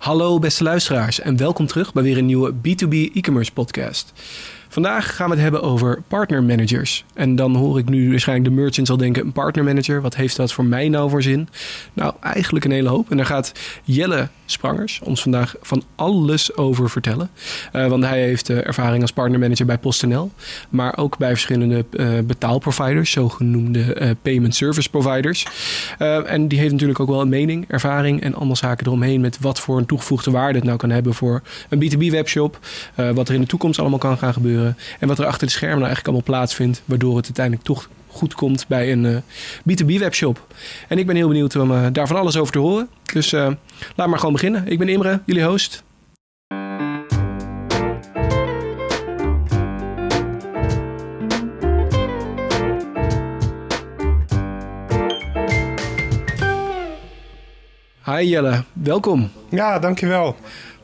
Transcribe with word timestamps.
Hallo 0.00 0.38
beste 0.38 0.62
luisteraars 0.62 1.20
en 1.20 1.36
welkom 1.36 1.66
terug 1.66 1.92
bij 1.92 2.02
weer 2.02 2.18
een 2.18 2.26
nieuwe 2.26 2.54
B2B 2.54 2.92
e-commerce 3.14 3.52
podcast. 3.52 4.12
Vandaag 4.72 5.16
gaan 5.16 5.28
we 5.28 5.34
het 5.34 5.42
hebben 5.42 5.62
over 5.62 6.02
partner 6.08 6.42
managers. 6.42 7.04
En 7.14 7.36
dan 7.36 7.54
hoor 7.54 7.78
ik 7.78 7.88
nu 7.88 8.10
waarschijnlijk 8.10 8.48
de 8.48 8.60
merchants 8.60 8.90
al 8.90 8.96
denken: 8.96 9.24
een 9.24 9.32
partner 9.32 9.64
manager, 9.64 10.00
wat 10.00 10.16
heeft 10.16 10.36
dat 10.36 10.52
voor 10.52 10.64
mij 10.64 10.88
nou 10.88 11.10
voor 11.10 11.22
zin? 11.22 11.48
Nou, 11.92 12.14
eigenlijk 12.20 12.64
een 12.64 12.70
hele 12.70 12.88
hoop. 12.88 13.10
En 13.10 13.16
daar 13.16 13.26
gaat 13.26 13.52
Jelle 13.84 14.28
Sprangers 14.46 15.00
ons 15.04 15.22
vandaag 15.22 15.54
van 15.62 15.82
alles 15.94 16.56
over 16.56 16.90
vertellen. 16.90 17.30
Uh, 17.72 17.86
want 17.86 18.04
hij 18.04 18.22
heeft 18.22 18.48
uh, 18.48 18.66
ervaring 18.66 19.02
als 19.02 19.12
partner 19.12 19.38
manager 19.38 19.66
bij 19.66 19.78
PostNL, 19.78 20.30
maar 20.68 20.96
ook 20.96 21.18
bij 21.18 21.28
verschillende 21.28 21.84
uh, 21.90 22.18
betaalproviders, 22.24 23.10
zogenoemde 23.10 24.16
payment 24.22 24.54
service 24.54 24.90
providers. 24.90 25.46
en 26.26 26.48
die 26.48 26.58
heeft 26.58 26.72
natuurlijk 26.72 27.00
ook 27.00 27.08
wel 27.08 27.20
een 27.20 27.28
mening, 27.28 27.64
ervaring 27.68 28.22
en 28.22 28.34
allemaal 28.34 28.56
zaken 28.56 28.86
eromheen 28.86 29.20
met 29.20 29.38
wat 29.40 29.60
voor 29.60 29.78
een 29.78 29.86
toegevoegde 29.86 30.30
waarde 30.30 30.58
het 30.58 30.66
nou 30.66 30.78
kan 30.78 30.90
hebben 30.90 31.14
voor 31.14 31.42
een 31.68 31.92
B2B 31.92 32.10
webshop, 32.10 32.58
wat 33.14 33.28
er 33.28 33.34
in 33.34 33.40
de 33.40 33.46
toekomst 33.46 33.78
allemaal 33.78 33.98
kan 33.98 34.18
gaan 34.18 34.32
gebeuren 34.32 34.59
en 34.98 35.08
wat 35.08 35.18
er 35.18 35.26
achter 35.26 35.46
de 35.46 35.52
schermen 35.52 35.78
nou 35.78 35.92
eigenlijk 35.92 36.16
allemaal 36.16 36.38
plaatsvindt, 36.38 36.82
waardoor 36.84 37.16
het 37.16 37.24
uiteindelijk 37.24 37.66
toch 37.66 37.88
goed 38.10 38.34
komt 38.34 38.66
bij 38.68 38.92
een 38.92 39.04
uh, 39.04 39.16
B2B 39.70 39.98
webshop. 39.98 40.46
En 40.88 40.98
ik 40.98 41.06
ben 41.06 41.16
heel 41.16 41.28
benieuwd 41.28 41.56
om 41.56 41.70
uh, 41.70 41.86
daar 41.92 42.06
van 42.06 42.16
alles 42.16 42.36
over 42.36 42.52
te 42.52 42.58
horen. 42.58 42.88
Dus 43.12 43.32
uh, 43.32 43.50
laat 43.96 44.08
maar 44.08 44.18
gewoon 44.18 44.34
beginnen. 44.34 44.66
Ik 44.66 44.78
ben 44.78 44.88
Imre, 44.88 45.20
jullie 45.26 45.44
host. 45.44 45.82
Hi 58.04 58.28
Jelle, 58.28 58.64
welkom. 58.72 59.30
Ja, 59.50 59.78
dankjewel. 59.78 60.36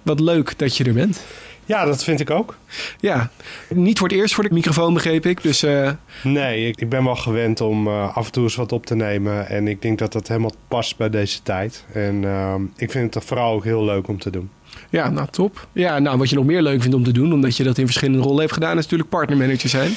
Wat 0.02 0.20
leuk 0.20 0.58
dat 0.58 0.76
je 0.76 0.84
er 0.84 0.92
bent. 0.92 1.24
Ja, 1.66 1.84
dat 1.84 2.04
vind 2.04 2.20
ik 2.20 2.30
ook. 2.30 2.56
Ja, 3.00 3.30
niet 3.68 3.98
voor 3.98 4.08
het 4.08 4.16
eerst 4.16 4.34
voor 4.34 4.44
de 4.48 4.54
microfoon 4.54 4.94
begreep 4.94 5.26
ik. 5.26 5.42
Dus, 5.42 5.64
uh... 5.64 5.90
Nee, 6.22 6.66
ik, 6.66 6.80
ik, 6.80 6.88
ben 6.88 7.04
wel 7.04 7.16
gewend 7.16 7.60
om 7.60 7.86
uh, 7.86 8.16
af 8.16 8.26
en 8.26 8.32
toe 8.32 8.42
eens 8.42 8.54
wat 8.54 8.72
op 8.72 8.86
te 8.86 8.94
nemen. 8.94 9.48
En 9.48 9.68
ik 9.68 9.82
denk 9.82 9.98
dat 9.98 10.12
dat 10.12 10.28
helemaal 10.28 10.54
past 10.68 10.96
bij 10.96 11.10
deze 11.10 11.42
tijd. 11.42 11.84
En 11.92 12.22
uh, 12.22 12.54
ik 12.76 12.90
vind 12.90 13.14
het 13.14 13.24
vooral 13.24 13.52
ook 13.52 13.64
heel 13.64 13.84
leuk 13.84 14.08
om 14.08 14.18
te 14.18 14.30
doen. 14.30 14.50
Ja, 14.90 15.10
nou 15.10 15.28
top. 15.30 15.66
Ja, 15.72 15.98
nou 15.98 16.18
wat 16.18 16.30
je 16.30 16.36
nog 16.36 16.44
meer 16.44 16.62
leuk 16.62 16.80
vindt 16.80 16.96
om 16.96 17.04
te 17.04 17.12
doen, 17.12 17.32
omdat 17.32 17.56
je 17.56 17.64
dat 17.64 17.78
in 17.78 17.84
verschillende 17.84 18.22
rollen 18.22 18.40
hebt 18.40 18.52
gedaan, 18.52 18.76
is 18.78 18.82
natuurlijk 18.82 19.10
partnermanager 19.10 19.68
zijn. 19.68 19.92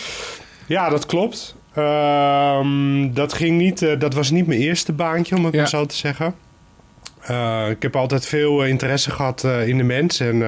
Ja, 0.66 0.90
dat 0.90 1.06
klopt. 1.06 1.56
Ehm, 1.74 3.14
dat, 3.14 3.34
ging 3.34 3.58
niet, 3.58 3.82
uh, 3.82 4.00
dat 4.00 4.14
was 4.14 4.32
niet 4.32 4.48
mijn 4.48 4.60
eerste 4.60 4.94
baantje, 4.94 5.36
om 5.36 5.46
het 5.46 5.54
ja. 5.54 5.60
maar 5.60 5.70
zo 5.70 5.86
te 5.86 5.96
zeggen. 5.96 6.36
Uh, 7.30 7.70
ik 7.70 7.82
heb 7.82 7.96
altijd 7.96 8.26
veel 8.26 8.66
interesse 8.66 9.12
gehad 9.12 9.44
uh, 9.44 9.68
in 9.68 9.78
de 9.78 9.84
mens 9.84 10.20
en 10.20 10.44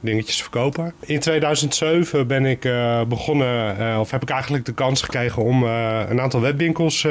dingetjes 0.00 0.42
verkopen. 0.42 0.92
In 1.00 1.20
2007 1.20 2.26
ben 2.26 2.46
ik 2.46 2.60
begonnen, 3.08 3.98
of 4.00 4.10
heb 4.10 4.22
ik 4.22 4.30
eigenlijk 4.30 4.64
de 4.64 4.74
kans 4.74 5.02
gekregen 5.02 5.42
om 5.42 5.62
een 5.62 6.20
aantal 6.20 6.40
webwinkels 6.40 7.04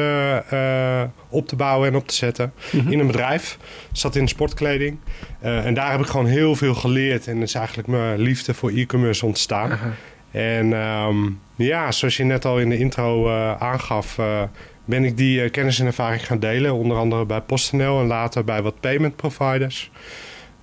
op 1.29 1.47
te 1.47 1.55
bouwen 1.55 1.87
en 1.87 1.95
op 1.95 2.07
te 2.07 2.13
zetten 2.13 2.53
mm 2.71 2.79
-hmm. 2.79 2.91
in 2.91 2.99
een 2.99 3.07
bedrijf. 3.07 3.57
Zat 3.91 4.15
in 4.15 4.27
sportkleding. 4.27 4.97
en 5.39 5.73
daar 5.73 5.91
heb 5.91 5.99
ik 5.99 6.05
gewoon 6.05 6.25
heel 6.25 6.55
veel 6.55 6.73
geleerd 6.73 7.27
en 7.27 7.41
is 7.41 7.53
eigenlijk 7.53 7.87
mijn 7.87 8.19
liefde 8.19 8.53
voor 8.53 8.69
e-commerce 8.69 9.25
ontstaan. 9.25 9.69
-huh. 9.69 9.91
En 10.31 10.73
um, 10.73 11.39
ja, 11.55 11.91
zoals 11.91 12.17
je 12.17 12.23
net 12.23 12.45
al 12.45 12.59
in 12.59 12.69
de 12.69 12.77
intro 12.77 13.29
aangaf 13.57 14.17
ben 14.85 15.03
ik 15.03 15.17
die 15.17 15.43
uh, 15.43 15.51
kennis 15.51 15.79
en 15.79 15.85
ervaring 15.85 16.25
gaan 16.25 16.39
delen. 16.39 16.73
Onder 16.73 16.97
andere 16.97 17.25
bij 17.25 17.41
PostNL 17.41 17.99
en 17.99 18.07
later 18.07 18.43
bij 18.43 18.61
wat 18.61 18.79
payment 18.79 19.15
providers. 19.15 19.91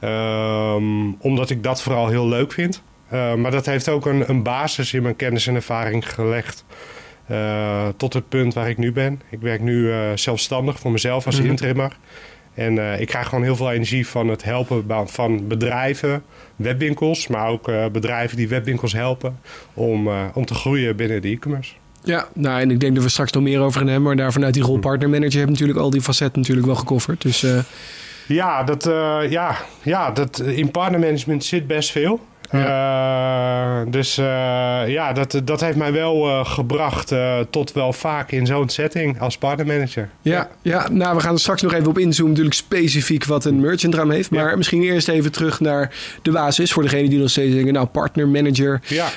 Um, 0.05 1.15
omdat 1.21 1.51
ik 1.51 1.63
dat 1.63 1.83
vooral 1.83 2.09
heel 2.09 2.29
leuk 2.29 2.53
vind. 2.53 2.83
Uh, 3.13 3.35
maar 3.35 3.51
dat 3.51 3.67
heeft 3.67 3.89
ook 3.89 4.07
een, 4.07 4.29
een, 4.31 4.43
basis 4.43 4.93
in 4.93 5.03
mijn 5.03 5.17
kennis 5.17 5.47
en 5.47 5.55
ervaring 5.55 6.13
gelegd. 6.13 6.65
Uh, 7.31 7.87
tot 7.97 8.13
het 8.13 8.29
punt 8.29 8.55
waar 8.55 8.69
ik 8.69 8.79
nu 8.79 8.93
ben. 8.93 9.23
Ik 9.31 9.41
werk 9.41 9.61
nu 9.61 9.93
zelfstandig 10.15 10.79
voor 10.79 10.91
mezelf 10.91 11.27
als 11.27 11.35
mm 11.35 11.41
-hmm. 11.41 11.51
interimmer. 11.51 11.97
En 12.55 13.01
ik 13.01 13.07
krijg 13.07 13.29
gewoon 13.29 13.45
heel 13.45 13.57
veel 13.57 13.73
energie 13.73 14.07
van 14.07 14.29
het 14.29 14.45
helpen 14.45 15.09
van 15.09 15.49
bedrijven, 15.49 16.23
webwinkels, 16.57 17.27
maar 17.27 17.49
ook 17.49 17.71
bedrijven 17.93 18.37
die 18.37 18.49
webwinkels 18.49 18.93
helpen 18.93 19.39
om, 19.75 20.09
om 20.35 20.45
te 20.45 20.55
groeien 20.55 20.97
binnen 20.97 21.23
de 21.23 21.29
e-commerce. 21.29 21.75
Ja, 22.05 22.29
nou 22.35 22.61
en 22.61 22.71
ik 22.71 22.81
denk 22.81 22.95
dat 22.95 23.05
we 23.05 23.11
straks 23.11 23.33
nog 23.33 23.43
meer 23.43 23.61
over 23.61 23.79
gaan 23.79 23.89
hebben. 23.89 24.07
Maar 24.07 24.17
daar 24.17 24.33
vanuit 24.33 24.55
die 24.55 24.63
rol 24.63 24.79
partnermanager 24.79 25.41
heb 25.41 25.49
natuurlijk 25.49 25.79
al 25.79 25.91
die 25.91 26.01
facetten 26.01 26.41
natuurlijk 26.41 26.67
wel 26.67 26.77
gecoverd. 26.77 27.23
Dus, 27.23 27.43
uh... 27.43 27.59
Ja, 28.27 28.63
dat, 28.63 28.87
uh, 28.87 29.19
ja, 29.29 29.57
ja 29.83 30.11
dat, 30.11 30.41
in 30.41 30.71
partnermanagement 30.71 31.45
zit 31.45 31.67
best 31.67 31.91
veel. 31.91 32.21
Ja. 32.53 33.81
Uh, 33.81 33.93
dus 33.93 34.19
uh, 34.19 34.25
ja, 34.87 35.13
dat, 35.13 35.41
dat 35.45 35.61
heeft 35.61 35.77
mij 35.77 35.93
wel 35.93 36.29
uh, 36.29 36.45
gebracht 36.45 37.15
tot 37.51 37.73
wel 37.73 37.93
vaak 37.93 38.31
in 38.31 38.47
zo'n 38.47 38.69
setting 38.69 39.21
als 39.21 39.39
partnermanager. 39.39 40.09
Ja, 40.23 40.49
ja, 40.63 40.89
nou 40.91 41.17
we 41.17 41.23
gaan 41.23 41.35
er 41.35 41.41
straks 41.41 41.63
nog 41.63 41.73
even 41.73 41.87
op 41.87 41.99
inzoomen, 41.99 42.31
natuurlijk 42.31 42.57
specifiek 42.57 43.25
wat 43.25 43.45
een 43.45 43.61
merchant 43.61 43.95
raam 43.95 44.11
heeft. 44.11 44.31
Maar 44.31 44.51
ja. 44.51 44.57
misschien 44.57 44.83
eerst 44.83 45.09
even 45.09 45.33
terug 45.33 45.61
naar 45.61 45.95
de 46.23 46.31
basis 46.31 46.73
voor 46.73 46.83
degene 46.83 47.09
die 47.09 47.19
nog 47.19 47.31
steeds 47.31 47.55
denken, 47.55 47.73
nou 47.73 47.87
partnermanager. 47.87 48.81
Ja, 48.87 49.09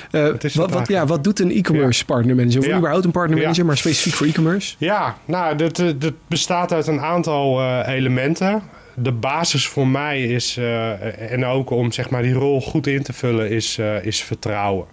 wat, 0.54 0.70
wat, 0.70 0.88
ja, 0.88 1.06
wat 1.06 1.24
doet 1.24 1.40
een 1.40 1.50
e-commerce 1.50 2.04
ja. 2.06 2.14
partnermanager? 2.14 2.60
Of 2.60 2.76
überhaupt 2.76 3.04
een 3.04 3.10
partnermanager, 3.10 3.64
maar 3.64 3.76
specifiek 3.76 4.14
voor 4.14 4.26
e-commerce? 4.26 4.74
Ja, 4.78 5.16
nou 5.24 5.56
dat, 5.56 5.76
dat 5.76 6.12
bestaat 6.28 6.72
uit 6.72 6.86
een 6.86 7.00
aantal 7.00 7.64
elementen 7.84 8.62
de 8.98 9.12
basis 9.12 9.68
voor 9.68 9.88
mij 9.88 10.22
is, 10.22 10.56
uh, 10.56 11.32
en 11.32 11.44
ook 11.44 11.70
om 11.70 11.92
zeg 11.92 12.10
maar, 12.10 12.22
die 12.22 12.32
rol 12.32 12.60
goed 12.60 12.86
in 12.86 13.02
te 13.02 13.12
vullen, 13.12 13.50
is, 13.50 13.78
uh, 13.78 14.04
is 14.04 14.22
vertrouwen. 14.22 14.86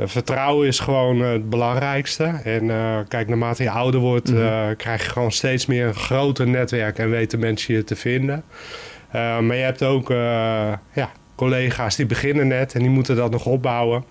Uh, 0.00 0.06
vertrouwen 0.06 0.66
is 0.66 0.78
gewoon 0.78 1.20
het 1.20 1.50
belangrijkste. 1.50 2.24
En 2.44 2.66
kijk, 3.08 3.28
naarmate 3.28 3.62
je 3.62 3.70
ouder 3.70 4.00
wordt, 4.00 4.30
mm 4.30 4.36
-hmm. 4.36 4.76
krijg 4.76 5.04
je 5.04 5.10
gewoon 5.10 5.32
steeds 5.32 5.66
meer 5.66 5.86
een 5.86 5.94
groter 5.94 6.48
netwerk 6.48 6.98
en 6.98 7.10
weten 7.10 7.38
mensen 7.38 7.74
je 7.74 7.84
te 7.84 7.96
vinden. 7.96 8.44
maar 9.12 9.56
je 9.56 9.62
hebt 9.62 9.82
ook 9.82 10.08
ja, 10.92 11.10
collega's 11.34 11.96
die 11.96 12.06
beginnen 12.06 12.46
net 12.46 12.74
en 12.74 12.80
die 12.80 12.90
moeten 12.90 13.16
dat 13.16 13.30
nog 13.30 13.46
opbouwen. 13.46 14.04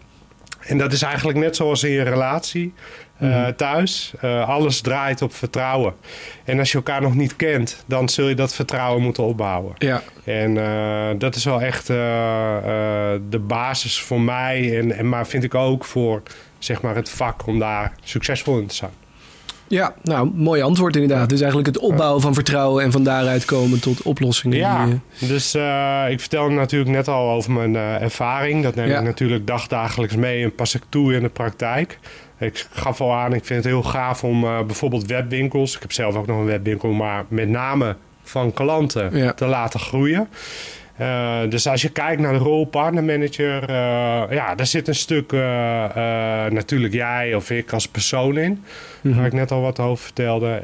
En 0.59 0.77
dat 0.77 0.93
is 0.93 1.01
eigenlijk 1.01 1.37
net 1.37 1.55
zoals 1.55 1.83
in 1.83 1.91
je 1.91 2.01
relatie 2.01 2.73
uh, 3.19 3.47
thuis. 3.47 4.13
Uh, 4.23 4.49
alles 4.49 4.81
draait 4.81 5.21
op 5.21 5.33
vertrouwen. 5.33 5.93
En 6.43 6.59
als 6.59 6.71
je 6.71 6.77
elkaar 6.77 7.01
nog 7.01 7.15
niet 7.15 7.35
kent, 7.35 7.83
dan 7.85 8.09
zul 8.09 8.27
je 8.27 8.35
dat 8.35 8.53
vertrouwen 8.53 9.01
moeten 9.01 9.23
opbouwen. 9.23 9.73
Ja. 9.77 10.01
En 10.23 10.55
uh, 10.55 11.07
dat 11.17 11.35
is 11.35 11.43
wel 11.43 11.61
echt 11.61 11.87
de 11.87 13.39
basis 13.47 14.01
voor 14.01 14.21
mij. 14.21 14.79
En, 14.79 14.97
en, 14.97 15.09
maar 15.09 15.27
vind 15.27 15.43
ik 15.43 15.55
ook 15.55 15.85
voor 15.85 16.21
zeg 16.59 16.81
maar, 16.81 16.95
het 16.95 17.09
vak 17.09 17.47
om 17.47 17.59
daar 17.59 17.91
succesvol 18.03 18.59
in 18.59 18.67
te 18.67 18.75
zijn. 18.75 18.91
Ja, 19.69 19.93
nou, 20.03 20.31
mooi 20.33 20.61
antwoord 20.61 20.95
inderdaad. 20.95 21.29
Dus 21.29 21.39
eigenlijk 21.39 21.73
het 21.73 21.83
opbouwen 21.83 22.21
van 22.21 22.33
vertrouwen 22.33 22.83
en 22.83 22.91
van 22.91 23.03
daaruit 23.03 23.45
komen 23.45 23.79
tot 23.79 24.01
oplossingen. 24.01 24.57
Ja, 24.57 24.85
die, 24.85 25.27
dus 25.27 25.55
uh, 25.55 26.05
ik 26.09 26.19
vertelde 26.19 26.53
natuurlijk 26.53 26.91
net 26.91 27.07
al 27.07 27.31
over 27.31 27.51
mijn 27.51 27.73
uh, 27.73 28.01
ervaring. 28.01 28.63
Dat 28.63 28.75
neem 28.75 28.87
ja. 28.87 28.97
ik 28.97 29.03
natuurlijk 29.03 29.47
dagdagelijks 29.47 30.15
mee 30.15 30.43
en 30.43 30.55
pas 30.55 30.75
ik 30.75 30.81
toe 30.89 31.13
in 31.13 31.21
de 31.21 31.29
praktijk. 31.29 31.99
Ik 32.39 32.67
gaf 32.71 33.01
al 33.01 33.13
aan, 33.13 33.33
ik 33.33 33.45
vind 33.45 33.63
het 33.63 33.73
heel 33.73 33.83
gaaf 33.83 34.23
om 34.23 34.43
uh, 34.43 34.61
bijvoorbeeld 34.61 35.05
webwinkels... 35.05 35.75
ik 35.75 35.81
heb 35.81 35.91
zelf 35.91 36.15
ook 36.15 36.27
nog 36.27 36.37
een 36.37 36.45
webwinkel, 36.45 36.91
maar 36.91 37.25
met 37.27 37.49
name 37.49 37.95
van 38.23 38.53
klanten 38.53 39.17
ja. 39.17 39.33
te 39.33 39.45
laten 39.45 39.79
groeien. 39.79 40.27
Uh, 41.01 41.39
dus 41.49 41.67
als 41.67 41.81
je 41.81 41.89
kijkt 41.89 42.21
naar 42.21 42.33
de 42.33 42.39
rol 42.39 42.65
partnermanager, 42.65 43.69
uh, 43.69 43.75
ja, 44.29 44.55
daar 44.55 44.65
zit 44.65 44.87
een 44.87 44.95
stuk 44.95 45.31
uh, 45.31 45.39
natuurlijk 46.49 46.93
jij 46.93 47.35
of 47.35 47.49
ik 47.49 47.73
als 47.73 47.87
persoon 47.87 48.37
in. 48.37 48.51
Mm 48.51 48.61
-hmm. 49.01 49.15
Waar 49.15 49.25
ik 49.25 49.33
net 49.33 49.51
al 49.51 49.61
wat 49.61 49.79
over 49.79 50.03
vertelde. 50.03 50.61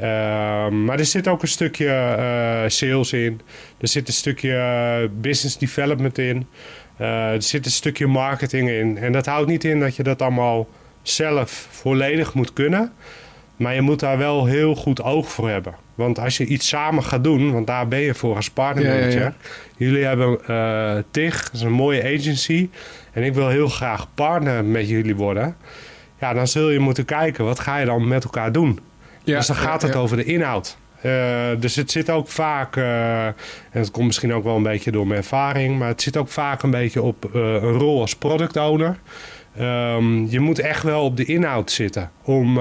maar 0.70 0.98
er 0.98 1.04
zit 1.04 1.28
ook 1.28 1.42
een 1.42 1.48
stukje 1.48 2.64
sales 2.66 3.12
in. 3.12 3.40
Er 3.80 3.88
zit 3.88 4.08
een 4.08 4.14
stukje 4.14 5.10
business 5.20 5.58
development 5.58 6.18
in. 6.18 6.46
er 6.96 7.42
zit 7.42 7.64
een 7.64 7.70
stukje 7.70 8.06
marketing 8.06 8.68
in. 8.68 8.98
En 8.98 9.12
dat 9.12 9.26
houdt 9.26 9.48
niet 9.48 9.64
in 9.64 9.80
dat 9.80 9.96
je 9.96 10.02
dat 10.02 10.22
allemaal 10.22 10.66
zelf 11.08 11.68
volledig 11.70 12.34
moet 12.34 12.52
kunnen. 12.52 12.92
Maar 13.56 13.74
je 13.74 13.80
moet 13.80 14.00
daar 14.00 14.18
wel 14.18 14.46
heel 14.46 14.74
goed 14.74 15.02
oog 15.02 15.28
voor 15.28 15.48
hebben. 15.48 15.74
Want 15.94 16.18
als 16.18 16.36
je 16.36 16.46
iets 16.46 16.68
samen 16.68 17.04
gaat 17.04 17.24
doen, 17.24 17.52
want 17.52 17.66
daar 17.66 17.88
ben 17.88 18.00
je 18.00 18.14
voor 18.14 18.36
als 18.36 18.50
partnermanager. 18.50 19.10
Ja, 19.10 19.18
ja, 19.18 19.24
ja. 19.24 19.34
Jullie 19.76 20.04
hebben 20.04 20.38
uh, 20.50 21.02
TIG, 21.10 21.42
dat 21.42 21.52
is 21.52 21.60
een 21.60 21.72
mooie 21.72 22.02
agency. 22.02 22.68
En 23.12 23.22
ik 23.22 23.34
wil 23.34 23.48
heel 23.48 23.68
graag 23.68 24.06
partner 24.14 24.64
met 24.64 24.88
jullie 24.88 25.16
worden. 25.16 25.56
Ja, 26.20 26.32
dan 26.32 26.46
zul 26.46 26.70
je 26.70 26.78
moeten 26.78 27.04
kijken, 27.04 27.44
wat 27.44 27.60
ga 27.60 27.78
je 27.78 27.86
dan 27.86 28.08
met 28.08 28.24
elkaar 28.24 28.52
doen? 28.52 28.80
dus 29.24 29.46
dan 29.46 29.56
gaat 29.56 29.82
het 29.82 29.96
over 29.96 30.16
de 30.16 30.24
inhoud. 30.24 30.76
Uh, 31.02 31.46
dus 31.58 31.76
het 31.76 31.90
zit 31.90 32.10
ook 32.10 32.28
vaak, 32.28 32.76
uh, 32.76 33.26
en 33.26 33.34
dat 33.72 33.90
komt 33.90 34.06
misschien 34.06 34.34
ook 34.34 34.44
wel 34.44 34.56
een 34.56 34.62
beetje 34.62 34.90
door 34.90 35.06
mijn 35.06 35.20
ervaring, 35.20 35.78
maar 35.78 35.88
het 35.88 36.02
zit 36.02 36.16
ook 36.16 36.28
vaak 36.28 36.62
een 36.62 36.70
beetje 36.70 37.02
op 37.02 37.34
een 37.34 37.60
rol 37.60 38.00
als 38.00 38.16
product 38.16 38.56
owner. 38.56 38.98
Um, 39.60 40.26
je 40.30 40.40
moet 40.40 40.58
echt 40.58 40.82
wel 40.82 41.02
op 41.02 41.16
de 41.16 41.24
inhoud 41.24 41.70
zitten 41.70 42.10
om 42.22 42.58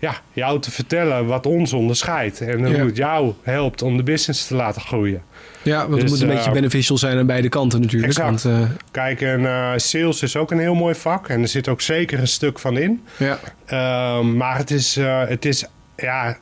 ja, 0.00 0.14
jou 0.32 0.60
te 0.60 0.70
vertellen 0.70 1.26
wat 1.26 1.46
ons 1.46 1.72
onderscheidt. 1.72 2.40
En 2.40 2.64
hoe 2.64 2.86
het 2.86 2.96
jou 2.96 3.32
helpt 3.42 3.82
om 3.82 3.96
de 3.96 4.02
business 4.02 4.46
te 4.46 4.54
laten 4.54 4.80
groeien. 4.80 5.22
Ja, 5.62 5.78
want 5.78 5.90
het 5.90 6.00
dus, 6.00 6.10
moet 6.10 6.20
een 6.20 6.28
beetje 6.28 6.50
beneficial 6.50 6.98
zijn 6.98 7.18
aan 7.18 7.26
beide 7.26 7.48
kanten 7.48 7.80
natuurlijk. 7.80 8.12
Exact. 8.12 8.42
Want, 8.42 8.68
Kijk, 8.90 9.20
en 9.20 9.80
sales 9.80 10.22
is 10.22 10.36
ook 10.36 10.50
een 10.50 10.58
heel 10.58 10.74
mooi 10.74 10.94
vak. 10.94 11.28
En 11.28 11.42
er 11.42 11.48
zit 11.48 11.68
ook 11.68 11.80
zeker 11.80 12.18
een 12.18 12.28
stuk 12.28 12.58
van 12.58 12.76
in. 12.78 13.02
Ja. 13.16 13.38
Ehm, 13.66 14.36
maar 14.36 14.56
het 14.56 14.70
is, 14.70 14.98
het 15.26 15.44
is 15.44 15.66
ja, 15.96 16.36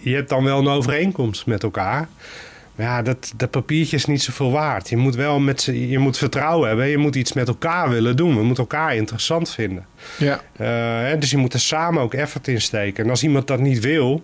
je 0.00 0.14
hebt 0.14 0.28
dan 0.28 0.44
wel 0.44 0.58
een 0.58 0.68
overeenkomst 0.68 1.46
met 1.46 1.62
elkaar. 1.62 2.08
Ja, 2.78 3.02
dat, 3.02 3.32
dat 3.36 3.50
papiertje 3.50 3.96
is 3.96 4.04
niet 4.04 4.22
zoveel 4.22 4.50
waard. 4.50 4.88
Je 4.88 4.96
moet 4.96 5.14
wel 5.14 5.38
met 5.38 5.60
ze, 5.60 5.88
je 5.88 5.98
moet 5.98 6.18
vertrouwen 6.18 6.68
hebben. 6.68 6.86
Je 6.86 6.98
moet 6.98 7.14
iets 7.14 7.32
met 7.32 7.48
elkaar 7.48 7.90
willen 7.90 8.16
doen. 8.16 8.36
We 8.36 8.42
moeten 8.42 8.64
elkaar 8.64 8.96
interessant 8.96 9.50
vinden. 9.50 9.86
Ja. 10.18 10.40
Uh, 10.60 11.20
dus 11.20 11.30
je 11.30 11.36
moet 11.36 11.52
er 11.52 11.60
samen 11.60 12.02
ook 12.02 12.14
effort 12.14 12.48
in 12.48 12.60
steken. 12.60 13.04
En 13.04 13.10
als 13.10 13.22
iemand 13.22 13.46
dat 13.46 13.60
niet 13.60 13.80
wil, 13.80 14.22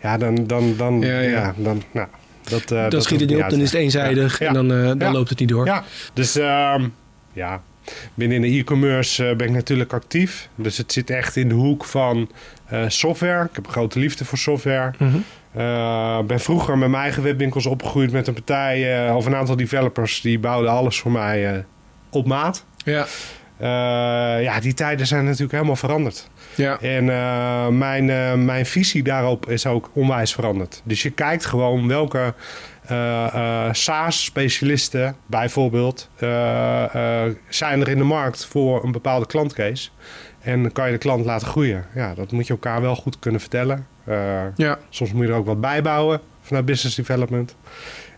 ja, 0.00 0.18
dan, 0.18 0.46
dan, 0.46 0.76
dan, 0.76 1.00
ja, 1.00 1.20
ja. 1.20 1.54
dan, 1.56 1.82
nou, 1.90 2.08
dat, 2.42 2.70
uh, 2.70 2.90
dan 2.90 3.02
schiet 3.02 3.20
het 3.20 3.28
niet 3.28 3.42
op, 3.42 3.50
dan 3.50 3.60
is 3.60 3.72
het 3.72 3.80
eenzijdig 3.80 4.40
en 4.40 4.52
dan, 4.52 4.72
uh, 4.72 4.92
dan 4.96 5.12
loopt 5.12 5.28
het 5.28 5.38
niet 5.38 5.48
door. 5.48 5.66
Ja, 5.66 5.84
dus 6.12 6.36
uh, 6.36 6.74
ja, 7.32 7.62
binnen 8.14 8.40
de 8.40 8.48
e-commerce 8.48 9.34
ben 9.36 9.46
ik 9.46 9.52
natuurlijk 9.52 9.92
actief. 9.92 10.48
Dus 10.54 10.76
het 10.76 10.92
zit 10.92 11.10
echt 11.10 11.36
in 11.36 11.48
de 11.48 11.54
hoek 11.54 11.84
van 11.84 12.30
software. 12.86 13.44
Ik 13.44 13.54
heb 13.54 13.66
een 13.66 13.72
grote 13.72 13.98
liefde 13.98 14.24
voor 14.24 14.38
software. 14.38 14.92
Mm 14.98 15.10
-hmm. 15.10 15.24
Uh, 15.58 16.20
ben 16.20 16.40
vroeger 16.40 16.78
met 16.78 16.88
mijn 16.88 17.02
eigen 17.02 17.22
webwinkels 17.22 17.66
opgegroeid 17.66 18.12
met 18.12 18.26
een 18.26 18.34
partij 18.34 19.06
uh, 19.08 19.16
of 19.16 19.26
een 19.26 19.36
aantal 19.36 19.56
developers 19.56 20.20
die 20.20 20.38
bouwden 20.38 20.70
alles 20.70 21.00
voor 21.00 21.10
mij 21.10 21.52
uh, 21.54 21.58
op 22.10 22.26
maat. 22.26 22.64
Ja. 22.84 23.06
ja, 24.40 24.60
die 24.60 24.74
tijden 24.74 25.06
zijn 25.06 25.24
natuurlijk 25.24 25.52
helemaal 25.52 25.76
veranderd. 25.76 26.28
Ja. 26.54 26.80
En 26.80 27.04
mijn, 27.78 28.44
mijn 28.44 28.66
visie 28.66 29.02
daarop 29.02 29.48
is 29.48 29.66
ook 29.66 29.90
onwijs 29.92 30.34
veranderd. 30.34 30.82
Dus 30.84 31.02
je 31.02 31.10
kijkt 31.10 31.46
gewoon 31.46 31.88
welke 31.88 32.34
SaaS-specialisten 33.72 35.16
bijvoorbeeld 35.26 36.10
zijn 37.48 37.80
er 37.80 37.88
in 37.88 37.98
de 37.98 38.04
markt 38.04 38.46
voor 38.46 38.84
een 38.84 38.92
bepaalde 38.92 39.26
klantcase. 39.26 39.88
En 40.40 40.72
kan 40.72 40.86
je 40.86 40.92
de 40.92 40.98
klant 40.98 41.24
laten 41.24 41.46
groeien. 41.46 41.84
Ja, 41.94 42.14
dat 42.14 42.32
moet 42.32 42.46
je 42.46 42.52
elkaar 42.52 42.80
wel 42.80 42.96
goed 42.96 43.18
kunnen 43.18 43.40
vertellen. 43.40 43.86
Uh, 44.08 44.42
ja. 44.56 44.78
Soms 44.88 45.12
moet 45.12 45.26
je 45.26 45.32
er 45.32 45.38
ook 45.38 45.46
wat 45.46 45.60
bijbouwen 45.60 46.20
vanuit 46.40 46.64
business 46.64 46.96
development. 46.96 47.56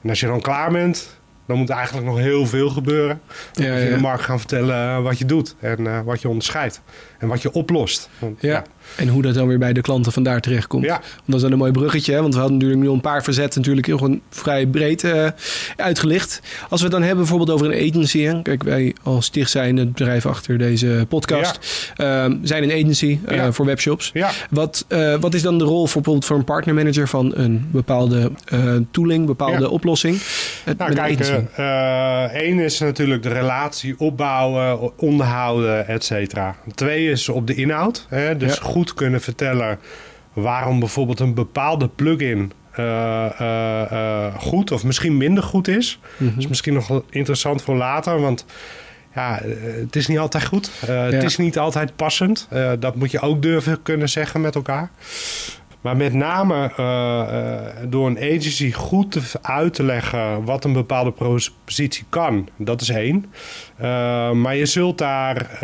En 0.03 0.09
als 0.09 0.21
je 0.21 0.27
dan 0.27 0.41
klaar 0.41 0.71
bent, 0.71 1.19
dan 1.47 1.59
moet 1.59 1.71
eigenlijk 1.71 2.07
nog 2.07 2.19
heel 2.19 2.47
veel 2.47 2.69
gebeuren. 2.69 3.21
Dan 3.53 3.65
ja, 3.65 3.73
moet 3.73 3.81
je 3.81 3.89
ja. 3.89 3.95
de 3.95 4.01
markt 4.01 4.23
gaan 4.23 4.39
vertellen 4.39 5.03
wat 5.03 5.19
je 5.19 5.25
doet 5.25 5.55
en 5.61 5.81
uh, 5.81 6.01
wat 6.01 6.21
je 6.21 6.29
onderscheidt. 6.29 6.81
En 7.21 7.29
wat 7.29 7.43
je 7.43 7.53
oplost. 7.53 8.09
Want, 8.19 8.39
ja. 8.41 8.65
En 8.97 9.09
hoe 9.09 9.23
dat 9.23 9.35
dan 9.35 9.47
weer 9.47 9.59
bij 9.59 9.73
de 9.73 9.81
klanten 9.81 10.13
vandaar 10.13 10.41
terechtkomt. 10.41 10.85
Ja. 10.85 11.01
Want 11.01 11.23
dat 11.25 11.35
is 11.35 11.43
dan 11.43 11.53
een 11.53 11.59
mooi 11.59 11.73
bruggetje. 11.73 12.13
Hè? 12.13 12.21
Want 12.21 12.35
we 12.35 12.41
hadden 12.41 12.59
natuurlijk 12.59 12.87
nu 12.89 12.91
een 12.95 13.01
paar 13.01 13.23
verzetten 13.23 13.61
natuurlijk 13.61 13.87
heel 13.87 14.19
vrij 14.31 14.67
breed 14.67 15.03
uh, 15.03 15.27
uitgelicht. 15.77 16.41
Als 16.69 16.81
we 16.81 16.87
het 16.87 16.95
dan 16.95 17.03
hebben 17.03 17.19
bijvoorbeeld 17.19 17.51
over 17.51 17.67
een 17.67 17.91
agency. 17.91 18.21
Hè? 18.21 18.43
Kijk, 18.43 18.63
wij 18.63 18.95
als 19.03 19.27
Sticht 19.27 19.51
zijn 19.51 19.77
het 19.77 19.93
bedrijf 19.93 20.27
achter 20.27 20.59
deze 20.59 21.07
podcast. 21.09 21.93
Ja. 21.97 22.27
Uh, 22.27 22.35
zijn 22.43 22.63
een 22.63 22.73
agency 22.73 23.19
uh, 23.29 23.37
ja. 23.37 23.53
voor 23.53 23.67
webshops. 23.67 24.11
Ja. 24.13 24.31
Wat, 24.51 24.87
wat 25.21 25.35
is 25.35 25.43
dan 25.43 25.59
de 25.59 25.65
rol 25.65 25.87
voor 25.87 26.03
bijvoorbeeld 26.03 26.25
voor 26.25 26.37
een 26.37 26.45
partnermanager 26.45 27.09
van 27.09 27.33
een 27.37 27.69
bepaalde 27.71 28.33
tooling, 28.91 29.27
bepaalde 29.27 29.71
oplossing? 29.71 30.21
nou, 30.77 30.95
kijk, 30.95 31.21
één 32.33 32.59
is 32.59 32.79
natuurlijk 32.79 33.23
de 33.23 33.29
relatie 33.29 33.95
opbouwen, 33.99 34.99
onderhouden, 34.99 35.89
et 35.89 36.05
cetera. 36.05 36.57
Twee 36.75 37.10
is 37.11 37.29
op 37.29 37.47
de 37.47 37.55
inhoud. 37.55 38.07
Hè? 38.09 38.37
Dus 38.37 38.59
goed 38.59 38.81
goed 38.81 38.95
kunnen 38.95 39.21
vertellen 39.21 39.79
waarom 40.33 40.79
bijvoorbeeld 40.79 41.21
een 41.21 41.35
bepaalde 41.35 41.89
plugin 41.89 42.53
uh, 42.79 43.31
uh, 43.41 43.83
uh, 43.93 44.35
goed 44.37 44.73
of 44.73 44.85
misschien 44.85 45.17
minder 45.17 45.43
goed 45.43 45.69
is. 45.69 45.99
Mm 46.01 46.17
-hmm. 46.17 46.29
Dat 46.29 46.39
is 46.39 46.47
misschien 46.49 46.75
nog 46.75 47.03
interessant 47.11 47.63
voor 47.63 47.77
later, 47.77 48.21
want 48.21 48.45
ja, 49.15 49.41
het 49.81 49.97
is 49.97 50.07
niet 50.07 50.19
altijd 50.19 50.45
goed. 50.45 50.71
Ja. 50.87 50.93
Het 50.93 51.23
is 51.23 51.37
niet 51.37 51.59
altijd 51.59 51.97
passend. 51.97 52.49
dat 52.79 52.95
moet 52.95 53.11
je 53.11 53.21
ook 53.21 53.43
durven 53.43 53.83
kunnen 53.83 54.09
zeggen 54.09 54.41
met 54.41 54.55
elkaar. 54.55 54.91
Maar 55.81 55.97
met 55.97 56.15
name 56.15 56.73
door 57.89 58.07
een 58.07 58.19
agency 58.19 58.73
goed 58.73 59.13
te 59.13 59.21
uit 59.43 59.75
te 59.75 59.83
leggen 59.83 60.45
wat 60.45 60.65
een 60.65 60.73
bepaalde 60.73 61.13
positie 61.65 62.05
kan, 62.09 62.49
dat 62.57 62.81
is 62.81 62.89
één. 62.89 63.33
maar 64.41 64.57
je 64.57 64.67
zult 64.67 64.99
daar 64.99 65.59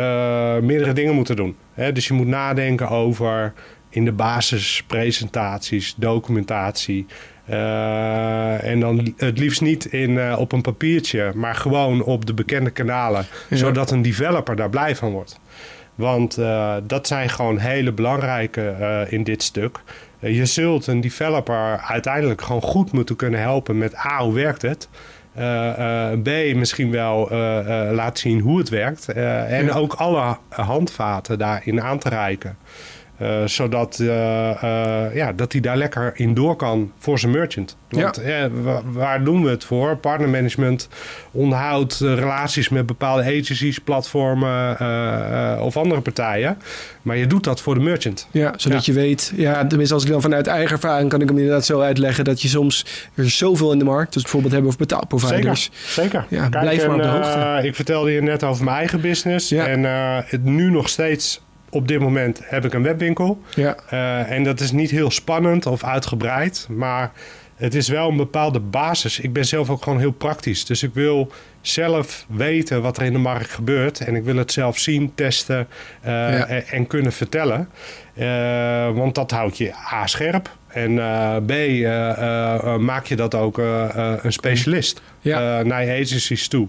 meerdere 0.63 0.93
dingen 0.93 1.15
moeten 1.15 1.35
doen. 1.35 1.55
Hè? 1.73 1.91
Dus 1.91 2.07
je 2.07 2.13
moet 2.13 2.27
nadenken 2.27 2.89
over 2.89 3.53
in 3.89 4.05
de 4.05 4.11
basis 4.11 4.83
presentaties, 4.87 5.95
documentatie. 5.97 7.05
Uh, 7.49 8.63
en 8.63 8.79
dan 8.79 9.13
het 9.17 9.39
liefst 9.39 9.61
niet 9.61 9.85
in, 9.85 10.09
uh, 10.09 10.35
op 10.39 10.51
een 10.51 10.61
papiertje, 10.61 11.31
maar 11.35 11.55
gewoon 11.55 12.03
op 12.03 12.25
de 12.25 12.33
bekende 12.33 12.69
kanalen. 12.69 13.25
Ja. 13.49 13.57
Zodat 13.57 13.91
een 13.91 14.01
developer 14.01 14.55
daar 14.55 14.69
blij 14.69 14.95
van 14.95 15.11
wordt. 15.11 15.39
Want 15.95 16.39
uh, 16.39 16.75
dat 16.83 17.07
zijn 17.07 17.29
gewoon 17.29 17.57
hele 17.57 17.91
belangrijke 17.91 19.05
in 19.09 19.23
dit 19.23 19.43
stuk. 19.43 19.79
Je 20.19 20.45
zult 20.45 20.87
een 20.87 21.01
developer 21.01 21.77
uiteindelijk 21.77 22.41
gewoon 22.41 22.61
goed 22.61 22.91
moeten 22.91 23.15
kunnen 23.15 23.39
helpen 23.39 23.77
met 23.77 23.95
A, 23.95 24.23
hoe 24.23 24.33
werkt 24.33 24.61
het? 24.61 24.89
Uh, 25.37 25.43
uh, 25.43 26.11
B, 26.23 26.55
misschien 26.55 26.91
wel 26.91 27.31
uh, 27.31 27.37
laten 27.91 28.17
zien 28.17 28.39
hoe 28.39 28.57
het 28.57 28.69
werkt. 28.69 29.07
en 29.09 29.65
ja. 29.65 29.73
ook 29.73 29.93
alle 29.93 30.37
handvaten 30.49 31.37
daarin 31.37 31.81
aan 31.81 31.99
te 31.99 32.09
reiken. 32.09 32.57
Zodat 33.45 33.97
ja, 35.13 35.33
dat 35.35 35.51
hij 35.51 35.61
daar 35.61 35.77
lekker 35.77 36.11
in 36.15 36.33
door 36.33 36.55
kan 36.55 36.91
voor 36.97 37.19
zijn 37.19 37.31
merchant. 37.31 37.77
Want 37.89 38.21
ja. 38.25 38.49
waar, 38.85 39.23
doen 39.23 39.43
we 39.43 39.49
het 39.49 39.63
voor? 39.63 39.97
Partnermanagement 39.97 40.89
onderhoudt 41.31 41.99
relaties 41.99 42.69
met 42.69 42.85
bepaalde 42.85 43.23
agencies, 43.23 43.79
platformen 43.79 44.77
of 45.61 45.77
andere 45.77 46.01
partijen. 46.01 46.57
Maar 47.01 47.17
je 47.17 47.27
doet 47.27 47.43
dat 47.43 47.61
voor 47.61 47.73
de 47.73 47.79
merchant. 47.79 48.27
Ja, 48.31 48.53
zodat 48.57 48.85
ja. 48.85 48.93
je 48.93 48.99
weet, 48.99 49.33
ja, 49.35 49.67
tenminste 49.67 49.93
als 49.93 50.03
ik 50.03 50.09
dan 50.09 50.21
vanuit 50.21 50.47
eigen 50.47 50.71
ervaring 50.71 51.09
kan 51.09 51.21
ik 51.21 51.27
hem 51.27 51.37
inderdaad 51.37 51.65
zo 51.65 51.79
uitleggen 51.79 52.23
dat 52.23 52.41
je 52.41 52.47
soms 52.47 52.85
er 53.15 53.23
is 53.23 53.37
zoveel 53.37 53.71
in 53.71 53.79
de 53.79 53.85
markt, 53.85 54.13
dus 54.13 54.21
bijvoorbeeld 54.21 54.53
hebben 54.53 54.71
over 54.71 54.85
betaalproviders. 54.85 55.69
Zeker, 55.73 56.03
zeker. 56.03 56.25
Ja, 56.29 56.49
Kijk, 56.49 56.63
blijf 56.63 56.87
maar 56.87 56.95
op 56.95 57.01
de 57.01 57.07
hoogte. 57.07 57.67
Ik 57.67 57.75
vertelde 57.75 58.11
je 58.11 58.21
net 58.21 58.43
over 58.43 58.63
mijn 58.63 58.77
eigen 58.77 59.01
business 59.01 59.49
ja. 59.49 59.67
en 59.67 59.83
het 60.25 60.43
nu 60.43 60.71
nog 60.71 60.89
steeds 60.89 61.41
op 61.69 61.87
dit 61.87 61.99
moment 61.99 62.41
heb 62.43 62.65
ik 62.65 62.73
een 62.73 62.83
webwinkel. 62.83 63.41
Ja. 63.55 63.77
Uh, 63.93 64.31
en 64.31 64.43
dat 64.43 64.59
is 64.59 64.71
niet 64.71 64.91
heel 64.91 65.11
spannend 65.11 65.65
of 65.65 65.83
uitgebreid, 65.83 66.67
maar 66.69 67.11
het 67.57 67.75
is 67.75 67.87
wel 67.87 68.09
een 68.09 68.17
bepaalde 68.17 68.59
basis. 68.59 69.19
Ik 69.19 69.33
ben 69.33 69.45
zelf 69.45 69.69
ook 69.69 69.83
gewoon 69.83 69.99
heel 69.99 70.11
praktisch. 70.11 70.65
Dus 70.65 70.83
ik 70.83 70.93
wil 70.93 71.31
zelf 71.61 72.25
weten 72.27 72.81
wat 72.81 72.97
er 72.97 73.03
in 73.03 73.13
de 73.13 73.19
markt 73.19 73.49
gebeurt. 73.49 73.99
En 73.99 74.15
ik 74.15 74.23
wil 74.23 74.35
het 74.35 74.51
zelf 74.51 74.77
zien, 74.77 75.11
testen 75.15 75.67
uh, 76.05 76.11
ja. 76.11 76.47
en, 76.47 76.67
en, 76.67 76.87
kunnen 76.87 77.11
vertellen. 77.11 77.69
Uh, 78.15 78.25
want 78.91 79.15
dat 79.15 79.31
houdt 79.31 79.57
je 79.57 79.73
A 79.93 80.07
scherp. 80.07 80.49
En 80.77 80.91
uh, 80.91 81.35
B, 81.35 81.51
maak 82.79 83.05
je 83.05 83.15
dat 83.15 83.35
ook 83.35 83.57
een 84.21 84.33
specialist 84.33 85.01
ja. 85.21 85.63
naar 85.63 85.85
je 85.85 85.91
agencies 85.91 86.47
toe. 86.47 86.67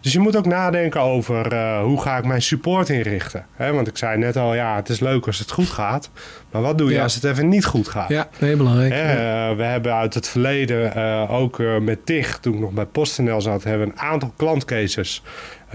Dus 0.00 0.12
je 0.12 0.18
moet 0.18 0.36
ook 0.36 0.46
nadenken 0.46 1.00
over 1.00 1.54
hoe 1.80 2.00
ga 2.00 2.18
ik 2.18 2.24
mijn 2.24 2.42
support 2.42 2.88
inrichten. 2.88 3.46
Hè? 3.56 3.72
Want 3.72 3.88
ik 3.88 3.96
zei 3.96 4.18
net 4.18 4.36
al, 4.36 4.54
ja, 4.54 4.76
het 4.76 4.88
is 4.88 5.00
leuk 5.00 5.26
als 5.26 5.38
het 5.38 5.50
goed 5.50 5.68
gaat. 5.68 6.10
Maar 6.50 6.62
wat 6.62 6.78
doe 6.78 6.88
je 6.88 6.94
ja. 6.94 7.02
als 7.02 7.14
het 7.14 7.24
even 7.24 7.48
niet 7.48 7.64
goed 7.64 7.88
gaat? 7.88 8.08
Ja, 8.08 8.28
heel 8.38 8.56
belangrijk. 8.56 8.92
Ja. 8.92 9.54
we 9.54 9.62
hebben 9.62 9.94
uit 9.94 10.14
het 10.14 10.28
verleden 10.28 11.28
ook 11.28 11.62
met 11.80 12.06
TIG, 12.06 12.38
toen 12.38 12.54
ik 12.54 12.60
nog 12.60 12.70
bij 12.70 12.86
PostNL 12.86 13.40
zat, 13.40 13.64
hebben 13.64 13.86
we 13.86 13.92
een 13.92 14.00
aantal 14.00 14.32
klantcases 14.36 15.22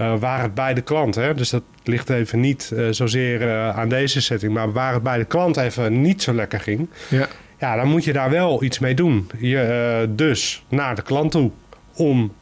uh, 0.00 0.18
waar 0.18 0.42
het 0.42 0.54
bij 0.54 0.74
de 0.74 0.80
klant, 0.80 1.14
hè, 1.14 1.34
dus 1.34 1.50
dat 1.50 1.62
ligt 1.84 2.10
even 2.10 2.40
niet 2.40 2.70
uh, 2.74 2.86
zozeer 2.90 3.42
uh, 3.42 3.78
aan 3.78 3.88
deze 3.88 4.20
setting, 4.20 4.52
maar 4.52 4.72
waar 4.72 4.92
het 4.92 5.02
bij 5.02 5.18
de 5.18 5.24
klant 5.24 5.56
even 5.56 6.00
niet 6.00 6.22
zo 6.22 6.34
lekker 6.34 6.60
ging, 6.60 6.88
ja, 7.08 7.26
ja 7.58 7.76
dan 7.76 7.88
moet 7.88 8.04
je 8.04 8.12
daar 8.12 8.30
wel 8.30 8.62
iets 8.62 8.78
mee 8.78 8.94
doen. 8.94 9.30
Je, 9.38 10.06
dus 10.10 10.64
naar 10.68 10.94
de 10.94 11.02
klant 11.02 11.30
toe 11.30 11.50
om 11.96 12.32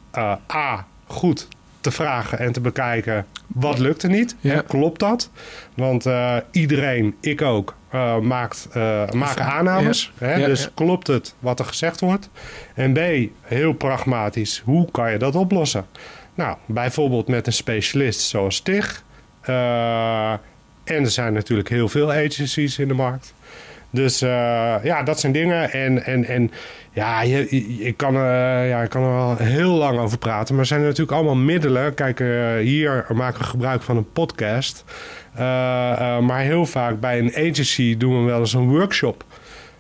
A, 0.53 0.87
goed 1.07 1.49
te 1.81 1.91
vragen 1.91 2.39
en 2.39 2.53
te 2.53 2.61
bekijken 2.61 3.27
wat 3.47 3.79
lukt 3.79 4.03
er 4.03 4.11
niet. 4.11 4.37
Ja. 4.41 4.61
Klopt 4.61 5.01
dat? 5.01 5.31
Want 5.75 6.07
iedereen, 6.51 7.15
ik 7.21 7.43
ook, 7.43 7.77
maakt, 8.23 8.69
maken 9.15 9.45
aannames. 9.45 10.13
Ja. 10.19 10.27
Hè? 10.27 10.35
Ja, 10.35 10.47
dus 10.47 10.69
klopt 10.75 11.07
het 11.07 11.35
wat 11.39 11.59
er 11.59 11.65
gezegd 11.65 12.01
wordt? 12.01 12.31
En 12.75 12.93
B, 12.93 12.99
heel 13.41 13.73
pragmatisch, 13.73 14.63
hoe 14.65 14.91
kan 14.91 15.13
je 15.13 15.19
dat 15.19 15.35
oplossen? 15.35 15.87
Nou, 16.35 16.57
bijvoorbeeld 16.67 17.29
met 17.29 17.47
een 17.47 17.53
specialist 17.53 18.21
zoals 18.21 18.61
TIG. 18.61 19.03
Uh, 19.49 20.31
en 20.85 21.03
er 21.03 21.11
zijn 21.11 21.33
natuurlijk 21.33 21.69
heel 21.69 21.89
veel 21.89 22.13
agencies 22.13 22.79
in 22.79 22.89
de 22.89 22.95
markt. 22.95 23.35
Dus 23.95 24.19
ja, 24.83 25.03
dat 25.03 25.21
zijn 25.21 25.33
dingen. 25.33 25.73
En, 25.73 26.05
en, 26.05 26.25
en 26.25 26.51
ja, 26.93 27.23
je, 27.23 27.49
ik, 27.79 27.97
kan, 27.97 28.15
ja, 28.15 28.83
ik 28.83 28.91
kan 28.91 29.03
er 29.03 29.15
wel 29.15 29.37
heel 29.37 29.73
lang 29.73 29.99
over 29.99 30.19
praten. 30.19 30.55
Maar 30.55 30.63
er 30.63 30.69
zijn 30.69 30.83
natuurlijk 30.83 31.13
allemaal 31.13 31.35
middelen. 31.35 31.95
Kijk, 31.95 32.19
hier 32.61 33.07
maken 33.15 33.41
we 33.41 33.47
gebruik 33.47 33.83
van 33.83 33.97
een 33.97 34.13
podcast. 34.13 34.85
maar 36.21 36.41
heel 36.41 36.67
vaak 36.67 37.01
bij 37.01 37.19
een 37.19 37.35
agency 37.35 37.97
doen 37.97 38.19
we 38.19 38.31
wel 38.31 38.39
eens 38.39 38.53
een 38.53 38.69
workshop. 38.69 39.25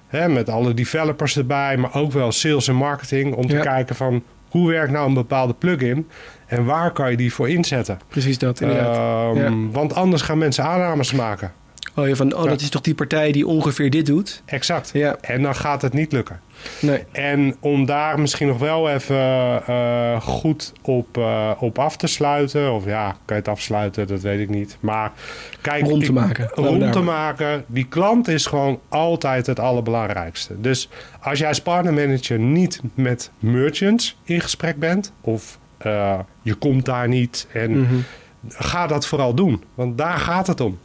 Hè, 0.06 0.28
met 0.28 0.48
alle 0.48 0.74
developers 0.74 1.36
erbij, 1.36 1.76
maar 1.76 1.94
ook 1.94 2.12
wel 2.12 2.32
sales 2.32 2.68
en 2.68 2.74
marketing. 2.74 3.34
Om 3.34 3.46
te 3.46 3.58
kijken 3.58 3.96
van 3.96 4.22
hoe 4.48 4.68
werkt 4.68 4.92
nou 4.92 5.08
een 5.08 5.14
bepaalde 5.14 5.54
plugin 5.54 6.08
en 6.46 6.64
waar 6.64 6.90
kan 6.90 7.10
je 7.10 7.16
die 7.16 7.34
voor 7.34 7.48
inzetten. 7.48 7.98
Precies 8.08 8.38
dat, 8.38 8.60
inderdaad. 8.60 9.36
Um, 9.36 9.72
Want 9.72 9.94
anders 9.94 10.22
gaan 10.22 10.38
mensen 10.38 10.64
aannames 10.64 11.12
maken. 11.12 11.52
Oh, 11.96 12.08
ja, 12.08 12.14
van, 12.14 12.34
oh, 12.34 12.44
dat 12.44 12.60
is 12.60 12.68
toch 12.68 12.82
die 12.82 12.94
partij 12.94 13.32
die 13.32 13.46
ongeveer 13.46 13.90
dit 13.90 14.06
doet? 14.06 14.42
Exact. 14.44 14.90
Ja. 14.92 15.16
En 15.20 15.42
dan 15.42 15.54
gaat 15.54 15.82
het 15.82 15.92
niet 15.92 16.12
lukken. 16.12 16.40
Nee. 16.80 17.04
En 17.12 17.56
om 17.60 17.86
daar 17.86 18.20
misschien 18.20 18.46
nog 18.46 18.58
wel 18.58 18.90
even 18.90 19.16
uh, 19.68 20.20
goed 20.20 20.72
op, 20.82 21.18
uh, 21.18 21.50
op 21.58 21.78
af 21.78 21.96
te 21.96 22.06
sluiten. 22.06 22.72
Of 22.72 22.84
ja, 22.84 23.06
kan 23.08 23.36
je 23.36 23.42
het 23.42 23.48
afsluiten? 23.48 24.06
Dat 24.06 24.20
weet 24.20 24.40
ik 24.40 24.48
niet. 24.48 24.76
Maar 24.80 25.12
kijk, 25.60 25.86
rond 25.86 26.04
te 26.04 26.12
maken. 26.12 26.50
Rond 26.54 26.92
te 26.92 27.00
maken. 27.00 27.64
Die 27.66 27.86
klant 27.88 28.28
is 28.28 28.46
gewoon 28.46 28.80
altijd 28.88 29.46
het 29.46 29.60
allerbelangrijkste. 29.60 30.60
Dus 30.60 30.88
als 31.20 31.38
jij 31.38 31.48
als 31.48 31.62
partnermanager 31.62 32.38
niet 32.38 32.80
met 32.94 33.30
merchants 33.38 34.16
in 34.24 34.40
gesprek 34.40 34.78
bent. 34.78 35.12
Of 35.20 35.58
uh, 35.86 36.18
je 36.42 36.54
komt 36.54 36.84
daar 36.84 37.08
niet. 37.08 37.46
En 37.52 37.70
mm 37.70 37.86
-hmm. 37.86 38.04
ga 38.48 38.86
dat 38.86 39.06
vooral 39.06 39.34
doen. 39.34 39.64
Want 39.74 39.98
daar 39.98 40.18
gaat 40.18 40.46
het 40.46 40.60
om. 40.60 40.78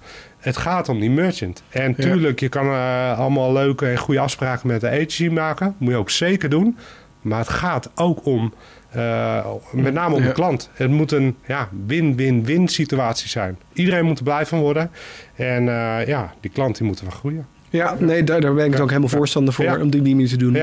Het 0.49 0.57
gaat 0.57 0.89
om 0.89 0.99
die 0.99 1.11
merchant. 1.11 1.63
En 1.69 1.95
tuurlijk, 1.95 2.39
je 2.39 2.49
kan 2.49 2.65
uh, 2.65 3.19
allemaal 3.19 3.53
leuke 3.53 3.85
en 3.85 3.97
goede 3.97 4.19
afspraken 4.19 4.67
met 4.67 4.81
de 4.81 4.89
agency 4.89 5.27
maken. 5.27 5.75
Moet 5.77 5.91
je 5.91 5.97
ook 5.97 6.09
zeker 6.09 6.49
doen. 6.49 6.77
Maar 7.21 7.39
het 7.39 7.49
gaat 7.49 7.91
ook 7.95 8.25
om, 8.25 8.53
uh, 8.95 9.45
met 9.71 9.93
name 9.93 10.15
om 10.15 10.21
de 10.21 10.31
klant. 10.31 10.69
Het 10.73 10.89
moet 10.89 11.11
een 11.11 11.35
ja, 11.47 11.69
win-win-win 11.85 12.67
situatie 12.67 13.29
zijn. 13.29 13.59
Iedereen 13.73 14.05
moet 14.05 14.17
er 14.17 14.23
blij 14.23 14.45
van 14.45 14.59
worden. 14.59 14.91
En 15.35 15.65
uh, 15.65 16.07
ja, 16.07 16.33
die 16.39 16.51
klant 16.51 16.77
die 16.77 16.87
moet 16.87 16.99
er 16.99 17.05
van 17.05 17.13
groeien. 17.13 17.47
Ja, 17.69 17.95
nee, 17.99 18.23
daar, 18.23 18.41
daar 18.41 18.53
ben 18.53 18.65
ik 18.65 18.75
ja. 18.75 18.81
ook 18.81 18.89
helemaal 18.89 19.09
voorstander 19.09 19.53
voor 19.53 19.79
om 19.81 19.89
die 19.89 20.01
manier 20.01 20.27
te 20.27 20.37
doen. 20.37 20.57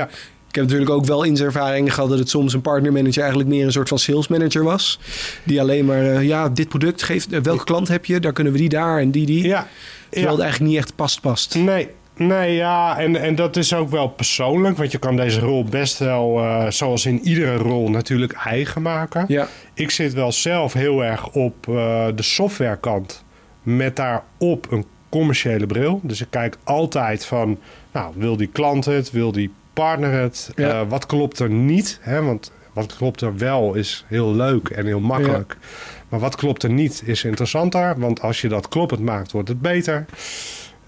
Ja. 0.57 0.63
Ik 0.63 0.69
heb 0.69 0.79
natuurlijk 0.79 0.91
ook 0.91 1.05
wel 1.05 1.23
in 1.23 1.35
zijn 1.35 1.47
ervaringen 1.47 1.91
gehad 1.91 2.09
dat 2.09 2.19
het 2.19 2.29
soms 2.29 2.53
een 2.53 2.61
partnermanager 2.61 3.19
eigenlijk 3.19 3.49
meer 3.49 3.65
een 3.65 3.71
soort 3.71 3.89
van 3.89 3.99
sales 3.99 4.27
manager 4.27 4.63
was. 4.63 4.99
Die 5.43 5.61
alleen 5.61 5.85
maar, 5.85 6.03
uh, 6.03 6.23
ja, 6.23 6.49
dit 6.49 6.69
product 6.69 7.03
geeft, 7.03 7.33
uh, 7.33 7.39
welke 7.39 7.63
klant 7.63 7.87
heb 7.87 8.05
je? 8.05 8.19
Daar 8.19 8.33
kunnen 8.33 8.53
we 8.53 8.59
die 8.59 8.69
daar 8.69 8.99
en 8.99 9.11
die 9.11 9.25
die. 9.25 9.47
Ja. 9.47 9.67
Terwijl 10.09 10.33
het 10.33 10.41
eigenlijk 10.41 10.71
niet 10.71 10.79
echt 10.79 10.95
past 10.95 11.21
past. 11.21 11.55
Nee, 11.55 11.89
Nee, 12.17 12.55
ja, 12.55 12.99
en, 12.99 13.15
en 13.15 13.35
dat 13.35 13.55
is 13.55 13.73
ook 13.73 13.89
wel 13.89 14.07
persoonlijk. 14.07 14.77
Want 14.77 14.91
je 14.91 14.97
kan 14.97 15.15
deze 15.15 15.39
rol 15.39 15.63
best 15.63 15.97
wel, 15.97 16.39
uh, 16.39 16.69
zoals 16.69 17.05
in 17.05 17.19
iedere 17.19 17.55
rol, 17.55 17.89
natuurlijk 17.89 18.33
eigen 18.33 18.81
maken. 18.81 19.25
Ja. 19.27 19.47
Ik 19.73 19.91
zit 19.91 20.13
wel 20.13 20.31
zelf 20.31 20.73
heel 20.73 21.03
erg 21.03 21.29
op 21.29 21.67
uh, 21.69 22.05
de 22.15 22.23
softwarekant. 22.23 23.23
Met 23.63 23.95
daarop 23.95 24.67
een 24.71 24.85
commerciële 25.09 25.65
bril. 25.65 25.99
Dus 26.03 26.21
ik 26.21 26.27
kijk 26.29 26.57
altijd 26.63 27.25
van, 27.25 27.59
nou, 27.91 28.13
wil 28.15 28.37
die 28.37 28.49
klant 28.51 28.85
het? 28.85 29.11
Wil 29.11 29.31
die 29.31 29.51
partner 29.83 30.11
het? 30.11 30.51
Ja. 30.55 30.81
Uh, 30.81 30.89
wat 30.89 31.05
klopt 31.05 31.39
er 31.39 31.49
niet? 31.49 31.99
Hè? 32.01 32.23
Want 32.23 32.51
wat 32.73 32.95
klopt 32.95 33.21
er 33.21 33.37
wel 33.37 33.73
is 33.73 34.05
heel 34.07 34.33
leuk 34.35 34.69
en 34.69 34.85
heel 34.85 34.99
makkelijk. 34.99 35.57
Ja. 35.59 35.67
Maar 36.09 36.19
wat 36.19 36.35
klopt 36.35 36.63
er 36.63 36.69
niet 36.69 37.01
is 37.05 37.23
interessanter. 37.23 37.99
Want 37.99 38.21
als 38.21 38.41
je 38.41 38.47
dat 38.47 38.67
kloppend 38.67 39.01
maakt, 39.01 39.31
wordt 39.31 39.47
het 39.47 39.61
beter. 39.61 40.05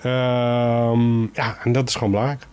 Um, 0.05 1.29
ja, 1.34 1.58
en 1.63 1.72
dat 1.72 1.88
is 1.88 1.96
gewoon 1.96 2.12
belangrijk. 2.12 2.43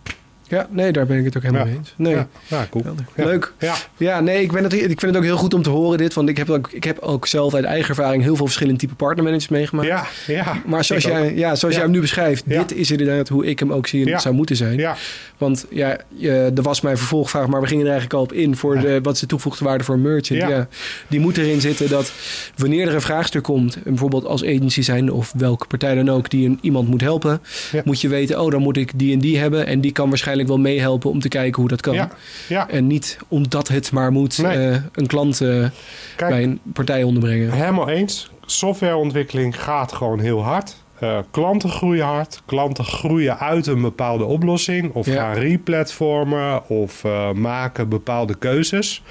Ja, 0.47 0.67
nee, 0.69 0.91
daar 0.91 1.05
ben 1.05 1.17
ik 1.17 1.25
het 1.25 1.37
ook 1.37 1.43
helemaal 1.43 1.65
ja. 1.65 1.71
mee 1.71 1.79
eens. 1.79 1.93
Nee. 1.97 2.13
Ja, 2.13 2.27
ja 2.47 2.67
cool. 2.69 2.85
Leuk. 3.15 3.53
Ja, 3.59 3.75
ja 3.97 4.19
nee, 4.19 4.41
ik, 4.41 4.51
ben 4.51 4.63
het, 4.63 4.73
ik 4.73 4.99
vind 4.99 5.01
het 5.01 5.17
ook 5.17 5.23
heel 5.23 5.37
goed 5.37 5.53
om 5.53 5.61
te 5.61 5.69
horen 5.69 5.97
dit. 5.97 6.13
Want 6.13 6.29
ik 6.29 6.37
heb 6.37 6.49
ook, 6.49 6.69
ik 6.71 6.83
heb 6.83 6.99
ook 6.99 7.27
zelf 7.27 7.53
uit 7.53 7.65
eigen 7.65 7.89
ervaring 7.89 8.23
heel 8.23 8.35
veel 8.35 8.45
verschillende 8.45 8.79
type 8.79 8.95
partnermanagers 8.95 9.47
meegemaakt. 9.47 9.87
Ja, 9.87 10.05
ja. 10.27 10.61
Maar 10.65 10.83
zoals, 10.83 11.03
jij, 11.03 11.35
ja, 11.35 11.55
zoals 11.55 11.75
jij 11.75 11.83
hem 11.83 11.93
nu 11.93 11.99
beschrijft, 11.99 12.49
dit 12.49 12.73
is 12.73 12.91
inderdaad 12.91 13.27
hoe 13.27 13.45
ik 13.45 13.59
hem 13.59 13.73
ook 13.73 13.87
zie 13.87 14.05
en 14.05 14.11
het 14.11 14.21
zou 14.21 14.35
moeten 14.35 14.55
zijn. 14.55 14.77
Ja. 14.77 14.95
Want 15.37 15.65
ja, 15.69 15.97
er 16.19 16.61
was 16.61 16.81
mijn 16.81 16.97
vervolgvraag, 16.97 17.47
maar 17.47 17.61
we 17.61 17.67
gingen 17.67 17.85
er 17.85 17.91
eigenlijk 17.91 18.19
al 18.19 18.25
op 18.25 18.33
in 18.33 18.55
voor 18.55 18.79
de, 18.79 18.99
wat 19.01 19.13
is 19.13 19.19
de 19.19 19.25
toegevoegde 19.25 19.65
waarde 19.65 19.83
voor 19.83 19.95
een 19.95 20.01
merchant. 20.01 20.41
Ja. 20.41 20.67
Die 21.07 21.19
moet 21.19 21.37
erin 21.37 21.61
zitten 21.61 21.89
dat 21.89 22.11
wanneer 22.55 22.87
er 22.87 22.93
een 22.93 23.01
vraagstuk 23.01 23.43
komt, 23.43 23.77
bijvoorbeeld 23.83 24.25
als 24.25 24.43
agency 24.43 24.81
zijn 24.81 25.11
of 25.11 25.33
welke 25.37 25.67
partij 25.67 25.95
dan 25.95 26.09
ook 26.09 26.29
die 26.29 26.45
een, 26.45 26.59
iemand 26.61 26.87
moet 26.87 27.01
helpen, 27.01 27.41
moet 27.83 28.01
je 28.01 28.07
weten, 28.07 28.41
oh 28.41 28.51
dan 28.51 28.61
moet 28.61 28.77
ik 28.77 28.91
die 28.95 29.13
en 29.13 29.19
die 29.19 29.37
hebben 29.37 29.65
en 29.67 29.81
die 29.81 29.91
kan 29.91 30.09
waarschijnlijk 30.09 30.36
wel 30.45 30.57
meehelpen 30.59 31.09
om 31.09 31.19
te 31.19 31.27
kijken 31.27 31.59
hoe 31.61 31.69
dat 31.69 31.81
kan. 31.81 31.93
Ja, 31.93 32.09
ja. 32.47 32.69
En 32.69 32.87
niet 32.87 33.17
omdat 33.27 33.67
het 33.67 33.91
maar 33.91 34.11
moet 34.11 34.37
nee. 34.37 34.69
uh, 34.69 34.77
een 34.93 35.07
klant 35.07 35.41
uh, 35.41 35.67
Kijk, 36.15 36.31
bij 36.31 36.43
een 36.43 36.59
partij 36.73 37.03
onderbrengen. 37.03 37.51
Helemaal 37.51 37.89
eens. 37.89 38.31
Softwareontwikkeling 38.45 39.63
gaat 39.63 39.91
gewoon 39.91 40.19
heel 40.19 40.43
hard. 40.43 40.75
Uh, 41.03 41.19
klanten 41.31 41.69
groeien 41.69 42.05
hard. 42.05 42.41
Klanten 42.45 42.85
groeien 42.85 43.39
uit 43.39 43.67
een 43.67 43.81
bepaalde 43.81 44.23
oplossing. 44.23 44.93
Of 44.93 45.05
ja. 45.05 45.13
gaan 45.13 45.33
replatformen 45.33 46.69
of 46.69 47.03
maken 47.33 47.89
bepaalde 47.89 48.35
keuzes. 48.37 49.03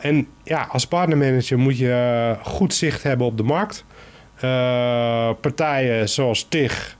en 0.00 0.26
ja, 0.44 0.66
als 0.70 0.86
partnermanager 0.86 1.58
moet 1.58 1.78
je 1.78 2.36
goed 2.42 2.74
zicht 2.74 3.02
hebben 3.02 3.26
op 3.26 3.36
de 3.36 3.42
markt. 3.42 3.84
partijen 5.40 6.08
zoals 6.08 6.46
TIG 6.48 6.96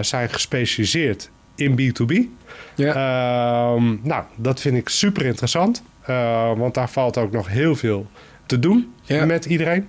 zijn 0.00 0.28
gespecialiseerd 0.28 1.30
in 1.56 1.80
B2B. 1.80 2.14
Ja. 2.74 2.88
Uh, 3.76 3.82
nou, 4.02 4.24
dat 4.36 4.60
vind 4.60 4.76
ik 4.76 4.88
super 4.88 5.26
interessant. 5.26 5.82
Uh, 6.08 6.52
want 6.56 6.74
daar 6.74 6.90
valt 6.90 7.18
ook 7.18 7.32
nog 7.32 7.48
heel 7.48 7.76
veel 7.76 8.06
te 8.46 8.58
doen 8.58 8.94
ja. 9.02 9.24
met 9.24 9.44
iedereen. 9.44 9.88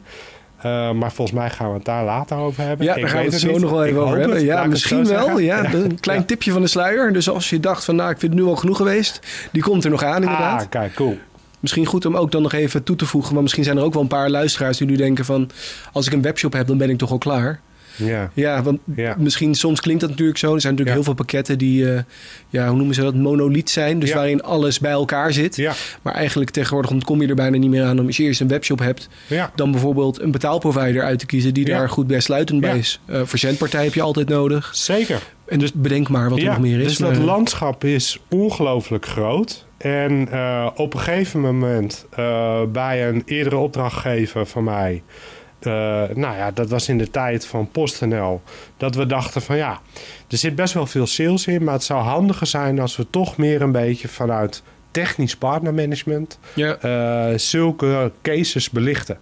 Uh, 0.58 0.92
maar 0.92 1.12
volgens 1.12 1.38
mij 1.38 1.50
gaan 1.50 1.68
we 1.68 1.74
het 1.74 1.86
daar 1.86 2.04
later 2.04 2.38
over 2.38 2.64
hebben. 2.64 2.86
Ja, 2.86 2.96
ik 2.96 3.02
daar 3.02 3.10
gaan 3.10 3.24
we 3.24 3.30
het 3.30 3.40
zo 3.40 3.52
niet. 3.52 3.60
nog 3.60 3.70
wel 3.70 3.84
even 3.84 3.98
ik 3.98 4.04
over 4.04 4.18
hebben. 4.18 4.38
Het, 4.38 4.46
ja, 4.46 4.66
misschien 4.66 5.06
wel. 5.06 5.40
Ja, 5.40 5.62
ja. 5.62 5.74
Een 5.74 6.00
klein 6.00 6.26
tipje 6.32 6.52
van 6.52 6.62
de 6.62 6.68
sluier. 6.68 7.14
Dus 7.14 7.30
als 7.30 7.50
je 7.50 7.60
dacht 7.60 7.86
van 7.86 7.96
nou, 7.96 8.12
ik 8.12 8.20
vind 8.20 8.34
het 8.34 8.42
nu 8.42 8.48
al 8.48 8.56
genoeg 8.56 8.78
geweest. 8.78 9.20
Die 9.52 9.62
komt 9.62 9.84
er 9.84 9.90
nog 9.90 10.04
aan 10.04 10.22
inderdaad. 10.22 10.62
Ah, 10.62 10.70
kijk, 10.70 10.94
cool. 10.94 11.18
Misschien 11.60 11.86
goed 11.86 12.06
om 12.06 12.16
ook 12.16 12.32
dan 12.32 12.42
nog 12.42 12.54
even 12.54 12.84
toe 12.84 12.96
te 12.96 13.06
voegen. 13.06 13.34
Maar 13.34 13.42
misschien 13.42 13.64
zijn 13.64 13.78
er 13.78 13.84
ook 13.84 13.94
wel 13.94 14.02
een 14.02 14.08
paar 14.08 14.30
luisteraars 14.30 14.78
die 14.78 14.88
nu 14.88 14.96
denken 14.96 15.26
van... 15.26 15.50
als 15.92 16.08
ik 16.08 16.14
een 16.14 16.22
webshop 16.22 16.54
heb, 16.54 16.68
dan 16.68 16.78
ben 16.78 16.90
ik 16.90 16.98
toch 16.98 17.12
al 17.12 17.18
klaar. 17.18 17.60
Ja. 17.98 18.32
ja, 18.34 18.64
want 18.64 18.80
ja. 18.96 19.16
misschien 19.20 19.56
soms 19.56 19.82
klinkt 19.82 20.02
dat 20.02 20.10
natuurlijk 20.10 20.38
zo. 20.38 20.54
Er 20.54 20.62
zijn 20.62 20.74
natuurlijk 20.74 20.98
ja. 20.98 21.04
heel 21.04 21.14
veel 21.14 21.26
pakketten 21.26 21.58
die, 21.58 21.84
uh, 21.84 22.00
ja, 22.50 22.68
hoe 22.68 22.78
noemen 22.78 22.96
ze 22.96 23.02
dat, 23.02 23.16
monoliet 23.16 23.70
zijn. 23.70 24.00
Dus 24.00 24.14
waarin 24.14 24.44
alles 24.44 24.80
bij 24.80 24.92
elkaar 24.92 25.34
zit. 25.34 25.56
Ja. 25.56 25.74
Maar 26.02 26.14
eigenlijk 26.14 26.50
tegenwoordig 26.50 26.92
ontkom 26.92 27.22
je 27.22 27.28
er 27.28 27.36
bijna 27.36 27.58
niet 27.58 27.70
meer 27.70 27.84
aan 27.84 28.00
om 28.00 28.06
als 28.06 28.18
je 28.18 28.24
eerst 28.24 28.42
een 28.42 28.48
webshop 28.48 28.80
hebt, 28.80 29.10
dan 29.56 29.72
bijvoorbeeld 29.72 30.22
een 30.22 30.32
betaalprovider 30.32 31.04
uit 31.04 31.20
te 31.20 31.26
kiezen 31.26 31.54
die 31.54 31.66
daar 31.66 31.90
goed 31.90 32.08
bij 32.08 32.20
sluitend 32.20 32.62
bij 32.62 32.78
is. 32.78 33.00
Uh, 33.06 33.22
verzendpartij 33.26 33.84
heb 33.84 33.94
je 33.94 34.02
altijd 34.02 34.30
nodig. 34.30 34.70
Zeker. 34.74 35.22
En 35.46 35.60
dus 35.60 35.74
bedenk 35.74 36.10
maar 36.10 36.30
wat 36.30 36.40
er 36.40 36.46
nog 36.46 36.60
meer 36.60 36.80
is. 36.80 36.88
Dus 36.88 36.98
dat 36.98 37.18
landschap 37.18 37.84
is 37.84 38.20
ongelooflijk 38.30 39.06
groot. 39.06 39.66
En 39.78 40.28
eh, 40.32 40.70
op 40.76 40.94
een 40.94 41.00
gegeven 41.00 41.42
moment 41.42 42.06
eh, 42.10 42.62
bij 42.72 43.08
een 43.08 43.22
eerdere 43.26 43.58
opdrachtgever 43.58 44.46
van 44.46 44.64
mij... 44.64 45.04
eh, 45.60 45.72
nou 46.16 46.38
ja, 46.38 46.52
dat 46.52 46.70
was 46.70 46.90
in 46.90 46.98
de 46.98 47.10
tijd 47.10 47.46
van 47.46 47.72
PostNL... 47.72 48.42
dat 48.78 48.96
we 48.96 49.06
dachten 49.06 49.42
van 49.42 49.58
ja, 49.58 49.80
er 50.30 50.38
zit 50.38 50.56
best 50.56 50.74
wel 50.74 50.86
veel 50.86 51.08
sales 51.08 51.48
in... 51.48 51.64
maar 51.64 51.74
het 51.74 51.84
zou 51.84 52.02
handiger 52.02 52.48
zijn 52.48 52.80
als 52.80 52.98
we 52.98 53.10
toch 53.10 53.38
meer 53.38 53.62
een 53.62 53.72
beetje 53.72 54.08
vanuit 54.08 54.64
technisch 54.92 55.36
partnermanagement... 55.36 56.40
ja. 56.54 56.76
eh, 56.78 57.38
zulke 57.38 58.12
cases 58.22 58.70
belichten. 58.70 59.18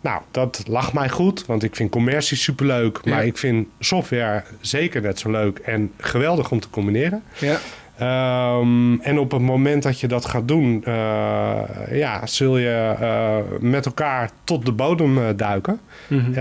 Nou, 0.00 0.22
dat 0.30 0.62
lag 0.66 0.92
mij 0.92 1.08
goed, 1.08 1.46
want 1.46 1.62
ik 1.62 1.76
vind 1.76 1.90
commercie 1.90 2.36
superleuk. 2.36 3.04
Maar 3.04 3.18
Ja. 3.18 3.20
ik 3.20 3.38
vind 3.38 3.66
software 3.78 4.44
zeker 4.60 5.00
net 5.02 5.18
zo 5.18 5.30
leuk 5.30 5.58
en 5.58 5.92
geweldig 5.98 6.50
om 6.50 6.60
te 6.60 6.70
combineren. 6.70 7.22
ja. 7.38 7.58
Ehm, 8.02 9.00
en 9.00 9.18
op 9.18 9.30
het 9.30 9.40
moment 9.40 9.82
dat 9.82 10.00
je 10.00 10.06
dat 10.06 10.24
gaat 10.24 10.48
doen, 10.48 10.84
eh, 10.84 11.62
ja, 11.90 12.26
zul 12.26 12.58
je 12.58 12.94
eh, 13.00 13.36
met 13.60 13.86
elkaar 13.86 14.30
tot 14.44 14.66
de 14.66 14.72
bodem 14.72 15.18
eh, 15.18 15.24
duiken. 15.36 15.80
Mhm. 16.08 16.34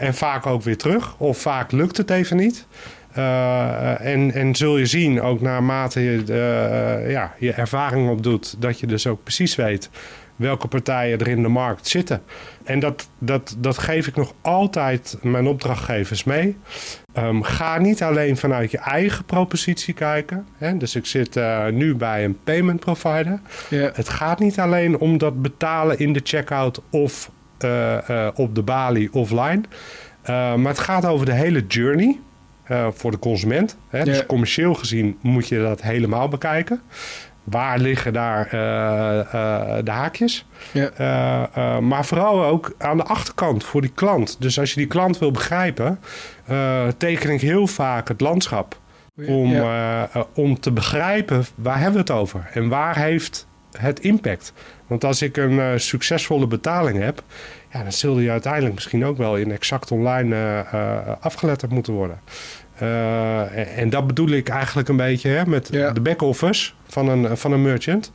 En 0.00 0.14
vaak 0.14 0.46
ook 0.46 0.62
weer 0.62 0.76
terug. 0.76 1.14
Of 1.18 1.38
vaak 1.38 1.72
lukt 1.72 1.96
het 1.96 2.10
even 2.10 2.36
niet. 2.36 2.66
En, 3.12 4.32
en 4.32 4.54
zul 4.54 4.78
je 4.78 4.86
zien, 4.86 5.22
ook 5.22 5.40
naarmate 5.40 6.00
je 6.00 6.22
ja, 7.08 7.32
je 7.38 7.52
ervaring 7.52 8.10
opdoet, 8.10 8.56
dat 8.58 8.80
je 8.80 8.86
dus 8.86 9.06
ook 9.06 9.22
precies 9.22 9.54
weet 9.54 9.90
welke 10.36 10.68
partijen 10.68 11.18
er 11.18 11.28
in 11.28 11.42
de 11.42 11.48
markt 11.48 11.88
zitten. 11.88 12.22
En 12.64 12.80
dat, 12.80 13.08
dat, 13.18 13.56
dat 13.58 13.78
geef 13.78 14.06
ik 14.06 14.16
nog 14.16 14.34
altijd 14.40 15.16
mijn 15.22 15.46
opdrachtgevers 15.46 16.24
mee. 16.24 16.56
Ehm, 17.12 17.42
ga 17.42 17.78
niet 17.78 18.02
alleen 18.02 18.36
vanuit 18.36 18.70
je 18.70 18.78
eigen 18.78 19.24
propositie 19.24 19.94
kijken. 19.94 20.46
Hè? 20.58 20.76
Dus 20.76 20.94
ik 20.94 21.06
zit 21.06 21.36
eh, 21.36 21.66
nu 21.66 21.94
bij 21.94 22.24
een 22.24 22.38
payment 22.44 22.80
provider. 22.80 23.40
ja. 23.68 23.90
Het 23.94 24.08
gaat 24.08 24.38
niet 24.38 24.58
alleen 24.58 24.98
om 24.98 25.18
dat 25.18 25.42
betalen 25.42 25.98
in 25.98 26.12
de 26.12 26.20
checkout 26.24 26.80
of 26.90 27.30
eh, 27.58 28.08
eh, 28.08 28.32
op 28.34 28.54
de 28.54 28.62
balie 28.62 29.12
offline. 29.12 29.60
Uh, 29.60 30.54
maar 30.54 30.72
het 30.72 30.78
gaat 30.78 31.04
over 31.04 31.26
de 31.26 31.32
hele 31.32 31.66
journey. 31.66 32.18
voor 32.90 33.10
de 33.10 33.18
consument. 33.18 33.76
Hè? 33.88 34.04
Dus 34.04 34.26
commercieel 34.26 34.74
gezien 34.74 35.18
moet 35.20 35.48
je 35.48 35.58
dat 35.58 35.82
helemaal 35.82 36.28
bekijken. 36.28 36.80
Waar 37.44 37.78
liggen 37.78 38.12
daar 38.12 38.48
de 39.84 39.90
haakjes? 39.90 40.46
Ja. 40.72 40.90
maar 41.80 42.04
vooral 42.04 42.44
ook 42.44 42.74
aan 42.78 42.96
de 42.96 43.04
achterkant 43.04 43.64
voor 43.64 43.80
die 43.80 43.92
klant. 43.94 44.36
Dus 44.40 44.58
als 44.58 44.70
je 44.70 44.76
die 44.76 44.88
klant 44.88 45.18
wil 45.18 45.30
begrijpen, 45.30 46.00
teken 46.96 47.30
ik 47.30 47.40
heel 47.40 47.66
vaak 47.66 48.08
het 48.08 48.20
landschap. 48.20 48.80
Om, 49.26 49.62
om 50.34 50.60
te 50.60 50.72
begrijpen 50.72 51.44
waar 51.54 51.76
hebben 51.76 51.92
we 51.92 52.12
het 52.12 52.20
over 52.20 52.50
en 52.52 52.68
waar 52.68 52.98
heeft 52.98 53.46
het 53.78 54.00
impact. 54.00 54.52
Want 54.86 55.04
als 55.04 55.22
ik 55.22 55.36
een 55.36 55.80
succesvolle 55.80 56.46
betaling 56.46 56.98
heb, 56.98 57.22
ja, 57.72 57.82
dan 57.82 57.92
zul 57.92 58.18
je 58.18 58.30
uiteindelijk 58.30 58.74
misschien 58.74 59.04
ook 59.04 59.16
wel 59.16 59.36
in 59.36 59.52
exact 59.52 59.90
online 59.90 60.64
afgeletterd 61.20 61.72
moeten 61.72 61.92
worden. 61.92 62.20
En 63.76 63.90
dat 63.90 64.06
bedoel 64.06 64.28
ik 64.28 64.48
eigenlijk 64.48 64.88
een 64.88 64.96
beetje 64.96 65.28
hè, 65.28 65.46
met 65.46 65.66
de 65.66 66.00
back-office 66.02 66.72
van 66.88 67.08
een, 67.08 67.36
van 67.36 67.52
een 67.52 67.62
merchant. 67.62 68.10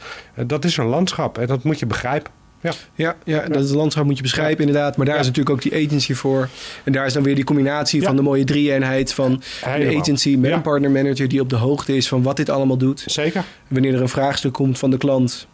dat 0.45 0.65
is 0.65 0.77
een 0.77 0.85
landschap 0.85 1.37
en 1.37 1.47
dat 1.47 1.63
moet 1.63 1.79
je 1.79 1.85
begrijpen. 1.85 2.31
Ja. 2.61 2.71
Ja, 2.95 3.15
ja, 3.23 3.47
dat 3.47 3.63
is 3.63 3.71
landschap 3.71 4.05
moet 4.05 4.15
je 4.17 4.21
beschrijven 4.21 4.59
inderdaad. 4.59 4.97
Maar 4.97 5.05
daar 5.05 5.19
is 5.19 5.25
natuurlijk 5.25 5.55
ook 5.55 5.61
die 5.61 5.85
agency 5.85 6.13
voor. 6.13 6.49
En 6.83 6.91
daar 6.91 7.05
is 7.05 7.13
dan 7.13 7.23
weer 7.23 7.35
die 7.35 7.43
combinatie 7.43 8.03
van 8.03 8.15
de 8.15 8.21
mooie 8.21 8.43
drie-eenheid 8.43 9.13
van 9.13 9.41
de 9.63 9.97
agency 9.99 10.35
met 10.35 10.51
een 10.51 10.61
partner 10.61 10.91
manager 10.91 11.27
die 11.27 11.41
op 11.41 11.49
de 11.49 11.55
hoogte 11.55 11.95
is 11.95 12.07
van 12.07 12.23
wat 12.23 12.35
dit 12.35 12.49
allemaal 12.49 12.77
doet. 12.77 13.03
Zeker. 13.05 13.43
Wanneer 13.67 13.93
er 13.93 14.01
een 14.01 14.09
vraagstuk 14.09 14.53
komt 14.53 14.79
van 14.79 14.89
de 14.89 14.97
klant 14.97 15.47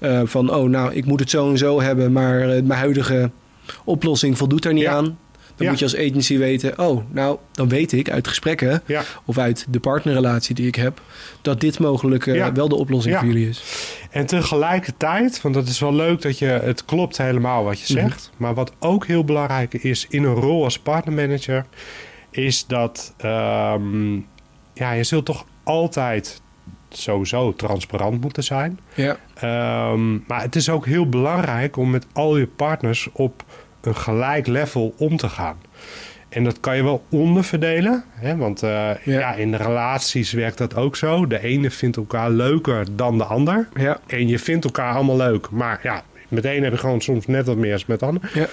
uh, 0.00 0.20
van, 0.24 0.54
oh 0.54 0.68
nou, 0.68 0.94
ik 0.94 1.04
moet 1.04 1.20
het 1.20 1.30
zo 1.30 1.50
en 1.50 1.58
zo 1.58 1.80
hebben, 1.80 2.12
maar 2.12 2.46
mijn 2.46 2.70
huidige 2.70 3.30
oplossing 3.84 4.38
voldoet 4.38 4.64
er 4.64 4.72
niet 4.72 4.86
aan. 4.86 5.18
Dan 5.58 5.68
moet 5.68 5.78
je 5.78 5.84
als 5.84 5.96
agency 5.96 6.38
weten, 6.38 6.78
oh, 6.78 7.02
nou, 7.10 7.38
dan 7.52 7.68
weet 7.68 7.92
ik 7.92 8.10
uit 8.10 8.28
gesprekken 8.28 8.82
ja. 8.86 9.02
of 9.24 9.38
uit 9.38 9.66
de 9.68 9.80
partnerrelatie 9.80 10.54
die 10.54 10.66
ik 10.66 10.74
heb, 10.74 11.00
dat 11.42 11.60
dit 11.60 11.78
mogelijk 11.78 12.26
uh, 12.26 12.46
wel 12.46 12.68
de 12.68 12.74
oplossing 12.74 13.16
voor 13.16 13.26
jullie 13.26 13.48
is. 13.48 13.62
En 14.10 14.26
tegelijkertijd, 14.26 15.42
want 15.42 15.54
dat 15.54 15.68
is 15.68 15.80
wel 15.80 15.94
leuk 15.94 16.22
dat 16.22 16.38
je, 16.38 16.46
het 16.46 16.84
klopt 16.84 17.16
helemaal 17.16 17.64
wat 17.64 17.80
je 17.80 17.94
mhm. 17.94 18.02
zegt, 18.02 18.30
maar 18.36 18.54
wat 18.54 18.72
ook 18.78 19.06
heel 19.06 19.24
belangrijk 19.24 19.74
is 19.74 20.06
in 20.08 20.24
een 20.24 20.34
rol 20.34 20.64
als 20.64 20.78
partnermanager, 20.78 21.64
is 22.30 22.66
dat 22.66 23.14
um, 23.24 24.26
ja, 24.74 24.92
je 24.92 25.04
zult 25.04 25.24
toch 25.24 25.46
altijd 25.62 26.40
sowieso 26.88 27.54
transparant 27.54 28.20
moeten 28.20 28.44
zijn. 28.44 28.80
Ja. 28.94 29.16
Um, 29.92 30.24
maar 30.26 30.42
het 30.42 30.56
is 30.56 30.68
ook 30.68 30.86
heel 30.86 31.08
belangrijk 31.08 31.76
om 31.76 31.90
met 31.90 32.06
al 32.12 32.36
je 32.36 32.46
partners 32.46 33.08
op 33.12 33.44
een 33.88 33.96
gelijk 33.96 34.46
level 34.46 34.94
om 34.98 35.16
te 35.16 35.28
gaan. 35.28 35.56
En 36.28 36.44
dat 36.44 36.60
kan 36.60 36.76
je 36.76 36.82
wel 36.82 37.04
onderverdelen. 37.08 38.04
Hè? 38.10 38.36
Want 38.36 38.62
uh, 38.62 38.70
ja. 38.70 38.94
ja. 39.04 39.34
in 39.34 39.50
de 39.50 39.56
relaties 39.56 40.32
werkt 40.32 40.58
dat 40.58 40.76
ook 40.76 40.96
zo. 40.96 41.26
De 41.26 41.40
ene 41.40 41.70
vindt 41.70 41.96
elkaar 41.96 42.30
leuker 42.30 42.86
dan 42.96 43.18
de 43.18 43.24
ander. 43.24 43.68
Ja. 43.74 44.00
En 44.06 44.28
je 44.28 44.38
vindt 44.38 44.64
elkaar 44.64 44.94
allemaal 44.94 45.16
leuk. 45.16 45.50
Maar 45.50 45.80
ja, 45.82 46.02
met 46.28 46.42
de 46.42 46.48
ene 46.48 46.64
heb 46.64 46.72
je 46.72 46.78
gewoon 46.78 47.00
soms 47.00 47.26
net 47.26 47.46
wat 47.46 47.56
meer 47.56 47.72
als 47.72 47.86
met 47.86 48.00
de 48.00 48.06
ander. 48.06 48.30
Ja. 48.34 48.46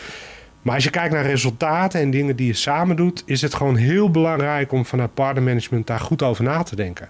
Maar 0.61 0.75
als 0.75 0.83
je 0.83 0.89
kijkt 0.89 1.13
naar 1.13 1.25
resultaten 1.25 1.99
en 1.99 2.11
dingen 2.11 2.35
die 2.35 2.47
je 2.47 2.53
samen 2.53 2.95
doet, 2.95 3.23
is 3.25 3.41
het 3.41 3.53
gewoon 3.53 3.75
heel 3.75 4.11
belangrijk 4.11 4.71
om 4.71 4.85
vanuit 4.85 5.13
partnermanagement 5.13 5.87
daar 5.87 5.99
goed 5.99 6.23
over 6.23 6.43
na 6.43 6.63
te 6.63 6.75
denken. 6.75 7.09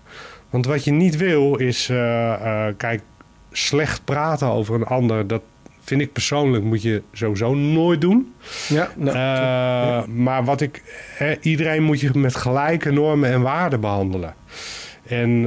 Want 0.49 0.65
wat 0.65 0.83
je 0.83 0.91
niet 0.91 1.17
wil 1.17 1.55
is, 1.55 1.89
uh, 1.89 1.97
uh, 1.97 2.65
kijk, 2.77 3.01
slecht 3.51 4.05
praten 4.05 4.47
over 4.47 4.75
een 4.75 4.85
ander. 4.85 5.27
Dat 5.27 5.41
vind 5.85 6.01
ik 6.01 6.11
persoonlijk 6.11 6.63
moet 6.63 6.81
je 6.81 7.01
sowieso 7.11 7.53
nooit 7.53 8.01
doen. 8.01 8.33
Ja, 8.67 8.89
nou, 8.95 9.17
uh, 9.17 10.15
Maar 10.15 10.43
wat 10.43 10.61
ik, 10.61 10.83
iedereen 11.41 11.83
moet 11.83 11.99
je 11.99 12.09
met 12.13 12.35
gelijke 12.35 12.91
normen 12.91 13.29
en 13.29 13.41
waarden 13.41 13.79
behandelen. 13.79 14.35
En 15.05 15.41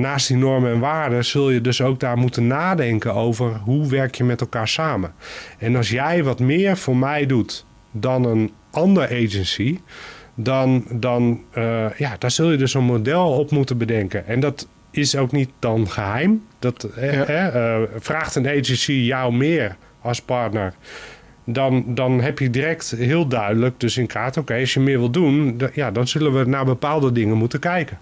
naast 0.00 0.28
die 0.28 0.36
normen 0.36 0.72
en 0.72 0.80
waarden 0.80 1.24
zul 1.24 1.50
je 1.50 1.60
dus 1.60 1.80
ook 1.80 2.00
daar 2.00 2.18
moeten 2.18 2.46
nadenken 2.46 3.14
over 3.14 3.56
hoe 3.64 3.88
werk 3.88 4.14
je 4.14 4.24
met 4.24 4.40
elkaar 4.40 4.68
samen. 4.68 5.12
En 5.58 5.76
als 5.76 5.90
jij 5.90 6.24
wat 6.24 6.38
meer 6.38 6.76
voor 6.76 6.96
mij 6.96 7.26
doet 7.26 7.64
dan 7.90 8.24
een 8.24 8.52
andere 8.70 9.06
agency, 9.06 9.78
dan, 10.34 10.84
dan 10.90 11.40
uh, 11.54 11.86
ja, 11.96 12.16
daar 12.18 12.30
zul 12.30 12.50
je 12.50 12.56
dus 12.56 12.74
een 12.74 12.84
model 12.84 13.32
op 13.32 13.50
moeten 13.50 13.78
bedenken. 13.78 14.26
En 14.26 14.40
dat 14.40 14.68
is 14.90 15.16
ook 15.16 15.32
niet 15.32 15.50
dan 15.58 15.90
geheim. 15.90 16.44
Dat 16.58 16.88
uh, 16.98 17.82
vraagt 17.98 18.34
een 18.34 18.48
agency 18.48 18.92
jou 18.92 19.32
meer 19.32 19.76
als 20.00 20.22
partner. 20.22 20.74
Dan, 21.44 21.84
dan 21.86 22.20
heb 22.20 22.38
je 22.38 22.50
direct 22.50 22.90
heel 22.90 23.26
duidelijk 23.26 23.80
dus 23.80 23.96
in 23.96 24.06
kaart... 24.06 24.36
oké, 24.36 24.54
als 24.54 24.74
je 24.74 24.80
meer 24.80 24.98
wil 24.98 25.10
doen... 25.10 25.60
ja, 25.74 25.90
dan 25.90 26.08
zullen 26.08 26.38
we 26.38 26.44
naar 26.44 26.64
bepaalde 26.64 27.12
dingen 27.12 27.36
moeten 27.36 27.60
kijken. 27.60 27.98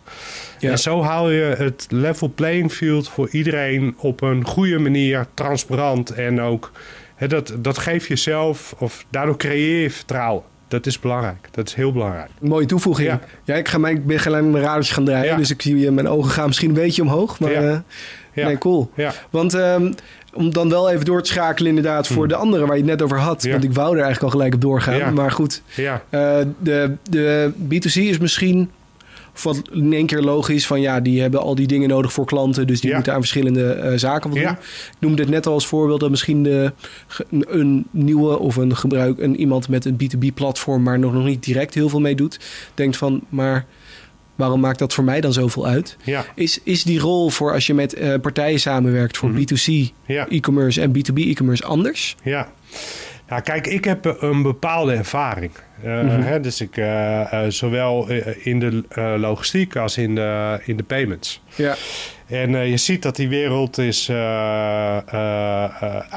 Ja. 0.58 0.70
En 0.70 0.78
zo 0.78 1.02
haal 1.02 1.30
je 1.30 1.54
het 1.58 1.86
level 1.88 2.32
playing 2.34 2.72
field 2.72 3.08
voor 3.08 3.28
iedereen... 3.30 3.94
op 3.98 4.20
een 4.20 4.44
goede 4.44 4.78
manier, 4.78 5.26
transparant 5.34 6.10
en 6.10 6.40
ook... 6.40 6.72
Hè, 7.14 7.28
dat, 7.28 7.56
dat 7.58 7.78
geeft 7.78 8.06
jezelf, 8.06 8.74
of 8.78 9.06
daardoor 9.10 9.36
creëer 9.36 9.82
je 9.82 9.90
vertrouwen. 9.90 10.42
Dat 10.68 10.86
is 10.86 10.98
belangrijk. 10.98 11.48
Dat 11.50 11.68
is 11.68 11.74
heel 11.74 11.92
belangrijk. 11.92 12.30
Mooie 12.40 12.66
toevoeging. 12.66 13.08
Ja, 13.08 13.20
ja 13.44 13.54
ik, 13.54 13.68
ga 13.68 13.78
mijn, 13.78 13.96
ik 13.96 14.06
ben 14.06 14.18
gelijk 14.18 14.44
mijn 14.44 14.64
radertje 14.64 14.94
gaan 14.94 15.04
draaien. 15.04 15.36
Dus 15.36 15.50
ik 15.50 15.62
zie 15.62 15.90
mijn 15.90 16.08
ogen 16.08 16.30
gaan 16.30 16.46
misschien 16.46 16.68
een 16.68 16.74
beetje 16.74 17.02
omhoog. 17.02 17.40
Maar 17.40 17.52
ja. 17.52 17.84
Uh, 18.34 18.44
nee, 18.44 18.58
cool. 18.58 18.90
Ja. 18.94 19.12
Want 19.30 19.54
um, 19.54 19.94
om 20.32 20.52
dan 20.52 20.68
wel 20.68 20.90
even 20.90 21.04
door 21.04 21.22
te 21.22 21.30
schakelen 21.30 21.68
inderdaad 21.68 22.06
voor 22.06 22.16
hmm. 22.16 22.28
de 22.28 22.34
andere 22.34 22.66
waar 22.66 22.76
je 22.76 22.82
het 22.82 22.90
net 22.90 23.02
over 23.02 23.18
had. 23.18 23.44
Want 23.44 23.64
ik 23.64 23.72
wou 23.72 23.96
er 23.96 24.02
eigenlijk 24.02 24.22
al 24.22 24.38
gelijk 24.38 24.54
op 24.54 24.60
doorgaan. 24.60 25.14
Maar 25.14 25.30
goed, 25.30 25.62
ja. 25.74 26.02
Uh, 26.10 26.38
de, 26.58 26.96
de 27.10 27.52
B2C 27.68 27.92
is 27.92 28.18
misschien 28.18 28.70
wat 29.42 29.62
in 29.72 29.92
één 29.92 30.06
keer 30.06 30.20
logisch 30.20 30.66
van 30.66 30.80
ja, 30.80 31.00
die 31.00 31.20
hebben 31.20 31.40
al 31.40 31.54
die 31.54 31.66
dingen 31.66 31.88
nodig 31.88 32.12
voor 32.12 32.26
klanten, 32.26 32.66
dus 32.66 32.80
die 32.80 32.94
moeten 32.94 33.12
aan 33.12 33.20
verschillende 33.20 33.80
uh, 33.84 33.98
zaken 33.98 34.30
voldoen. 34.30 34.50
Ik 34.50 34.96
noemde 34.98 35.22
het 35.22 35.30
net 35.30 35.46
al 35.46 35.52
als 35.52 35.66
voorbeeld 35.66 36.00
dat 36.00 36.10
misschien 36.10 36.42
de, 36.42 36.72
een 37.30 37.86
nieuwe 37.90 38.38
of 38.38 38.56
een 38.56 38.76
gebruik, 38.76 39.18
een 39.18 39.36
iemand 39.36 39.68
met 39.68 39.84
een 39.84 39.98
B2B-platform, 40.02 40.82
maar 40.82 40.98
nog, 40.98 41.12
nog 41.12 41.24
niet 41.24 41.44
direct 41.44 41.74
heel 41.74 41.88
veel 41.88 42.00
mee 42.00 42.14
doet, 42.14 42.38
denkt 42.74 42.96
van, 42.96 43.20
maar 43.28 43.66
waarom 44.34 44.60
maakt 44.60 44.78
dat 44.78 44.94
voor 44.94 45.04
mij 45.04 45.20
dan 45.20 45.32
zoveel 45.32 45.66
uit? 45.66 45.96
Ja. 46.04 46.24
Is, 46.34 46.60
is 46.62 46.82
die 46.82 46.98
rol 46.98 47.30
voor 47.30 47.52
als 47.52 47.66
je 47.66 47.74
met 47.74 47.98
uh, 47.98 48.14
partijen 48.22 48.60
samenwerkt 48.60 49.16
voor 49.16 49.28
mm 49.28 49.38
B2C 49.38 49.92
e-commerce 50.06 50.80
en 50.80 50.90
B2B 50.90 51.14
e-commerce 51.14 51.64
anders? 51.64 52.16
Ja. 52.22 52.52
Ja, 53.28 53.40
kijk, 53.40 53.66
ik 53.66 53.84
heb 53.84 54.16
een 54.20 54.42
bepaalde 54.42 54.92
ervaring. 54.92 55.52
Uh, 55.84 56.24
hè, 56.24 56.40
dus 56.40 56.60
ik, 56.60 56.76
uh, 56.76 56.86
uh, 56.86 57.40
zowel 57.48 58.08
in 58.42 58.58
de 58.58 58.82
logistiek 59.18 59.76
als 59.76 59.98
in 59.98 60.14
de, 60.14 60.60
in 60.64 60.76
de 60.76 60.82
payments. 60.82 61.42
Ja. 61.54 61.74
En 62.26 62.50
je 62.50 62.76
ziet 62.76 63.02
dat 63.02 63.16
die 63.16 63.28
wereld 63.28 63.78
is... 63.78 64.10
aan 64.10 65.06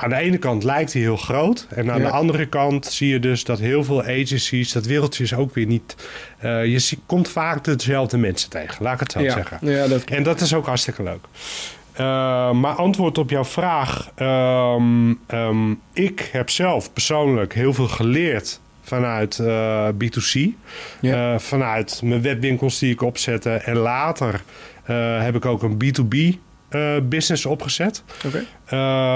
de 0.10 0.15
ene 0.15 0.38
kant 0.38 0.63
lijkt 0.63 0.91
die 0.91 1.02
heel 1.02 1.17
groot. 1.17 1.67
En 1.69 1.91
aan 1.91 2.02
de 2.02 2.10
andere 2.10 2.45
kant 2.45 2.86
zie 2.86 3.10
je 3.10 3.19
dus 3.19 3.43
dat 3.43 3.60
heel 3.60 3.84
veel 3.84 4.02
agencies... 4.02 4.72
Dat 4.72 4.86
wereldje 4.86 5.24
is 5.24 5.34
ook 5.34 5.54
weer 5.54 5.65
niet... 5.65 5.95
je 6.41 6.98
komt 7.06 7.30
vaak 7.30 7.63
dezelfde 7.63 8.17
mensen 8.17 8.50
tegen, 8.50 8.84
laat 8.84 8.93
ik 8.93 9.00
het 9.00 9.12
zo 9.12 9.22
ja. 9.22 9.34
zeggen. 9.34 9.58
Ja, 9.62 9.88
dat... 9.88 10.04
En 10.04 10.24
dat 10.24 10.41
is 10.41 10.54
ook 10.54 10.65
hartstikke 10.65 11.04
leuk. 11.04 11.26
Uh, 11.93 12.52
maar 12.52 12.73
antwoord 12.73 13.17
op 13.17 13.30
jouw 13.30 13.45
vraag. 13.45 14.10
Um, 14.19 15.19
um, 15.34 15.82
ik 15.93 16.30
heb 16.32 16.49
zelf 16.49 16.93
persoonlijk 16.93 17.54
heel 17.54 17.73
veel 17.73 17.88
geleerd 17.88 18.60
vanuit 18.82 19.38
uh, 19.38 19.88
B2C. 19.88 20.39
Ja. 20.99 21.34
Uh, 21.34 21.39
vanuit 21.39 22.02
mijn 22.04 22.21
webwinkels 22.21 22.80
die 22.80 22.91
ik 22.91 23.02
opzette. 23.02 23.49
En 23.49 23.78
later 23.78 24.43
heb 25.19 25.36
ik 25.36 25.45
ook 25.45 25.63
een 25.63 25.78
B2B 25.84 26.38
business 27.04 27.45
opgezet. 27.45 28.04
Oké. 28.25 28.28
Okay. 28.28 28.45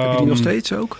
heb 0.03 0.11
je 0.11 0.17
die 0.17 0.27
nog 0.27 0.37
ehm, 0.37 0.47
steeds 0.47 0.73
ook? 0.73 0.97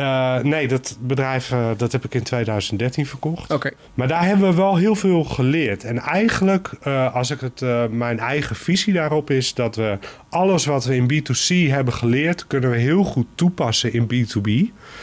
Uh, 0.00 0.38
nee, 0.38 0.68
dat 0.68 0.96
bedrijf 1.00 1.50
uh, 1.50 1.70
dat 1.76 1.92
heb 1.92 2.04
ik 2.04 2.14
in 2.14 2.22
2013 2.22 3.06
verkocht. 3.06 3.52
Oké. 3.52 3.70
Maar 3.94 4.08
daar 4.08 4.24
hebben 4.24 4.48
we 4.48 4.54
wel 4.54 4.76
heel 4.76 4.94
veel 4.94 5.24
geleerd. 5.24 5.84
En 5.84 5.98
eigenlijk, 5.98 6.70
uh, 6.86 7.14
als 7.14 7.30
ik 7.30 7.40
het, 7.40 7.60
mijn 7.90 8.18
eigen 8.18 8.56
visie 8.56 8.92
daarop 8.92 9.30
is 9.30 9.54
dat 9.54 9.76
we 9.76 9.98
alles 10.28 10.66
wat 10.66 10.84
we 10.84 10.96
in 10.96 11.12
B2C 11.12 11.70
hebben 11.70 11.94
geleerd, 11.94 12.46
kunnen 12.46 12.70
we 12.70 12.76
heel 12.76 13.04
goed 13.04 13.26
toepassen 13.34 13.92
in 13.92 14.04
B2B. 14.04 14.50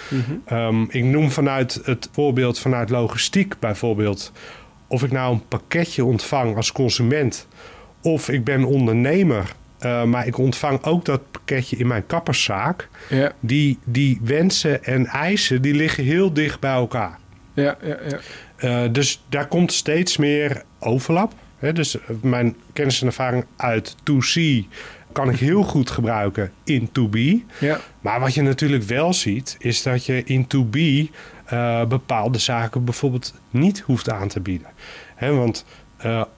Mm 0.10 0.24
-hmm. 0.26 0.58
um, 0.58 0.88
ik 0.90 1.04
noem 1.04 1.32
vanuit 1.32 1.82
het 1.84 2.10
voorbeeld 2.12 2.60
vanuit 2.60 2.90
logistiek 2.90 3.60
bijvoorbeeld. 3.60 4.32
Of 4.88 5.04
ik 5.04 5.12
nou 5.12 5.34
een 5.34 5.48
pakketje 5.48 6.06
ontvang 6.06 6.56
als 6.56 6.72
consument, 6.72 7.48
of 8.02 8.30
ik 8.30 8.44
ben 8.44 8.64
ondernemer 8.64 9.56
uh, 9.86 10.04
maar 10.04 10.28
ik 10.28 10.38
ontvang 10.38 10.84
ook 10.84 11.06
dat 11.06 11.32
pakketje 11.32 11.78
in 11.78 11.88
mijn 11.88 12.06
kapperszaak. 12.06 12.90
Ja. 13.10 13.32
Die, 13.40 13.80
die 13.84 14.20
wensen 14.24 14.84
en 14.84 15.06
eisen 15.06 15.62
die 15.62 15.74
liggen 15.74 16.04
heel 16.04 16.34
dicht 16.34 16.60
bij 16.60 16.72
elkaar. 16.72 17.20
Ja, 17.54 17.78
ja, 17.82 17.98
ja. 18.10 18.20
Uh, 18.86 18.94
dus 18.94 19.24
daar 19.30 19.48
komt 19.48 19.74
steeds 19.74 20.18
meer 20.18 20.64
overlap. 20.80 21.34
Hè? 21.58 21.74
Dus 21.74 21.98
mijn 22.22 22.56
kennis 22.74 23.02
en 23.02 23.08
ervaring 23.08 23.46
uit 23.56 23.96
2C 23.96 24.42
kan 25.12 25.30
ik 25.30 25.40
heel 25.40 25.64
goed 25.64 25.92
gebruiken 25.92 26.52
in 26.64 26.90
2B. 26.90 27.18
Ja. 27.60 27.80
Maar 28.02 28.20
wat 28.20 28.34
je 28.34 28.42
natuurlijk 28.42 28.84
wel 28.84 29.14
ziet, 29.14 29.56
is 29.60 29.84
dat 29.84 30.06
je 30.06 30.24
in 30.24 30.48
2B 30.56 30.78
uh, 30.78 31.10
eh, 31.46 31.88
bepaalde 31.88 32.40
zaken 32.40 32.84
bijvoorbeeld 32.84 33.34
niet 33.50 33.80
hoeft 33.80 34.10
aan 34.10 34.28
te 34.28 34.40
bieden. 34.40 34.68
Hè? 35.16 35.32
Want 35.32 35.66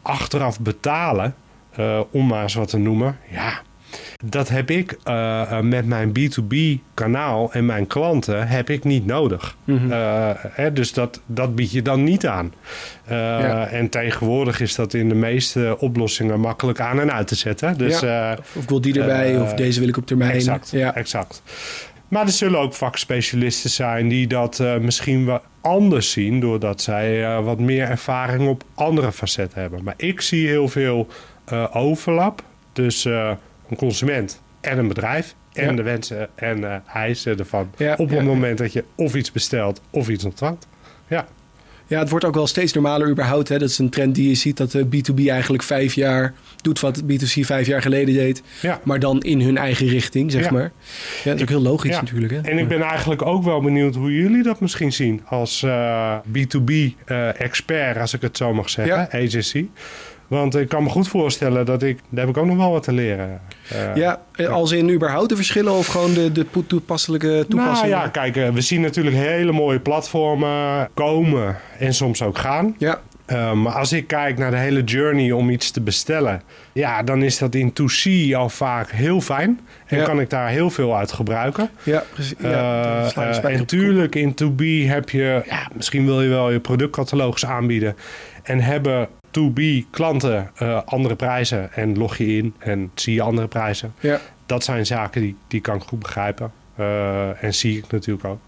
achteraf 0.02 0.60
betalen, 0.60 1.36
om 2.12 2.28
maar 2.28 2.44
eens 2.44 2.54
wat 2.54 2.70
te 2.70 2.78
noemen, 2.78 3.18
ja, 3.30 3.62
dat 4.24 4.50
heb 4.50 4.72
ik 4.72 4.98
uh, 5.08 5.60
met 5.60 5.86
mijn 5.86 6.12
B2B 6.20 6.56
kanaal 6.94 7.54
en 7.54 7.66
mijn 7.66 7.88
klanten 7.88 8.48
heb 8.48 8.70
ik 8.70 8.84
niet 8.84 9.06
nodig. 9.06 9.56
Mm 9.64 9.94
hè, 10.52 10.74
dus 10.74 10.94
dat, 10.94 11.22
dat 11.26 11.56
bied 11.56 11.72
je 11.72 11.82
dan 11.82 12.04
niet 12.04 12.28
aan. 12.28 12.54
Uh, 13.10 13.74
En 13.74 13.90
tegenwoordig 13.90 14.60
is 14.60 14.76
dat 14.76 14.94
in 14.94 15.10
de 15.10 15.16
meeste 15.16 15.76
oplossingen 15.80 16.40
makkelijk 16.40 16.80
aan 16.80 17.00
en 17.00 17.12
uit 17.12 17.28
te 17.28 17.36
zetten. 17.36 17.78
Dus, 17.78 18.00
ja. 18.00 18.38
Of 18.40 18.64
ik 18.64 18.70
wil 18.70 18.82
die 18.82 19.00
erbij 19.00 19.40
of 19.40 19.54
deze 19.54 19.80
wil 19.80 19.90
ik 19.90 19.98
op 19.98 20.06
termijn. 20.06 20.32
Exact, 20.32 20.70
ja. 20.72 20.96
exact. 20.96 21.42
Maar 22.08 22.26
er 22.26 22.32
zullen 22.32 22.60
ook 22.60 22.74
vakspecialisten 22.74 23.70
zijn 23.70 24.08
die 24.08 24.28
dat 24.28 24.64
misschien 24.80 25.26
wat 25.26 25.42
anders 25.62 26.12
zien... 26.12 26.40
doordat 26.40 26.82
zij 26.82 27.42
wat 27.42 27.60
meer 27.60 27.90
ervaring 27.90 28.48
op 28.48 28.64
andere 28.74 29.12
facetten 29.12 29.62
hebben. 29.62 29.84
Maar 29.84 29.94
ik 29.98 30.22
zie 30.22 30.48
heel 30.48 30.68
veel 30.68 31.08
overlap. 31.72 32.44
Dus 32.74 33.06
een 33.06 33.78
consument 33.78 34.42
en 34.62 34.78
een 34.78 34.88
bedrijf. 34.88 35.36
En 35.54 35.76
de 35.76 35.84
wensen 35.84 36.30
en 36.36 36.58
uh, 36.60 36.76
eisen 36.94 37.38
ervan. 37.38 37.70
op 37.98 38.10
het 38.10 38.24
moment 38.24 38.58
dat 38.58 38.74
je 38.74 38.84
of 38.96 39.16
iets 39.16 39.32
bestelt 39.32 39.82
of 39.90 40.10
iets 40.10 40.26
ontvangt. 40.26 40.68
Ja. 41.08 41.26
Ja, 41.88 42.00
het 42.00 42.10
wordt 42.10 42.26
ook 42.26 42.34
wel 42.34 42.48
steeds 42.48 42.74
normaler 42.74 43.10
überhaupt. 43.10 43.50
Hè? 43.50 43.58
Dat 43.58 43.70
is 43.70 43.78
een 43.78 43.90
trend 43.90 44.16
die 44.16 44.30
je 44.30 44.36
ziet 44.36 44.58
dat 44.58 44.72
de 44.72 44.86
B2B 44.86 45.28
eigenlijk 45.28 45.64
vijf 45.64 45.94
jaar 45.94 46.34
doet 46.62 46.80
wat 46.80 47.04
B2C 47.04 47.40
vijf 47.40 47.68
jaar 47.68 47.82
geleden 47.82 48.14
deed. 48.14 48.42
Ja. 48.62 48.80
Maar 48.84 49.00
dan 49.00 49.22
in 49.22 49.42
hun 49.42 49.58
eigen 49.58 49.88
richting, 49.88 50.32
zeg 50.32 50.50
maar. 50.50 50.72
Ja, 51.24 51.24
dat 51.24 51.36
is 51.36 51.42
ook 51.42 51.50
heel 51.50 51.62
logisch 51.62 52.00
natuurlijk. 52.00 52.34
Hè? 52.34 52.40
En 52.40 52.58
ik 52.58 52.68
ben 52.68 52.82
eigenlijk 52.82 53.22
ook 53.22 53.44
wel 53.44 53.62
benieuwd 53.62 53.96
hoe 53.96 54.14
jullie 54.14 54.44
dat 54.44 54.60
misschien 54.60 54.94
zien 54.94 55.22
als 55.26 55.62
uh, 55.62 56.18
B2B-expert, 56.28 57.96
uh, 57.96 58.02
als 58.02 58.14
ik 58.14 58.22
het 58.22 58.38
zo 58.38 58.54
mag 58.54 58.70
zeggen, 58.70 59.08
agency. 59.12 59.68
Want 60.36 60.56
ik 60.56 60.70
kan 60.70 60.84
me 60.84 60.90
goed 60.90 61.08
voorstellen 61.08 61.66
dat 61.66 61.84
ik... 61.84 62.00
Daar 62.10 62.26
heb 62.26 62.36
ik 62.36 62.42
ook 62.42 62.48
nog 62.48 62.58
wel 62.58 62.72
wat 62.72 62.84
te 62.84 62.94
leren. 62.94 63.42
Uh, 63.74 63.96
ja, 63.96 64.22
als 64.50 64.72
in 64.72 64.90
überhaupt 64.90 65.30
de 65.30 65.36
verschillen 65.36 65.74
of 65.74 65.88
gewoon 65.88 66.14
de, 66.14 66.32
de 66.32 66.46
toepasselijke 66.68 67.46
toepassingen? 67.50 67.90
Nou 67.90 68.04
ja, 68.04 68.08
kijk, 68.10 68.36
eh, 68.36 68.50
we 68.50 68.62
zien 68.62 68.82
natuurlijk 68.82 69.16
hele 69.16 69.52
mooie 69.52 69.80
platformen 69.80 70.90
komen 70.94 71.58
en 71.80 71.94
soms 71.94 72.22
ook 72.22 72.38
gaan. 72.38 72.76
Ja. 72.78 73.02
Uh, 73.32 73.52
maar 73.52 73.74
als 73.74 73.94
ik 73.94 74.08
kijk 74.08 74.38
naar 74.38 74.52
de 74.52 74.58
hele 74.58 74.84
journey 74.84 75.32
om 75.32 75.50
iets 75.50 75.72
te 75.72 75.82
bestellen, 75.82 76.42
ja, 76.74 77.04
dan 77.04 77.24
is 77.24 77.38
dat 77.38 77.56
in 77.56 77.74
2C 77.82 78.36
al 78.36 78.50
vaak 78.50 78.92
heel 78.92 79.22
fijn. 79.22 79.60
En 79.86 80.04
kan 80.04 80.20
ik 80.20 80.30
daar 80.30 80.50
heel 80.50 80.70
veel 80.70 80.98
uit 80.98 81.12
gebruiken. 81.12 81.70
Ja, 81.84 82.04
precies. 82.14 82.36
Ja, 82.40 83.10
uh, 83.18 83.46
en 83.46 83.58
natuurlijk 83.58 84.16
in 84.16 84.36
2B 84.44 84.90
heb 84.90 85.10
je, 85.10 85.44
ja, 85.46 85.70
misschien 85.74 86.06
wil 86.06 86.22
je 86.22 86.30
wel 86.30 86.52
je 86.52 86.60
productcatalogus 86.60 87.46
aanbieden. 87.46 87.96
En 88.44 88.60
hebben 88.60 89.08
2B 89.40 89.90
klanten 89.90 90.52
uh, 90.62 90.82
andere 90.86 91.16
prijzen 91.16 91.74
en 91.74 91.98
log 91.98 92.18
je 92.18 92.38
in 92.38 92.54
en 92.58 92.92
zie 92.94 93.14
je 93.14 93.22
andere 93.22 93.48
prijzen. 93.48 93.94
Ja. 94.00 94.20
Dat 94.46 94.64
zijn 94.64 94.86
zaken 94.86 95.22
die, 95.22 95.36
die 95.48 95.62
kan 95.62 95.76
ik 95.76 95.82
goed 95.82 96.00
begrijpen. 96.00 96.52
Uh, 96.80 97.44
en 97.44 97.54
zie 97.54 97.78
ik 97.78 97.92
natuurlijk 97.92 98.26
ook. 98.26 98.40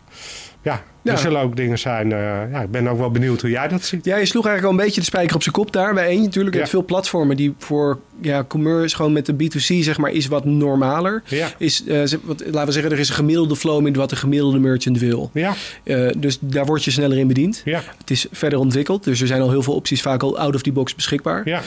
Ja, 0.62 0.84
er 1.04 1.18
zullen 1.18 1.42
ook 1.42 1.56
dingen 1.56 1.80
zijn. 1.80 2.10
Uh, 2.10 2.18
ja, 2.52 2.62
ik 2.62 2.72
ben 2.72 2.88
ook 2.88 2.98
wel 2.98 3.12
benieuwd 3.12 3.42
hoe 3.42 3.50
jij 3.50 3.68
dat 3.68 3.84
ziet. 3.84 4.06
Ja, 4.06 4.18
je 4.18 4.26
sloeg 4.26 4.46
eigenlijk 4.46 4.76
al 4.76 4.80
een 4.80 4.86
beetje 4.86 5.02
de 5.02 5.08
spijker 5.08 5.36
op 5.36 5.42
zijn 5.42 5.56
kop 5.56 5.72
daar. 5.72 5.94
Bij 5.94 6.08
één 6.08 6.22
natuurlijk. 6.22 6.56
Hebt 6.56 6.70
veel 6.70 6.86
platformen 6.86 7.36
die 7.36 7.54
voor 7.58 8.00
ja, 8.22 8.44
commerce, 8.48 8.96
gewoon 8.96 9.12
met 9.12 9.26
de 9.26 9.34
B2C, 9.34 9.84
zeg 9.84 9.98
maar, 9.98 10.12
is 10.12 10.28
wat 10.28 10.46
normaler. 10.46 11.24
Ja. 11.26 11.50
Is, 11.58 11.84
uh, 11.86 12.04
wat, 12.24 12.44
laten 12.46 12.66
we 12.66 12.72
zeggen, 12.72 12.92
er 12.92 13.00
is 13.00 13.10
een 13.10 13.16
gemiddelde 13.16 13.56
flow 13.56 13.88
in 13.88 13.94
wat 13.94 14.10
de 14.10 14.16
gemiddelde 14.16 14.60
merchant 14.60 15.00
wil. 15.00 15.30
Ja. 15.34 15.54
Uh, 15.84 16.10
dus 16.18 16.38
daar 16.42 16.66
word 16.66 16.84
je 16.84 16.92
sneller 16.92 17.18
in 17.18 17.28
bediend. 17.28 17.62
Ja. 17.66 17.84
Het 17.98 18.12
is 18.12 18.28
verder 18.32 18.60
ontwikkeld. 18.60 19.04
Dus 19.04 19.22
er 19.22 19.28
zijn 19.28 19.42
al 19.42 19.50
heel 19.50 19.64
veel 19.64 19.74
opties, 19.74 20.02
vaak 20.02 20.24
al 20.24 20.38
out 20.38 20.56
of 20.56 20.62
the 20.62 20.72
box 20.72 20.96
beschikbaar. 20.96 21.42
Ja. 21.46 21.62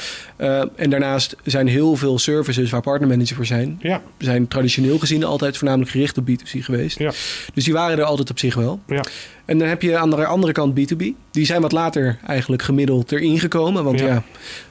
en 0.77 0.91
daarnaast 0.91 1.37
zijn 1.45 1.67
heel 1.67 1.97
veel 1.97 2.19
services 2.19 2.71
waar 2.71 2.81
partnermanager 2.81 3.37
voor 3.37 3.47
zijn. 3.47 3.79
Ja. 3.83 4.03
Zijn 4.19 4.49
traditioneel 4.49 4.99
gezien 4.99 5.25
altijd 5.25 5.57
voornamelijk 5.57 5.91
gericht 5.91 6.19
op 6.19 6.29
B2C 6.29 6.59
geweest. 6.59 6.99
Ja. 6.99 7.13
Dus 7.55 7.65
die 7.65 7.73
waren 7.73 7.99
er 7.99 8.05
altijd 8.05 8.31
op 8.31 8.39
zich 8.39 8.55
wel. 8.55 8.81
Ja. 8.87 9.03
En 9.45 9.59
dan 9.59 9.69
heb 9.69 9.83
je 9.83 9.99
aan 9.99 10.11
de 10.11 10.27
andere 10.27 10.53
kant 10.53 10.81
B2B. 10.81 11.05
Die 11.31 11.45
zijn 11.45 11.61
wat 11.63 11.73
later 11.73 12.19
eigenlijk 12.27 12.63
gemiddeld 12.63 13.13
erin 13.13 13.39
gekomen. 13.39 13.85
Want 13.85 14.01
ja, 14.01 14.23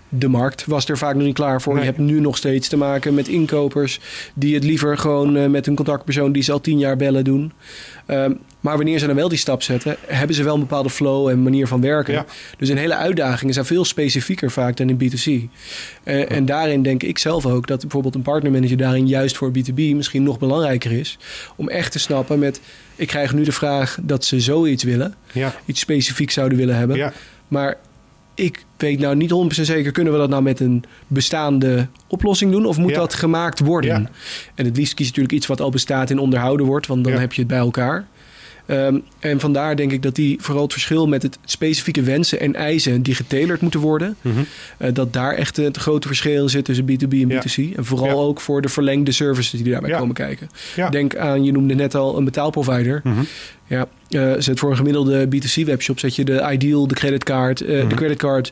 de 0.10 0.28
markt 0.28 0.66
was 0.66 0.90
er 0.90 0.98
vaak 0.98 1.16
nog 1.16 1.24
niet 1.24 1.34
klaar 1.34 1.62
voor. 1.62 1.78
Je 1.78 1.84
hebt 1.84 1.98
nu 1.98 2.20
nog 2.20 2.38
steeds 2.38 2.68
te 2.68 2.78
maken 2.78 3.14
met 3.14 3.28
inkopers 3.28 4.00
die 4.34 4.54
het 4.54 4.64
liever 4.64 4.98
gewoon 4.98 5.38
uh, 5.38 5.46
met 5.46 5.68
een 5.68 5.76
contactpersoon 5.76 6.32
die 6.32 6.44
ze 6.44 6.52
al 6.52 6.62
tien 6.62 6.80
jaar 6.80 6.98
bellen 6.98 7.24
doen. 7.24 7.52
Um, 8.08 8.40
maar 8.60 8.76
wanneer 8.76 9.00
ze 9.00 9.06
dan 9.06 9.16
wel 9.16 9.30
die 9.30 9.38
stap 9.38 9.64
zetten, 9.64 9.96
hebben 10.08 10.36
ze 10.36 10.44
wel 10.44 10.54
een 10.54 10.60
bepaalde 10.60 10.90
flow 10.90 11.28
en 11.28 11.44
manier 11.44 11.68
van 11.68 11.82
werken. 11.82 12.26
Dus 12.58 12.70
een 12.70 12.78
hele 12.78 12.96
uitdaging 12.96 13.54
zijn 13.54 13.66
veel 13.66 13.86
specifieker 13.86 14.52
vaak 14.52 14.78
dan 14.78 14.90
in 14.90 14.98
B2C. 14.98 15.26
Uh, 15.26 15.50
eh, 16.04 16.32
En 16.32 16.46
daarin 16.46 16.84
denk 16.84 17.04
ik 17.04 17.18
zelf 17.18 17.46
ook 17.46 17.68
dat 17.68 17.82
bijvoorbeeld 17.82 18.16
een 18.16 18.22
partnermanager 18.22 18.78
daarin 18.78 19.08
juist 19.08 19.38
voor 19.38 19.52
B2B 19.52 19.76
misschien 19.76 20.24
nog 20.24 20.40
belangrijker 20.40 20.92
is. 20.92 21.18
Om 21.56 21.70
echt 21.70 21.92
te 21.92 22.00
snappen 22.00 22.40
met, 22.40 22.62
ik 22.96 23.08
krijg 23.08 23.34
nu 23.34 23.44
de 23.44 23.52
vraag 23.52 23.98
dat 24.02 24.26
ze 24.26 24.40
zoiets 24.40 24.84
willen. 24.84 25.16
Ja. 25.32 25.56
Iets 25.66 25.80
specifiek 25.80 26.32
zouden 26.32 26.58
willen 26.58 26.76
hebben. 26.76 27.14
Maar 27.48 27.78
ik 28.40 28.66
weet 28.78 29.00
nou 29.00 29.16
niet 29.16 29.60
100% 29.60 29.62
zeker, 29.62 29.92
kunnen 29.92 30.14
we 30.14 30.20
dat 30.20 30.30
nou 30.30 30.42
met 30.42 30.60
een 30.60 30.84
bestaande 31.08 31.88
oplossing 32.08 32.52
doen? 32.52 32.66
Of 32.66 32.78
moet 32.78 32.96
dat 32.96 33.14
gemaakt 33.14 33.60
worden? 33.60 34.10
En 34.56 34.66
het 34.66 34.78
liefst 34.78 34.94
kies 34.94 35.06
je 35.06 35.12
natuurlijk 35.12 35.36
iets 35.36 35.48
wat 35.48 35.62
al 35.62 35.70
bestaat 35.70 36.10
en 36.10 36.20
onderhouden 36.20 36.66
wordt, 36.66 36.88
want 36.88 37.04
dan 37.04 37.14
heb 37.14 37.34
je 37.34 37.42
het 37.42 37.50
bij 37.50 37.60
elkaar. 37.60 38.08
Um, 38.72 39.04
en 39.20 39.40
vandaar 39.40 39.76
denk 39.76 39.92
ik 39.92 40.02
dat 40.02 40.16
die 40.16 40.38
vooral 40.42 40.64
het 40.64 40.72
verschil 40.72 41.08
met 41.08 41.24
het 41.24 41.38
specifieke 41.46 42.02
wensen 42.02 42.40
en 42.40 42.56
eisen 42.56 43.02
die 43.02 43.16
getalerd 43.16 43.62
moeten 43.62 43.80
worden, 43.80 44.16
mm 44.22 44.32
-hmm. 44.32 44.46
uh, 44.80 44.94
dat 44.94 45.14
daar 45.14 45.34
echt 45.34 45.58
het 45.58 45.78
grote 45.78 46.08
verschil 46.08 46.44
in 46.44 46.50
zit 46.50 46.66
tussen 46.66 46.86
B2B 46.86 47.10
en 47.10 47.32
B2C. 47.32 47.76
En 47.76 47.86
vooral 47.86 48.08
ja. 48.08 48.28
ook 48.28 48.42
voor 48.42 48.62
de 48.62 48.70
verlengde 48.70 49.12
services 49.12 49.62
die 49.62 49.72
daarbij 49.72 49.90
ja. 49.90 49.98
komen 49.98 50.16
kijken. 50.16 50.50
Denk 50.90 51.16
aan, 51.16 51.44
je 51.44 51.52
noemde 51.52 51.76
net 51.76 51.96
al 51.96 52.18
een 52.18 52.24
betaalprovider. 52.26 53.02
Mm 53.04 53.14
-hmm. 53.14 53.26
Ja, 53.68 53.88
uh, 54.10 54.34
zet 54.38 54.60
voor 54.60 54.70
een 54.70 54.78
gemiddelde 54.78 55.28
B2C 55.28 55.66
webshop 55.66 56.00
zet 56.00 56.16
je 56.16 56.26
de 56.26 56.50
Ideal, 56.52 56.88
de 56.88 56.96
creditcard, 56.96 57.62
uh, 57.62 57.70
mm 57.70 57.80
-hmm. 57.80 57.90
de 57.90 57.96
creditcard 57.96 58.52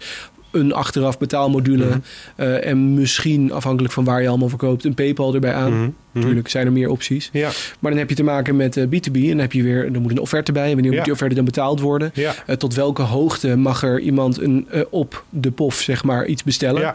een 0.52 0.74
achteraf 0.74 1.18
betaalmodule. 1.18 1.86
Mm 1.86 1.92
-hmm. 1.92 2.02
uh, 2.46 2.66
en 2.66 2.94
misschien, 2.94 3.52
afhankelijk 3.52 3.94
van 3.94 4.04
waar 4.04 4.22
je 4.22 4.28
allemaal 4.28 4.50
verkoopt, 4.50 4.84
een 4.84 4.94
PayPal 4.94 5.34
erbij 5.34 5.54
aan. 5.54 5.74
Mm 5.74 5.80
-hmm. 5.80 5.96
Natuurlijk 6.12 6.50
zijn 6.50 6.66
er 6.66 6.72
meer 6.72 6.90
opties. 6.90 7.30
Ja. 7.34 7.50
Maar 7.80 7.92
dan 7.92 8.00
heb 8.00 8.10
je 8.10 8.16
te 8.16 8.24
maken 8.24 8.56
met 8.56 8.78
uh, 8.78 8.84
B2B. 8.84 9.14
En 9.14 9.28
dan 9.28 9.38
heb 9.38 9.52
je 9.52 9.64
weer, 9.64 9.94
dan 9.94 10.02
moet 10.02 10.12
een 10.12 10.20
offerte 10.20 10.52
bij. 10.52 10.68
En 10.68 10.74
wanneer 10.74 10.92
ja. 10.92 10.96
moet 10.96 11.04
die 11.04 11.14
offerte 11.14 11.36
dan 11.36 11.46
betaald 11.46 11.80
worden? 11.80 12.12
Ja. 12.14 12.36
Uh, 12.48 12.56
tot 12.56 12.74
welke 12.74 13.02
hoogte 13.02 13.56
mag 13.56 13.84
er 13.84 14.00
iemand 14.00 14.42
een, 14.42 14.68
op 14.90 15.24
de 15.30 15.52
POF, 15.52 15.82
zeg 15.82 16.04
maar, 16.04 16.26
iets 16.26 16.44
bestellen? 16.44 16.94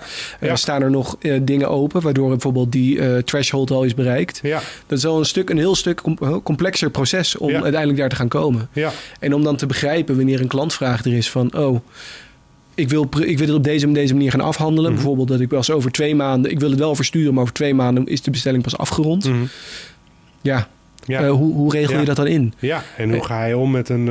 Staan 0.52 0.82
er 0.82 0.90
nog 0.90 1.16
dingen 1.42 1.68
open, 1.68 2.00
waardoor 2.00 2.28
bijvoorbeeld 2.28 2.72
die 2.72 3.22
threshold 3.24 3.70
al 3.70 3.84
is 3.84 3.94
bereikt? 3.94 4.40
Dat 4.86 4.98
is 4.98 5.06
al 5.06 5.18
een 5.18 5.24
stuk, 5.24 5.50
een 5.50 5.58
heel 5.58 5.74
stuk 5.74 6.02
complexer 6.42 6.90
proces 6.90 7.36
om 7.36 7.52
uiteindelijk 7.52 7.98
daar 7.98 8.08
te 8.08 8.16
gaan 8.16 8.28
komen. 8.28 8.68
Ja. 8.72 8.92
En 9.20 9.34
om 9.34 9.42
dan 9.42 9.56
te 9.56 9.66
begrijpen 9.66 10.16
wanneer 10.16 10.40
een 10.40 10.48
klantvraag 10.48 11.04
er 11.04 11.12
is 11.12 11.30
van, 11.30 11.56
oh 11.56 11.80
ik 12.74 12.88
wil, 12.88 13.08
ik 13.20 13.38
wil 13.38 13.46
het 13.46 13.56
op 13.56 13.64
deze, 13.64 13.92
deze 13.92 14.14
manier 14.14 14.30
gaan 14.30 14.40
afhandelen. 14.40 14.82
Mm 14.82 14.86
-hmm. 14.86 14.94
Bijvoorbeeld 14.94 15.28
dat 15.28 15.40
ik 15.40 15.48
pas 15.48 15.70
over 15.70 15.90
twee 15.90 16.14
maanden... 16.14 16.50
Ik 16.50 16.60
wil 16.60 16.70
het 16.70 16.78
wel 16.78 16.94
versturen, 16.94 17.34
maar 17.34 17.42
over 17.42 17.54
twee 17.54 17.74
maanden 17.74 18.06
is 18.06 18.22
de 18.22 18.30
bestelling 18.30 18.62
pas 18.62 18.78
afgerond. 18.78 19.24
Mm 19.24 19.32
-hmm. 19.32 19.48
Ja, 20.40 20.68
ja. 21.04 21.24
Uh, 21.24 21.30
hoe, 21.30 21.54
hoe 21.54 21.72
regel 21.72 21.98
je 21.98 22.04
dat 22.04 22.16
dan 22.16 22.26
in? 22.26 22.54
Ja, 22.58 22.82
en 22.96 23.12
hoe 23.12 23.24
ga 23.24 23.44
je 23.44 23.56
om 23.56 23.70
met 23.70 23.88
een... 23.88 24.08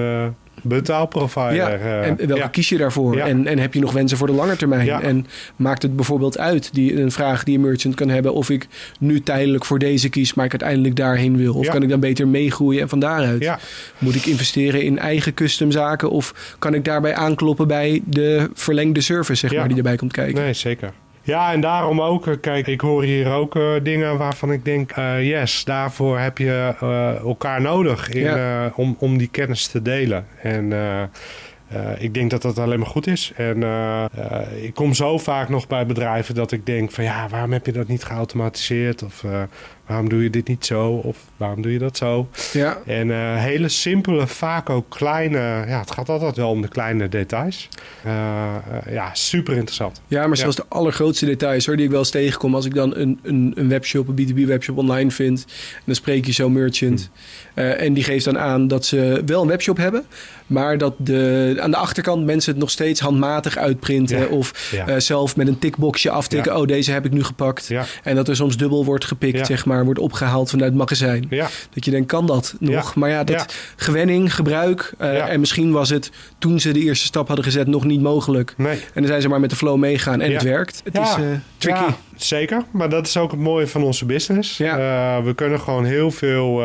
Betaalprovider. 0.61 1.53
Ja, 1.53 1.69
en 2.01 2.17
welke 2.17 2.35
ja. 2.35 2.47
kies 2.47 2.69
je 2.69 2.77
daarvoor? 2.77 3.15
Ja. 3.15 3.27
En, 3.27 3.47
en 3.47 3.59
heb 3.59 3.73
je 3.73 3.79
nog 3.79 3.91
wensen 3.91 4.17
voor 4.17 4.27
de 4.27 4.33
lange 4.33 4.55
termijn? 4.55 4.85
Ja. 4.85 5.01
En 5.01 5.25
maakt 5.55 5.81
het 5.81 5.95
bijvoorbeeld 5.95 6.37
uit, 6.37 6.73
die, 6.73 7.01
een 7.01 7.11
vraag 7.11 7.43
die 7.43 7.55
een 7.55 7.61
merchant 7.61 7.95
kan 7.95 8.09
hebben... 8.09 8.33
of 8.33 8.49
ik 8.49 8.67
nu 8.99 9.21
tijdelijk 9.21 9.65
voor 9.65 9.79
deze 9.79 10.09
kies, 10.09 10.33
maar 10.33 10.45
ik 10.45 10.51
uiteindelijk 10.51 10.95
daarheen 10.95 11.37
wil? 11.37 11.53
Of 11.53 11.67
kan 11.67 11.83
ik 11.83 11.89
dan 11.89 11.99
beter 11.99 12.27
meegroeien 12.27 12.81
en 12.81 12.89
van 12.89 12.99
daaruit? 12.99 13.51
Moet 13.97 14.15
ik 14.15 14.25
investeren 14.25 14.83
in 14.83 14.99
eigen 14.99 15.33
customzaken... 15.33 16.09
of 16.09 16.55
kan 16.59 16.73
ik 16.73 16.85
daarbij 16.85 17.15
aankloppen 17.15 17.67
bij 17.67 18.01
de 18.05 18.49
verlengde 18.53 19.01
service 19.01 19.47
zeg 19.47 19.57
maar, 19.57 19.67
die 19.67 19.77
erbij 19.77 19.95
komt 19.95 20.11
kijken? 20.11 20.41
Nee, 20.41 20.53
zeker. 20.53 20.93
Ja, 21.23 21.51
en 21.51 21.61
daarom 21.61 22.01
ook, 22.01 22.37
kijk, 22.41 22.67
ik 22.67 22.81
hoor 22.81 23.03
hier 23.03 23.31
ook 23.31 23.55
uh, 23.55 23.73
dingen 23.83 24.17
waarvan 24.17 24.51
ik 24.51 24.65
denk, 24.65 24.97
uh, 24.97 25.29
yes, 25.29 25.63
daarvoor 25.63 26.19
heb 26.19 26.37
je 26.37 26.75
uh, 26.83 27.15
elkaar 27.15 27.61
nodig 27.61 28.09
in, 28.09 28.21
ja. 28.21 28.71
om, 28.75 28.95
om 28.99 29.17
die 29.17 29.27
kennis 29.27 29.67
te 29.67 29.81
delen. 29.81 30.25
En 30.41 30.73
ik 31.97 32.13
denk 32.13 32.29
dat 32.29 32.41
dat 32.41 32.59
alleen 32.59 32.79
maar 32.79 32.87
goed 32.87 33.07
is. 33.07 33.31
En 33.35 33.63
ik 34.61 34.73
kom 34.73 34.93
zo 34.93 35.17
vaak 35.17 35.49
nog 35.49 35.67
bij 35.67 35.85
bedrijven 35.85 36.35
dat 36.35 36.51
ik 36.51 36.65
denk 36.65 36.91
van 36.91 37.03
ja, 37.03 37.27
waarom 37.29 37.51
heb 37.51 37.65
je 37.65 37.71
dat 37.71 37.87
niet 37.87 38.03
geautomatiseerd? 38.03 39.03
Of 39.03 39.23
waarom 39.91 40.09
doe 40.09 40.23
je 40.23 40.29
dit 40.29 40.47
niet 40.47 40.65
zo? 40.65 40.87
Of 40.87 41.17
waarom 41.37 41.61
doe 41.61 41.71
je 41.71 41.79
dat 41.79 41.97
zo? 41.97 42.29
Ja. 42.53 42.77
En 42.85 43.07
uh, 43.07 43.35
hele 43.35 43.69
simpele, 43.69 44.27
vaak 44.27 44.69
ook 44.69 44.85
kleine... 44.89 45.37
Ja, 45.67 45.79
het 45.79 45.91
gaat 45.91 46.09
altijd 46.09 46.35
wel 46.35 46.49
om 46.49 46.61
de 46.61 46.67
kleine 46.67 47.09
details. 47.09 47.67
Uh, 48.05 48.11
uh, 48.11 48.93
ja, 48.93 49.09
super 49.13 49.53
interessant. 49.53 50.01
Ja, 50.07 50.27
maar 50.27 50.37
zelfs 50.37 50.55
de 50.55 50.65
allergrootste 50.67 51.25
details 51.25 51.65
hoor, 51.65 51.75
die 51.75 51.85
ik 51.85 51.91
wel 51.91 51.99
eens 51.99 52.09
tegenkom... 52.09 52.55
als 52.55 52.65
ik 52.65 52.73
dan 52.73 52.95
een, 52.95 53.19
een, 53.23 53.51
een 53.55 53.69
webshop, 53.69 54.07
een 54.07 54.15
B2B-webshop 54.15 54.77
online 54.77 55.11
vind... 55.11 55.45
en 55.73 55.81
dan 55.85 55.95
spreek 55.95 56.25
je 56.25 56.31
zo'n 56.31 56.51
merchant... 56.51 57.09
Hmm. 57.53 57.63
en 57.63 57.93
die 57.93 58.03
geeft 58.03 58.25
dan 58.25 58.39
aan 58.39 58.67
dat 58.67 58.85
ze 58.85 59.21
wel 59.25 59.41
een 59.41 59.47
webshop 59.47 59.77
hebben... 59.77 60.05
maar 60.47 60.77
dat 60.77 60.93
de, 60.97 61.57
aan 61.59 61.71
de 61.71 61.77
achterkant 61.77 62.25
mensen 62.25 62.51
het 62.51 62.61
nog 62.61 62.69
steeds 62.69 62.99
handmatig 62.99 63.57
uitprinten... 63.57 64.19
Ja. 64.19 64.25
of 64.25 64.69
ja. 64.71 64.99
zelf 64.99 65.35
met 65.35 65.47
een 65.47 65.59
tickboxje 65.59 66.09
aftikken... 66.09 66.57
oh, 66.57 66.67
deze 66.67 66.91
heb 66.91 67.05
ik 67.05 67.11
nu 67.11 67.23
gepakt. 67.23 67.71
En 68.03 68.15
dat 68.15 68.27
er 68.27 68.35
soms 68.35 68.57
dubbel 68.57 68.85
wordt 68.85 69.05
gepikt, 69.05 69.47
zeg 69.47 69.65
maar... 69.65 69.80
wordt 69.85 69.99
opgehaald 69.99 70.49
vanuit 70.49 70.69
het 70.69 70.79
magazijn. 70.79 71.27
Dat 71.73 71.85
je 71.85 71.91
denkt, 71.91 72.07
kan 72.07 72.25
dat 72.25 72.55
nog? 72.59 72.95
Maar 72.95 73.09
ja, 73.09 73.23
dat 73.23 73.55
gewenning, 73.75 74.35
gebruik... 74.35 74.93
en 74.97 75.39
misschien 75.39 75.71
was 75.71 75.89
het 75.89 76.11
toen 76.37 76.59
ze 76.59 76.71
de 76.71 76.79
eerste 76.79 77.05
stap 77.05 77.27
hadden 77.27 77.45
gezet 77.45 77.67
nog 77.67 77.85
niet 77.85 78.01
mogelijk. 78.01 78.53
Nee. 78.57 78.75
En 78.75 78.81
dan 78.93 79.07
zijn 79.07 79.21
ze 79.21 79.27
maar 79.27 79.39
met 79.39 79.49
de 79.49 79.55
flow 79.55 79.77
meegaan 79.77 80.21
en 80.21 80.33
het 80.33 80.43
werkt. 80.43 80.81
Het 80.83 80.97
is 80.97 81.17
uh, 81.19 81.25
tricky. 81.57 81.79
Ja, 81.79 81.97
zeker, 82.15 82.63
maar 82.71 82.89
dat 82.89 83.07
is 83.07 83.17
ook 83.17 83.31
het 83.31 83.39
mooie 83.39 83.67
van 83.67 83.83
onze 83.83 84.05
business. 84.05 84.59
Uh, 84.59 84.67
we 85.23 85.33
kunnen 85.35 85.59
gewoon 85.59 85.85
heel 85.85 86.11
veel 86.11 86.63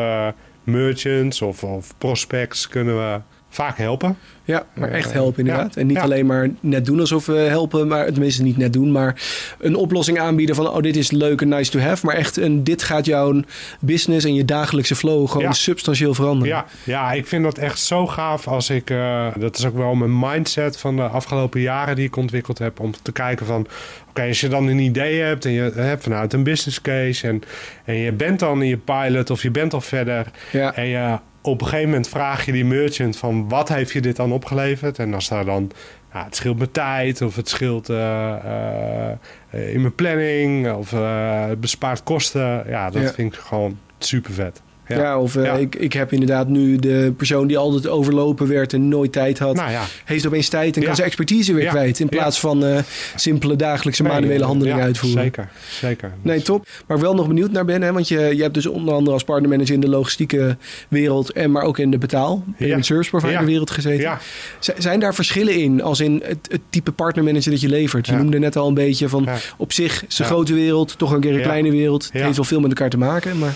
merchants 0.63 1.41
of, 1.41 1.63
of 1.63 1.93
prospects 1.97 2.67
kunnen 2.67 2.97
we 2.97 3.19
vaak 3.49 3.77
helpen. 3.77 4.17
Ja, 4.43 4.65
maar 4.73 4.89
echt 4.91 5.13
helpen 5.13 5.39
inderdaad. 5.39 5.73
Ja. 5.75 5.81
En 5.81 5.87
niet 5.87 5.95
ja. 5.97 6.03
alleen 6.03 6.25
maar 6.25 6.49
net 6.59 6.85
doen 6.85 6.99
alsof 6.99 7.25
we 7.25 7.33
helpen, 7.33 7.87
maar 7.87 8.05
tenminste 8.11 8.43
niet 8.43 8.57
net 8.57 8.73
doen, 8.73 8.91
maar 8.91 9.21
een 9.59 9.75
oplossing 9.75 10.19
aanbieden 10.19 10.55
van 10.55 10.69
oh 10.69 10.81
dit 10.81 10.95
is 10.95 11.11
leuk 11.11 11.41
en 11.41 11.47
nice 11.49 11.71
to 11.71 11.79
have, 11.79 12.05
maar 12.05 12.15
echt 12.15 12.37
een 12.37 12.63
dit 12.63 12.83
gaat 12.83 13.05
jouw 13.05 13.41
business 13.79 14.25
en 14.25 14.33
je 14.33 14.45
dagelijkse 14.45 14.95
flow 14.95 15.27
gewoon 15.27 15.43
Ja. 15.43 15.51
substantieel 15.51 16.13
veranderen. 16.13 16.55
Ja, 16.55 16.65
ja, 16.83 17.11
ik 17.11 17.27
vind 17.27 17.43
dat 17.43 17.57
echt 17.57 17.79
zo 17.79 18.07
gaaf 18.07 18.47
als 18.47 18.69
ik, 18.69 18.89
uh, 18.89 19.27
dat 19.39 19.57
is 19.57 19.65
ook 19.65 19.75
wel 19.77 19.95
mijn 19.95 20.19
mindset 20.19 20.77
van 20.77 20.95
de 20.95 21.01
afgelopen 21.07 21.61
jaren 21.61 21.95
die 21.95 22.05
ik 22.05 22.15
ontwikkeld 22.15 22.57
heb, 22.57 22.79
om 22.79 22.91
te 23.01 23.11
kijken 23.11 23.45
van 23.45 23.67
oké, 24.09 24.21
als 24.27 24.41
je 24.41 24.47
dan 24.47 24.67
een 24.67 24.79
idee 24.79 25.19
hebt 25.21 25.45
en 25.45 25.51
je 25.51 25.71
hebt 25.75 26.03
vanuit 26.03 26.33
een 26.33 26.43
business 26.43 26.81
case 26.81 27.27
en, 27.27 27.41
en 27.85 27.95
je 27.95 28.11
bent 28.11 28.39
dan 28.39 28.61
in 28.61 28.67
je 28.67 28.77
pilot 28.77 29.29
of 29.29 29.41
je 29.41 29.51
bent 29.51 29.73
al 29.73 29.81
verder 29.81 30.25
Ja. 30.51 30.75
en 30.75 30.85
je 30.87 31.17
op 31.47 31.61
een 31.61 31.67
gegeven 31.67 31.89
moment 31.89 32.09
vraag 32.09 32.45
je 32.45 32.51
die 32.51 32.65
merchant 32.65 33.17
van 33.17 33.49
wat 33.49 33.69
heeft 33.69 33.91
je 33.91 34.01
dit 34.01 34.15
dan 34.15 34.31
opgeleverd? 34.31 34.99
En 34.99 35.13
als 35.13 35.27
daar 35.27 35.45
dan, 35.45 35.71
nou, 36.13 36.25
het 36.25 36.35
scheelt 36.35 36.57
mijn 36.57 36.71
tijd 36.71 37.21
of 37.21 37.35
het 37.35 37.49
scheelt 37.49 37.89
uh, 37.89 38.35
uh, 38.45 39.73
in 39.73 39.81
mijn 39.81 39.95
planning 39.95 40.71
of 40.71 40.91
uh, 40.91 41.45
het 41.47 41.59
bespaart 41.59 42.03
kosten. 42.03 42.63
Ja, 42.67 42.89
dat 42.89 43.01
Ja. 43.01 43.11
vind 43.13 43.33
ik 43.33 43.39
gewoon 43.39 43.79
super 43.99 44.33
vet. 44.33 44.61
Ja, 44.87 45.19
of 45.19 45.35
uh, 45.35 45.43
Ja. 45.43 45.53
Ik, 45.53 45.75
ik 45.75 45.93
heb 45.93 46.11
inderdaad 46.11 46.47
nu 46.47 46.75
de 46.75 47.13
persoon 47.17 47.47
die 47.47 47.57
altijd 47.57 47.87
overlopen 47.87 48.47
werd 48.47 48.73
en 48.73 48.87
nooit 48.87 49.11
tijd 49.11 49.39
had, 49.39 49.55
Nou 49.55 49.71
ja, 49.71 49.83
heeft 50.05 50.27
opeens 50.27 50.49
tijd 50.49 50.77
en 50.77 50.83
kan 50.83 50.95
zijn 50.95 51.07
expertise 51.07 51.53
weer 51.53 51.67
kwijt. 51.67 51.99
In 51.99 52.09
plaats 52.09 52.39
van 52.39 52.65
eh, 52.65 52.77
simpele 53.15 53.55
dagelijkse 53.55 54.03
manuele 54.03 54.43
handelingen 54.43 54.79
ja, 54.79 54.83
uitvoeren. 54.83 55.21
Zeker, 55.21 55.49
zeker. 55.69 56.11
Nee, 56.21 56.41
top. 56.41 56.67
Waar 56.85 56.97
ik 56.97 57.03
wel 57.03 57.15
nog 57.15 57.27
benieuwd 57.27 57.51
naar 57.51 57.65
ben, 57.65 57.81
hè, 57.81 57.91
want 57.93 58.07
je, 58.07 58.19
je 58.35 58.41
hebt 58.41 58.53
dus 58.53 58.65
onder 58.65 58.93
andere 58.93 59.13
als 59.13 59.23
partnermanager 59.23 59.73
in 59.73 59.79
de 59.79 59.89
logistieke 59.89 60.57
wereld, 60.87 61.31
en 61.31 61.51
maar 61.51 61.63
ook 61.63 61.77
in 61.77 61.91
de 61.91 61.97
betaal, 61.97 62.43
payment 62.57 62.85
service 62.85 63.09
provider 63.09 63.45
wereld 63.45 63.71
gezeten. 63.71 64.17
Zijn 64.59 64.99
daar 64.99 65.15
verschillen 65.15 65.55
in, 65.55 65.81
als 65.81 65.99
in 65.99 66.23
het, 66.25 66.47
het 66.51 66.61
type 66.69 66.91
partnermanager 66.91 67.51
dat 67.51 67.61
je 67.61 67.69
levert? 67.69 68.07
Je 68.07 68.13
noemde 68.13 68.39
net 68.39 68.55
al 68.55 68.67
een 68.67 68.73
beetje 68.73 69.09
van 69.09 69.27
op 69.57 69.73
zich 69.73 70.05
is 70.07 70.19
een 70.19 70.25
grote 70.25 70.53
wereld, 70.53 70.97
toch 70.97 71.11
een 71.11 71.19
keer 71.19 71.35
een 71.35 71.41
kleine 71.41 71.71
wereld. 71.71 72.03
Het 72.03 72.21
heeft 72.21 72.35
wel 72.35 72.45
veel 72.45 72.59
met 72.59 72.69
elkaar 72.69 72.89
te 72.89 72.97
maken, 72.97 73.37
maar 73.37 73.55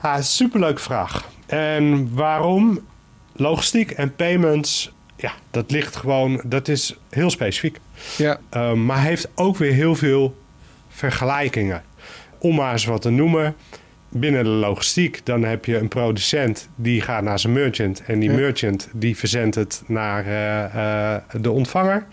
Ah, 0.00 0.20
superleuke 0.22 0.80
vraag. 0.80 1.28
En 1.46 2.14
waarom? 2.14 2.80
Logistiek 3.32 3.90
en 3.90 4.14
payments, 4.14 4.92
ja, 5.16 5.32
dat 5.50 5.70
ligt 5.70 5.96
gewoon, 5.96 6.42
dat 6.44 6.68
is 6.68 6.96
heel 7.10 7.30
specifiek. 7.30 7.78
ja, 8.16 8.38
Uh, 8.56 8.72
maar 8.72 9.02
heeft 9.02 9.28
ook 9.34 9.56
weer 9.56 9.72
heel 9.72 9.94
veel 9.94 10.36
vergelijkingen. 10.88 11.82
Om 12.38 12.54
maar 12.54 12.72
eens 12.72 12.84
wat 12.84 13.02
te 13.02 13.10
noemen. 13.10 13.54
Binnen 14.08 14.44
de 14.44 14.50
logistiek, 14.50 15.20
dan 15.26 15.44
heb 15.44 15.64
je 15.64 15.76
een 15.78 15.88
producent 15.88 16.68
die 16.74 17.00
gaat 17.00 17.22
naar 17.22 17.38
zijn 17.38 17.52
merchant. 17.52 18.02
En 18.06 18.18
die 18.18 18.30
Ja. 18.30 18.36
merchant 18.36 18.88
die 18.92 19.16
verzendt 19.16 19.54
het 19.54 19.82
naar 19.86 20.26
eh, 20.26 21.14
eh, 21.14 21.22
de 21.40 21.50
ontvanger. 21.50 22.06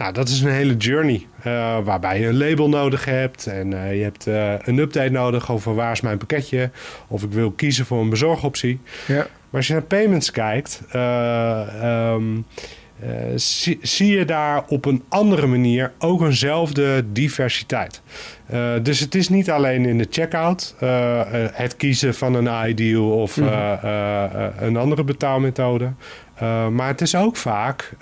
Nou, 0.00 0.12
dat 0.12 0.28
is 0.28 0.40
een 0.40 0.50
hele 0.50 0.76
journey. 0.76 1.26
eh, 1.42 1.78
waarbij 1.84 2.20
je 2.20 2.26
een 2.26 2.36
label 2.36 2.68
nodig 2.68 3.04
hebt. 3.04 3.46
En 3.46 3.72
eh, 3.84 3.96
je 3.96 4.02
hebt 4.02 4.26
eh, 4.26 4.52
een 4.58 4.78
update 4.78 5.10
nodig 5.10 5.50
over 5.52 5.74
waar 5.74 5.92
is 5.92 6.00
mijn 6.00 6.18
pakketje. 6.18 6.70
Of 7.08 7.22
ik 7.22 7.32
wil 7.32 7.50
kiezen 7.50 7.86
voor 7.86 8.00
een 8.00 8.08
bezorgoptie. 8.10 8.80
ja, 9.06 9.14
Maar 9.16 9.26
als 9.60 9.66
je 9.66 9.72
naar 9.72 9.82
payments 9.82 10.30
kijkt, 10.30 10.82
eh, 10.90 11.82
ehm, 11.82 12.22
eh, 13.00 13.08
zie, 13.34 13.78
zie 13.82 14.18
je 14.18 14.24
daar 14.24 14.62
op 14.68 14.84
een 14.84 15.02
andere 15.08 15.46
manier 15.46 15.92
ook 15.98 16.20
eenzelfde 16.22 17.04
diversiteit. 17.12 18.02
Dus 18.82 19.00
het 19.00 19.14
is 19.14 19.28
niet 19.28 19.50
alleen 19.50 19.84
in 19.86 19.98
de 19.98 20.06
checkout, 20.10 20.74
het 21.52 21.76
kiezen 21.76 22.14
van 22.14 22.34
een 22.34 22.68
ideal 22.68 23.10
of 23.10 23.36
Mhm. 23.36 23.48
een 24.64 24.76
andere 24.76 25.04
betaalmethode. 25.04 25.92
Maar 26.70 26.86
het 26.88 27.00
is 27.00 27.14
ook 27.14 27.36
vaak, 27.36 27.92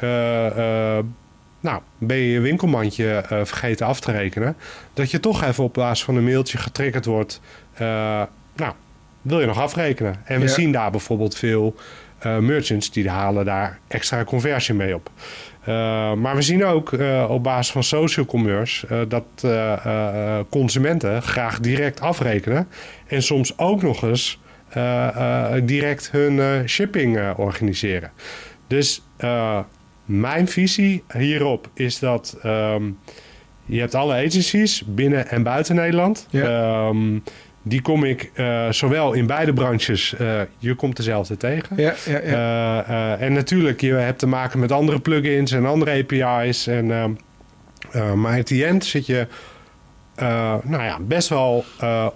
nou, 1.61 1.81
ben 1.99 2.16
je 2.16 2.31
je 2.31 2.40
winkelmandje 2.40 3.11
eh, 3.14 3.44
vergeten 3.44 3.87
af 3.87 4.01
te 4.01 4.12
rekenen, 4.12 4.57
dat 4.94 5.11
je 5.11 5.21
toch 5.21 5.44
even 5.44 5.64
op 5.64 5.75
basis 5.75 6.05
van 6.05 6.16
een 6.16 6.25
mailtje 6.25 6.59
getriggerd 6.59 7.05
wordt. 7.05 7.40
eh, 7.75 8.23
nou, 8.57 8.73
wil 9.23 9.40
je 9.40 9.47
nog 9.47 9.61
afrekenen? 9.61 10.14
En 10.25 10.40
we 10.40 10.47
Ja. 10.47 10.53
zien 10.53 10.73
daar 10.73 10.90
bijvoorbeeld 10.90 11.37
veel 11.37 11.75
eh, 12.18 12.38
merchants 12.38 12.90
die 12.90 13.09
halen 13.11 13.44
daar 13.44 13.79
extra 13.88 14.25
conversie 14.25 14.75
mee 14.75 14.94
op. 14.94 15.11
Maar 16.18 16.35
we 16.35 16.42
zien 16.42 16.64
ook 16.64 16.92
op 17.29 17.42
basis 17.42 17.73
van 17.73 17.83
social 17.83 18.27
commerce 18.27 19.07
dat 19.09 19.25
consumenten 20.51 21.23
graag 21.23 21.61
direct 21.61 22.01
afrekenen. 22.01 22.68
En 23.07 23.23
soms 23.23 23.59
ook 23.59 23.83
nog 23.83 24.03
eens 24.03 24.38
direct 25.64 26.11
hun 26.11 26.68
shipping 26.68 27.33
organiseren. 27.37 28.11
Dus 28.66 29.03
mijn 30.09 30.49
visie 30.49 31.03
hierop 31.12 31.68
is 31.75 31.99
dat 31.99 32.38
ehm, 32.42 32.83
je 33.64 33.81
hebt 33.81 33.94
alle 33.94 34.14
agencies 34.14 34.83
binnen 34.87 35.29
en 35.29 35.42
buiten 35.42 35.75
Nederland. 35.75 36.27
Ja. 36.31 36.44
Ehm, 36.88 37.18
die 37.62 37.83
kom 37.83 38.05
ik 38.05 38.31
eh, 38.35 38.71
zowel 38.71 39.12
in 39.12 39.27
beide 39.27 39.53
branches, 39.53 40.14
eh, 40.14 40.40
je 40.59 40.75
komt 40.75 40.97
dezelfde 40.97 41.37
tegen. 41.37 41.77
ja, 41.77 41.94
ja, 42.07 42.21
ja. 42.25 42.85
Eh, 42.87 43.27
en 43.27 43.33
natuurlijk, 43.33 43.81
je 43.81 43.92
hebt 43.92 44.18
te 44.18 44.27
maken 44.27 44.59
met 44.59 44.73
andere 44.73 45.01
plugins 45.01 45.53
en 45.53 45.66
andere 45.66 45.90
API's. 45.90 46.66
En, 46.66 46.90
ehm, 46.90 47.11
eh, 47.90 48.12
maar 48.12 48.38
at 48.38 48.47
the 48.47 48.66
end 48.66 48.85
zit 48.85 49.07
je 49.07 49.27
nou 50.64 50.83
ja, 50.83 50.99
best 51.01 51.29
wel 51.29 51.64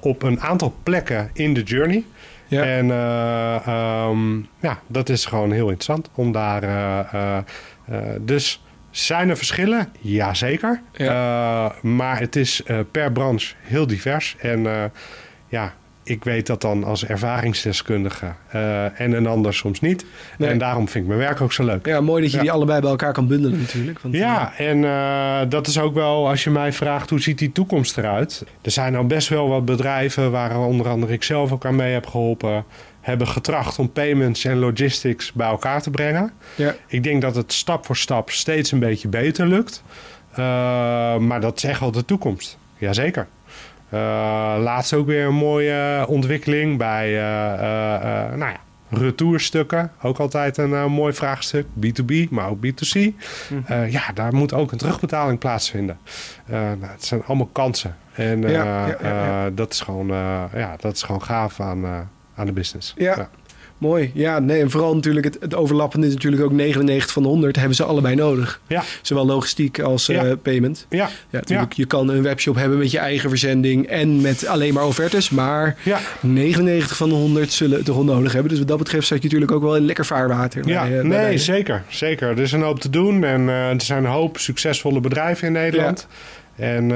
op 0.00 0.22
een 0.22 0.40
aantal 0.40 0.74
plekken 0.82 1.30
in 1.32 1.54
de 1.54 1.62
journey. 1.62 2.04
ja. 2.48 2.64
En 2.64 2.86
ja, 4.60 4.80
dat 4.86 5.08
is 5.08 5.24
gewoon 5.24 5.52
heel 5.52 5.68
interessant 5.68 6.10
om 6.14 6.32
daar. 6.32 6.62
Eh, 7.84 7.98
dus 8.20 8.62
zijn 8.90 9.28
er 9.28 9.36
verschillen? 9.36 9.88
Jazeker. 10.00 10.80
Ja. 10.92 11.64
Eh, 11.74 11.82
maar 11.82 12.18
het 12.18 12.36
is 12.36 12.62
eh, 12.62 12.78
per 12.90 13.12
branche 13.12 13.54
heel 13.60 13.86
divers. 13.86 14.36
En 14.40 14.90
ja, 15.48 15.74
ik 16.04 16.24
weet 16.24 16.46
dat 16.46 16.60
dan 16.60 16.84
als 16.84 17.06
ervaringsdeskundige 17.06 18.32
en 18.94 19.12
een 19.12 19.26
ander 19.26 19.54
soms 19.54 19.80
niet. 19.80 20.04
Nee. 20.38 20.48
En 20.50 20.58
daarom 20.58 20.88
vind 20.88 21.04
ik 21.04 21.10
mijn 21.10 21.22
werk 21.26 21.40
ook 21.40 21.52
zo 21.52 21.64
leuk. 21.64 21.86
ja, 21.86 22.00
mooi 22.00 22.22
dat 22.22 22.30
je 22.30 22.36
Ja. 22.36 22.42
die 22.42 22.52
allebei 22.52 22.80
bij 22.80 22.90
elkaar 22.90 23.12
kan 23.12 23.26
bundelen 23.26 23.58
natuurlijk. 23.60 23.98
Want, 24.00 24.14
Ja, 24.14 24.52
en 24.56 24.80
dat 25.48 25.66
is 25.66 25.78
ook 25.80 25.94
wel 25.94 26.28
als 26.28 26.44
je 26.44 26.50
mij 26.50 26.72
vraagt 26.72 27.10
hoe 27.10 27.20
ziet 27.20 27.38
die 27.38 27.52
toekomst 27.52 27.98
eruit. 27.98 28.44
Er 28.62 28.70
zijn 28.70 28.92
nou 28.92 29.06
best 29.06 29.28
wel 29.28 29.48
wat 29.48 29.64
bedrijven 29.64 30.30
waar 30.30 30.58
onder 30.58 30.88
andere 30.88 31.12
ik 31.12 31.22
zelf 31.22 31.52
ook 31.52 31.64
aan 31.64 31.76
mee 31.76 31.92
heb 31.92 32.06
geholpen. 32.06 32.64
Hebben 33.02 33.28
getracht 33.28 33.78
om 33.78 33.92
payments 33.92 34.44
en 34.44 34.58
logistics 34.58 35.32
bij 35.32 35.46
elkaar 35.48 35.82
te 35.82 35.90
brengen. 35.90 36.32
Ja. 36.54 36.74
Ik 36.86 37.02
denk 37.02 37.22
dat 37.22 37.34
het 37.34 37.52
stap 37.52 37.86
voor 37.86 37.96
stap 37.96 38.30
steeds 38.30 38.72
een 38.72 38.78
beetje 38.78 39.08
beter 39.08 39.46
lukt. 39.46 39.82
Eh, 40.30 40.38
maar 41.16 41.40
dat 41.40 41.56
is 41.56 41.64
echt 41.64 41.80
wel 41.80 41.90
de 41.90 42.04
toekomst. 42.04 42.58
Jazeker. 42.78 43.26
Eh 43.88 43.98
laatst 44.58 44.92
ook 44.92 45.06
weer 45.06 45.26
een 45.26 45.34
mooie 45.34 46.04
ontwikkeling 46.08 46.78
bij 46.78 47.16
eh, 47.16 48.36
nou 48.36 48.52
ja, 48.52 48.60
retourstukken. 48.90 49.92
Ook 50.02 50.18
altijd 50.18 50.56
een 50.56 50.90
mooi 50.92 51.12
vraagstuk. 51.12 51.66
B2B, 51.66 52.28
maar 52.30 52.48
ook 52.48 52.66
B2C. 52.66 53.00
Mhm. 53.48 53.90
Ja, 53.90 54.02
daar 54.14 54.34
moet 54.34 54.52
ook 54.52 54.72
een 54.72 54.78
terugbetaling 54.78 55.38
plaatsvinden. 55.38 55.98
Nou, 56.46 56.76
het 56.80 57.04
zijn 57.04 57.24
allemaal 57.24 57.48
kansen. 57.52 57.96
En 58.12 58.42
Ja, 58.42 58.96
ja, 59.02 59.50
dat, 59.50 59.72
is 59.72 59.80
gewoon, 59.80 60.06
ja, 60.54 60.76
dat 60.80 60.94
is 60.94 61.02
gewoon 61.02 61.22
gaaf 61.22 61.60
aan, 61.60 62.08
aan 62.34 62.46
de 62.46 62.52
business. 62.52 62.94
Ja. 62.96 63.30
Mooi. 63.78 64.10
Ja, 64.14 64.38
nee, 64.38 64.60
en 64.60 64.70
vooral 64.70 64.94
natuurlijk 64.94 65.24
het, 65.24 65.36
het 65.40 65.54
overlappende 65.54 66.06
is 66.06 66.12
natuurlijk 66.14 66.42
ook 66.42 66.52
99 66.52 67.12
van 67.12 67.22
de 67.22 67.28
100 67.28 67.56
hebben 67.56 67.74
ze 67.76 67.84
allebei 67.84 68.14
nodig. 68.14 68.60
Ja. 68.66 68.82
Zowel 69.02 69.26
logistiek 69.26 69.80
als 69.80 70.06
Ja. 70.06 70.24
eh, 70.24 70.32
payment. 70.42 70.86
Ja, 70.88 70.96
Ja, 70.98 71.08
natuurlijk, 71.38 71.72
je 71.72 71.86
kan 71.86 72.08
een 72.08 72.22
webshop 72.22 72.54
hebben 72.54 72.78
met 72.78 72.90
je 72.90 72.98
eigen 72.98 73.28
verzending 73.28 73.86
en 73.86 74.20
met 74.20 74.46
alleen 74.46 74.74
maar 74.74 74.84
offertes, 74.86 75.30
maar 75.30 75.76
ja. 75.82 75.98
99 76.20 76.96
van 76.96 77.08
de 77.08 77.14
100 77.14 77.52
zullen 77.52 77.76
het 77.76 77.84
toch 77.86 78.04
nodig 78.04 78.32
hebben. 78.32 78.50
Dus 78.50 78.58
wat 78.58 78.68
dat 78.68 78.78
betreft 78.78 79.06
zat 79.06 79.18
je 79.18 79.24
natuurlijk 79.24 79.52
ook 79.52 79.62
wel 79.62 79.76
in 79.76 79.84
lekker 79.84 80.06
vaarwater. 80.06 80.68
Ja, 80.68 80.82
bij, 80.88 80.98
eh, 80.98 81.04
nee, 81.04 81.38
zeker, 81.38 81.82
zeker. 81.88 82.28
Er 82.28 82.38
is 82.38 82.52
een 82.52 82.62
hoop 82.62 82.80
te 82.80 82.90
doen 82.90 83.24
en 83.24 83.48
eh, 83.48 83.68
er 83.68 83.80
zijn 83.82 84.04
een 84.04 84.10
hoop 84.10 84.38
succesvolle 84.38 85.00
bedrijven 85.00 85.46
in 85.46 85.52
Nederland. 85.52 86.06
En 86.56 86.88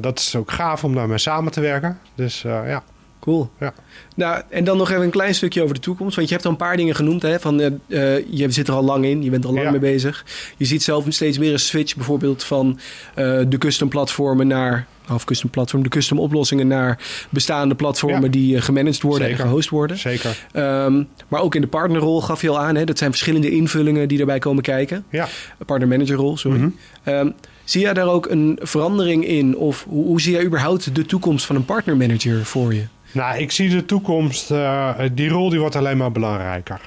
dat 0.00 0.18
is 0.18 0.36
ook 0.36 0.50
gaaf 0.50 0.84
om 0.84 0.94
daarmee 0.94 1.18
samen 1.18 1.52
te 1.52 1.60
werken. 1.60 1.98
Dus 2.14 2.42
ja. 2.42 2.82
Cool. 3.20 3.50
Ja. 3.60 3.74
Nou, 4.14 4.42
en 4.48 4.64
dan 4.64 4.76
nog 4.76 4.90
even 4.90 5.02
een 5.02 5.10
klein 5.10 5.34
stukje 5.34 5.62
over 5.62 5.74
de 5.74 5.80
toekomst. 5.80 6.16
Want 6.16 6.28
je 6.28 6.34
hebt 6.34 6.46
al 6.46 6.52
een 6.52 6.58
paar 6.58 6.76
dingen 6.76 6.94
genoemd. 6.94 7.22
Hè, 7.22 7.40
van, 7.40 7.60
eh, 7.60 8.16
eh, 8.16 8.24
je 8.30 8.50
zit 8.50 8.68
er 8.68 8.74
al 8.74 8.82
lang 8.84 9.04
in, 9.04 9.22
je 9.22 9.30
bent 9.30 9.42
er 9.42 9.48
al 9.48 9.54
lang 9.54 9.66
Ja. 9.66 9.72
mee 9.72 9.80
bezig. 9.80 10.24
Je 10.56 10.64
ziet 10.64 10.82
zelf 10.82 11.04
steeds 11.08 11.38
meer 11.38 11.52
een 11.52 11.58
switch 11.58 11.96
bijvoorbeeld 11.96 12.44
van 12.44 12.78
eh, 13.14 13.40
de 13.48 13.58
custom 13.58 13.88
platformen 13.88 14.46
naar... 14.46 14.86
Of 15.12 15.24
custom 15.24 15.50
platform, 15.50 15.82
de 15.82 15.88
custom 15.88 16.18
oplossingen 16.18 16.66
naar 16.66 16.98
bestaande 17.30 17.74
platformen 17.74 18.22
Ja. 18.22 18.28
die 18.28 18.60
gemanaged 18.60 19.02
worden 19.02 19.26
Zeker. 19.28 19.40
en 19.42 19.46
gehost 19.48 19.68
worden. 19.68 19.98
Zeker. 19.98 20.44
Ehm, 20.52 21.02
maar 21.28 21.40
ook 21.40 21.54
in 21.54 21.60
de 21.60 21.66
partnerrol 21.66 22.20
gaf 22.20 22.42
je 22.42 22.48
al 22.48 22.58
aan. 22.58 22.74
Hè, 22.76 22.84
dat 22.84 22.98
zijn 22.98 23.10
verschillende 23.10 23.50
invullingen 23.50 24.08
die 24.08 24.20
erbij 24.20 24.38
komen 24.38 24.62
kijken. 24.62 25.04
Ja. 25.10 25.28
Partner-managerrol, 25.66 26.36
sorry. 26.36 26.58
Mhm. 26.58 26.68
Ehm, 27.02 27.30
zie 27.64 27.80
jij 27.80 27.94
daar 27.94 28.08
ook 28.08 28.26
een 28.30 28.58
verandering 28.62 29.26
in? 29.26 29.56
Of 29.56 29.84
hoe, 29.88 30.04
hoe 30.04 30.20
zie 30.20 30.32
jij 30.32 30.44
überhaupt 30.44 30.94
de 30.94 31.06
toekomst 31.06 31.46
van 31.46 31.56
een 31.56 31.64
partnermanager 31.64 32.44
voor 32.44 32.74
je? 32.74 32.84
Nou, 33.12 33.38
ik 33.38 33.50
zie 33.50 33.68
de 33.68 33.84
toekomst, 33.84 34.50
eh, 34.50 34.90
die 35.12 35.28
rol 35.28 35.48
die 35.50 35.60
wordt 35.60 35.76
alleen 35.76 35.96
maar 35.96 36.12
belangrijker. 36.12 36.80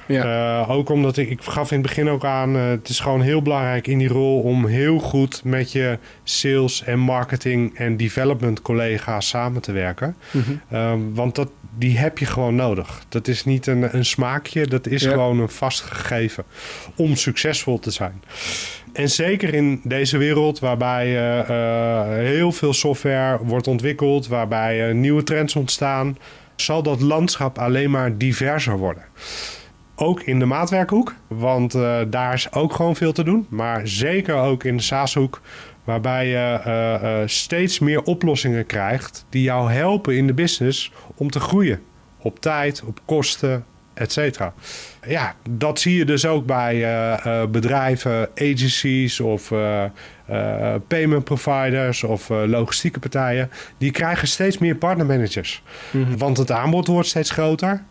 Eh, 0.60 0.70
ook 0.70 0.88
omdat 0.88 1.16
ik, 1.16 1.30
ik 1.30 1.42
gaf 1.42 1.70
in 1.70 1.78
het 1.78 1.86
begin 1.86 2.08
ook 2.08 2.24
aan, 2.24 2.56
eh, 2.56 2.68
het 2.68 2.88
is 2.88 3.00
gewoon 3.00 3.20
heel 3.20 3.42
belangrijk 3.42 3.86
in 3.86 3.98
die 3.98 4.08
rol 4.08 4.40
om 4.40 4.66
heel 4.66 4.98
goed 4.98 5.44
met 5.44 5.72
je 5.72 5.98
sales 6.24 6.84
en 6.84 6.98
marketing 6.98 7.78
en 7.78 7.96
development 7.96 8.62
collega's 8.62 9.28
samen 9.28 9.62
te 9.62 9.72
werken. 9.72 10.16
Eh, 10.68 10.92
want 11.12 11.34
dat, 11.34 11.50
die 11.78 11.98
heb 11.98 12.18
je 12.18 12.26
gewoon 12.26 12.54
nodig. 12.54 13.04
Dat 13.08 13.28
is 13.28 13.44
niet 13.44 13.66
een, 13.66 13.96
een 13.96 14.04
smaakje, 14.04 14.66
dat 14.66 14.86
is 14.86 15.02
Ja. 15.02 15.10
gewoon 15.10 15.38
een 15.38 15.48
vast 15.48 15.80
gegeven 15.80 16.44
om 16.96 17.16
succesvol 17.16 17.78
te 17.78 17.90
zijn. 17.90 18.22
En 18.92 19.10
zeker 19.10 19.54
in 19.54 19.80
deze 19.84 20.18
wereld 20.18 20.58
waarbij 20.58 21.06
eh, 21.06 21.38
eh, 21.40 22.08
heel 22.08 22.52
veel 22.52 22.72
software 22.72 23.44
wordt 23.44 23.66
ontwikkeld, 23.66 24.26
waarbij 24.26 24.88
eh, 24.88 24.94
nieuwe 24.94 25.22
trends 25.22 25.56
ontstaan, 25.56 26.18
zal 26.56 26.82
dat 26.82 27.00
landschap 27.00 27.58
alleen 27.58 27.90
maar 27.90 28.18
diverser 28.18 28.78
worden. 28.78 29.02
Ook 29.94 30.22
in 30.22 30.38
de 30.38 30.44
maatwerkhoek, 30.44 31.14
want 31.26 31.72
daar 32.10 32.34
is 32.34 32.52
ook 32.52 32.72
gewoon 32.72 32.96
veel 32.96 33.12
te 33.12 33.24
doen. 33.24 33.46
Maar 33.48 33.88
zeker 33.88 34.34
ook 34.34 34.64
in 34.64 34.76
de 34.76 34.82
SaaS-hoek, 34.82 35.40
waarbij 35.84 36.26
je 36.28 37.22
steeds 37.26 37.78
meer 37.78 38.02
oplossingen 38.02 38.66
krijgt 38.66 39.26
die 39.28 39.42
jou 39.42 39.70
helpen 39.70 40.16
in 40.16 40.26
de 40.26 40.34
business 40.34 40.92
om 41.14 41.30
te 41.30 41.40
groeien. 41.40 41.80
Op 42.18 42.40
tijd, 42.40 42.82
op 42.86 43.00
kosten, 43.04 43.64
et 43.94 44.12
cetera. 44.12 44.52
Ja, 45.06 45.34
dat 45.50 45.80
zie 45.80 45.96
je 45.96 46.04
dus 46.04 46.26
ook 46.26 46.46
bij 46.46 46.74
eh, 46.74 47.26
eh, 47.26 47.48
bedrijven, 47.48 48.28
agencies 48.34 49.20
of 49.20 49.50
eh, 49.50 49.84
payment 50.88 51.24
providers 51.24 52.02
of 52.02 52.28
logistieke 52.28 52.98
partijen. 52.98 53.50
Die 53.78 53.90
krijgen 53.90 54.28
steeds 54.28 54.58
meer 54.58 54.74
partnermanagers. 54.74 55.62
Want 56.16 56.36
het 56.36 56.50
aanbod 56.50 56.86
wordt 56.86 57.08
steeds 57.08 57.30
groter. 57.30 57.82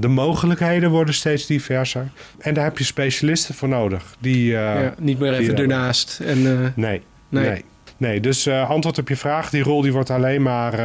de 0.00 0.08
mogelijkheden 0.08 0.90
worden 0.90 1.14
steeds 1.14 1.46
diverser. 1.46 2.08
En 2.38 2.54
daar 2.54 2.64
heb 2.64 2.78
je 2.78 2.84
specialisten 2.84 3.54
voor 3.54 3.68
nodig. 3.68 4.16
Die, 4.18 4.50
ja, 4.50 4.94
niet 4.98 5.18
meer 5.18 5.32
even 5.32 5.56
ernaast. 5.56 6.20
En, 6.20 6.72
Nee, 6.76 7.02
Nee. 7.28 7.48
nee. 7.48 7.64
Nee. 7.96 8.20
dus 8.20 8.46
eh, 8.46 8.70
antwoord 8.70 8.98
op 8.98 9.08
je 9.08 9.16
vraag. 9.16 9.50
Die 9.50 9.62
rol 9.62 9.82
die 9.82 9.92
wordt 9.92 10.10
alleen 10.10 10.42
maar 10.42 10.72
eh, 10.72 10.78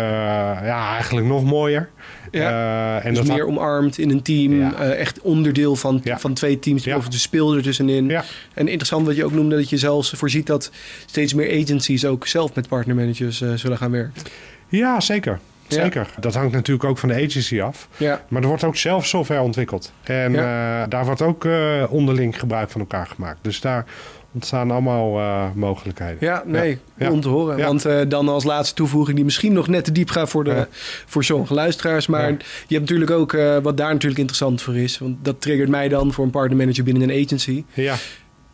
ja, 0.66 0.94
eigenlijk 0.94 1.26
nog 1.28 1.44
mooier. 1.44 1.90
Ja. 2.32 2.50
Eh, 2.50 3.06
en 3.06 3.14
dus 3.14 3.26
dat 3.26 3.36
meer 3.36 3.48
omarmd 3.48 3.98
in 3.98 4.10
een 4.10 4.22
team. 4.22 4.60
Ja. 4.60 4.74
echt 4.74 5.22
onderdeel 5.22 5.76
van, 5.76 6.02
Ja. 6.04 6.20
van 6.20 6.34
twee 6.34 6.60
teams. 6.60 6.84
Ja. 6.84 6.98
Of 6.98 7.08
de 7.08 7.18
speelder 7.18 7.62
tussenin. 7.64 8.10
Ja. 8.10 8.24
En 8.54 8.68
interessant 8.68 9.06
wat 9.06 9.16
je 9.16 9.26
ook 9.26 9.34
noemde, 9.34 9.56
dat 9.56 9.70
je 9.70 9.78
zelfs 9.78 10.10
voorziet 10.10 10.48
dat 10.48 10.72
steeds 11.06 11.34
meer 11.34 11.62
agencies 11.64 12.06
ook 12.06 12.28
zelf 12.28 12.56
met 12.56 12.68
partnermanagers 12.68 13.44
zullen 13.56 13.78
gaan 13.78 13.92
werken. 13.92 14.22
Ja, 14.68 15.00
zeker. 15.00 15.40
Ja. 15.68 15.82
Zeker. 15.82 16.08
Dat 16.20 16.34
hangt 16.34 16.54
natuurlijk 16.54 16.90
ook 16.90 16.98
van 16.98 17.10
de 17.10 17.16
agency 17.16 17.62
af. 17.62 17.88
Ja, 17.98 18.22
Maar 18.28 18.42
er 18.42 18.48
wordt 18.48 18.64
ook 18.64 18.76
zelf 18.76 19.06
software 19.06 19.42
ontwikkeld. 19.42 19.92
En 20.04 20.36
eh, 20.36 20.84
daar 20.90 21.06
wordt 21.06 21.22
ook 21.22 21.48
onderling 21.90 22.40
gebruik 22.40 22.70
van 22.70 22.82
elkaar 22.82 23.08
gemaakt. 23.08 23.40
Dus 23.42 23.62
daar 23.62 23.86
ontstaan 24.34 24.72
allemaal 24.72 25.20
eh, 25.20 25.46
mogelijkheden. 25.56 26.18
ja 26.20 26.44
nee, 26.46 26.78
Ja. 26.98 27.12
om 27.12 27.22
te 27.22 27.28
horen. 27.28 27.58
Ja. 27.58 27.66
Want 27.66 27.86
eh, 27.86 28.00
dan 28.08 28.30
als 28.30 28.44
laatste 28.44 28.76
toevoeging 28.76 29.16
die 29.16 29.26
misschien 29.26 29.54
nog 29.54 29.68
net 29.68 29.84
te 29.84 29.92
diep 29.92 30.10
gaat 30.10 30.30
voor, 30.30 30.44
de, 30.44 30.50
Ja. 30.50 30.68
voor 31.06 31.24
sommige 31.24 31.54
luisteraars. 31.54 32.08
Maar 32.08 32.30
je 32.68 32.76
hebt 32.76 32.80
natuurlijk 32.90 33.12
ook 33.12 33.34
eh, 33.34 33.58
wat 33.62 33.78
daar 33.78 33.92
natuurlijk 33.92 34.20
interessant 34.20 34.62
voor 34.62 34.76
is. 34.76 34.98
Want 34.98 35.16
dat 35.22 35.42
triggert 35.42 35.70
mij 35.70 35.88
dan 35.90 36.14
voor 36.14 36.26
een 36.26 36.32
partnermanager 36.32 36.84
binnen 36.84 37.10
een 37.10 37.24
agency. 37.26 37.64
Ja, 37.74 37.96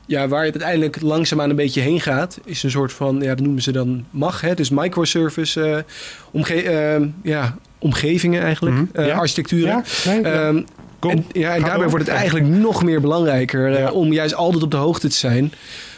Ja, 0.06 0.28
waar 0.28 0.44
het 0.44 0.52
uiteindelijk 0.54 1.02
langzaamaan 1.02 1.50
een 1.50 1.56
beetje 1.56 1.82
heen 1.82 2.02
gaat, 2.02 2.40
is 2.46 2.64
een 2.64 2.72
soort 2.72 2.94
van, 2.94 3.20
ja, 3.22 3.28
dat 3.36 3.40
noemen 3.46 3.62
ze 3.62 3.72
dan 3.72 4.06
MAG, 4.10 4.42
hè, 4.42 4.54
dus 4.54 4.70
microservice 4.70 5.86
omge 6.32 7.12
ja, 7.24 7.56
omgevingen 7.80 8.42
eigenlijk, 8.42 8.76
Mhm, 8.94 9.10
architecturen. 9.10 9.84
nee. 10.06 10.22
Ehm, 10.22 10.62
Kom, 11.00 11.12
en, 11.12 11.26
ja, 11.32 11.54
en 11.54 11.60
daarbij 11.62 11.80
door. 11.80 11.90
wordt 11.90 12.06
het 12.06 12.16
eigenlijk 12.16 12.46
nog 12.48 12.84
meer 12.84 13.02
belangrijker 13.02 13.74
eh, 13.74 13.80
Ja. 13.80 13.92
om 13.92 14.14
juist 14.14 14.34
altijd 14.36 14.64
op 14.64 14.72
de 14.72 14.78
hoogte 14.78 15.08
te 15.08 15.16
zijn. 15.16 15.54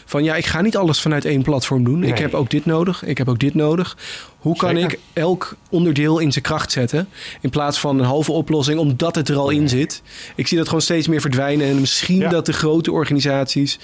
Van 0.06 0.24
ja, 0.24 0.36
ik 0.36 0.46
ga 0.46 0.62
niet 0.62 0.78
alles 0.78 1.02
vanuit 1.02 1.26
één 1.26 1.42
platform 1.42 1.84
doen. 1.84 2.04
Ik 2.04 2.18
heb 2.18 2.34
ook 2.34 2.50
dit 2.50 2.66
nodig. 2.66 3.04
Ik 3.06 3.18
heb 3.18 3.30
ook 3.30 3.40
dit 3.40 3.54
nodig. 3.56 3.98
Hoe 4.38 4.56
kan 4.56 4.76
Zeker. 4.76 4.92
ik 4.92 5.00
elk 5.14 5.56
onderdeel 5.70 6.20
in 6.20 6.32
zijn 6.32 6.44
kracht 6.44 6.72
zetten? 6.72 7.10
In 7.42 7.50
plaats 7.50 7.80
van 7.80 8.00
een 8.00 8.06
halve 8.06 8.32
oplossing, 8.32 8.80
omdat 8.80 9.16
het 9.16 9.30
er 9.30 9.36
al 9.36 9.50
in 9.50 9.70
zit. 9.70 10.02
Ik 10.36 10.48
zie 10.48 10.58
dat 10.58 10.66
gewoon 10.68 10.82
steeds 10.82 11.08
meer 11.08 11.22
verdwijnen. 11.22 11.68
En 11.68 11.80
misschien 11.80 12.18
Ja. 12.20 12.30
dat 12.30 12.46
de 12.46 12.54
grote 12.54 12.92
organisaties 12.92 13.80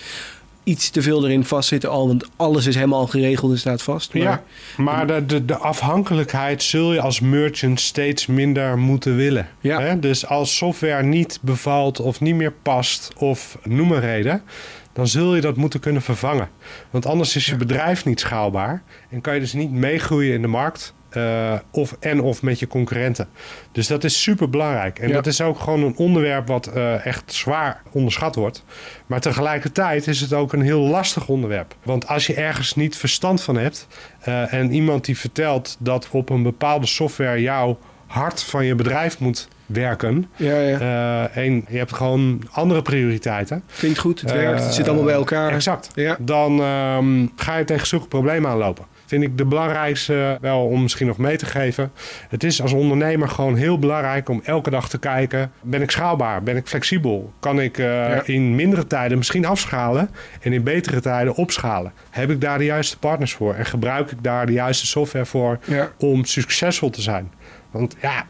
iets 0.65 0.89
te 0.89 1.01
veel 1.01 1.25
erin 1.25 1.45
vastzitten 1.45 1.89
al. 1.89 2.08
Want 2.08 2.30
alles 2.36 2.65
is 2.65 2.75
helemaal 2.75 2.99
al 2.99 3.08
geregeld 3.08 3.51
en 3.51 3.58
staat 3.58 3.82
vast. 3.82 4.13
Maar, 4.13 4.23
Ja, 4.23 4.43
maar 4.78 5.08
de, 5.08 5.25
de, 5.25 5.45
de 5.45 5.58
afhankelijkheid 5.58 6.63
zul 6.63 6.93
je 6.93 7.01
als 7.01 7.19
merchant 7.19 7.80
steeds 7.80 8.25
minder 8.25 8.78
moeten 8.78 9.15
willen. 9.15 9.49
Ja. 9.60 9.82
Hè? 9.82 9.99
Dus 9.99 10.28
als 10.28 10.58
software 10.58 11.04
niet 11.04 11.39
bevalt 11.41 11.99
of 11.99 12.21
niet 12.21 12.36
meer 12.36 12.54
past 12.62 13.13
of 13.17 13.58
noem 13.63 13.91
een 13.91 13.99
reden... 13.99 14.41
dan 14.93 15.08
zul 15.08 15.36
je 15.36 15.41
dat 15.41 15.56
moeten 15.56 15.80
kunnen 15.80 16.01
vervangen. 16.01 16.49
Want 16.89 17.06
anders 17.06 17.36
is 17.36 17.45
je 17.45 17.56
bedrijf 17.56 18.06
niet 18.06 18.19
schaalbaar... 18.19 18.84
en 19.10 19.21
kan 19.21 19.34
je 19.34 19.39
dus 19.39 19.54
niet 19.54 19.71
meegroeien 19.71 20.34
in 20.34 20.41
de 20.41 20.47
markt... 20.47 20.93
eh, 21.15 21.54
of, 21.71 21.95
en 21.99 22.21
of 22.21 22.41
met 22.41 22.60
je 22.60 22.67
concurrenten. 22.67 23.28
Dus 23.71 23.88
dat 23.88 24.04
is 24.04 24.21
super 24.21 24.49
belangrijk. 24.49 24.99
En 24.99 25.08
Ja. 25.08 25.13
dat 25.13 25.28
is 25.28 25.41
ook 25.41 25.60
gewoon 25.60 25.84
een 25.84 25.95
onderwerp 25.97 26.47
wat 26.47 26.67
eh, 26.67 27.06
echt 27.06 27.34
zwaar 27.34 27.82
onderschat 27.91 28.36
wordt. 28.36 28.63
Maar 29.06 29.19
tegelijkertijd 29.19 30.08
is 30.08 30.21
het 30.21 30.34
ook 30.34 30.54
een 30.54 30.62
heel 30.62 30.82
lastig 30.82 31.28
onderwerp. 31.28 31.75
Want 31.84 32.08
als 32.08 32.28
je 32.28 32.34
ergens 32.34 32.75
niet 32.75 32.97
verstand 32.97 33.41
van 33.41 33.58
hebt 33.58 33.88
eh, 34.19 34.54
en 34.54 34.71
iemand 34.71 35.06
die 35.06 35.17
vertelt 35.17 35.75
dat 35.80 36.08
op 36.12 36.30
een 36.30 36.43
bepaalde 36.43 36.86
software 36.86 37.41
jouw 37.41 37.78
hart 38.08 38.43
van 38.43 38.65
je 38.65 38.75
bedrijf 38.75 39.19
moet 39.19 39.47
werken. 39.65 40.30
ja, 40.36 40.60
ja. 40.60 41.30
en 41.34 41.65
je 41.69 41.78
hebt 41.78 41.93
gewoon 41.93 42.41
andere 42.51 42.82
prioriteiten. 42.82 43.63
Klinkt 43.78 43.99
goed, 43.99 44.21
het 44.21 44.32
werkt, 44.32 44.63
het 44.63 44.73
zit 44.73 44.88
allemaal 44.88 45.06
bij 45.06 45.13
elkaar. 45.13 45.51
Exact. 45.54 45.89
Ja. 45.95 46.17
Dan 46.19 46.60
ehm, 46.62 47.25
ga 47.36 47.58
je 47.58 47.65
tegen 47.65 47.88
zulke 47.88 48.08
problemen 48.08 48.49
aanlopen. 48.49 48.86
Vind 49.05 49.23
ik 49.23 49.37
de 49.37 49.45
belangrijkste 49.45 50.37
wel 50.41 50.65
om 50.65 50.81
misschien 50.81 51.07
nog 51.07 51.17
mee 51.17 51.37
te 51.37 51.45
geven. 51.45 51.91
Het 52.29 52.43
is 52.43 52.61
als 52.61 52.73
ondernemer 52.73 53.29
gewoon 53.29 53.55
heel 53.55 53.79
belangrijk 53.79 54.29
om 54.29 54.41
elke 54.43 54.69
dag 54.69 54.89
te 54.89 54.99
kijken. 54.99 55.51
Ben 55.61 55.81
ik 55.81 55.91
schaalbaar? 55.91 56.43
Ben 56.43 56.55
ik 56.55 56.67
flexibel? 56.67 57.33
Kan 57.39 57.59
ik 57.61 57.77
eh, 57.77 57.85
Ja. 57.85 58.21
in 58.25 58.55
mindere 58.55 58.87
tijden 58.87 59.17
misschien 59.17 59.45
afschalen 59.45 60.09
en 60.41 60.53
in 60.53 60.63
betere 60.63 60.99
tijden 61.01 61.35
opschalen? 61.35 61.91
Heb 62.09 62.29
ik 62.29 62.41
daar 62.41 62.57
de 62.57 62.65
juiste 62.65 62.97
partners 62.97 63.33
voor? 63.33 63.53
En 63.53 63.65
gebruik 63.65 64.11
ik 64.11 64.23
daar 64.23 64.45
de 64.45 64.51
juiste 64.53 64.85
software 64.85 65.25
voor 65.25 65.59
Ja. 65.65 65.89
om 65.97 66.25
succesvol 66.25 66.89
te 66.89 67.01
zijn? 67.01 67.31
Want 67.71 67.95
ja, 68.01 68.25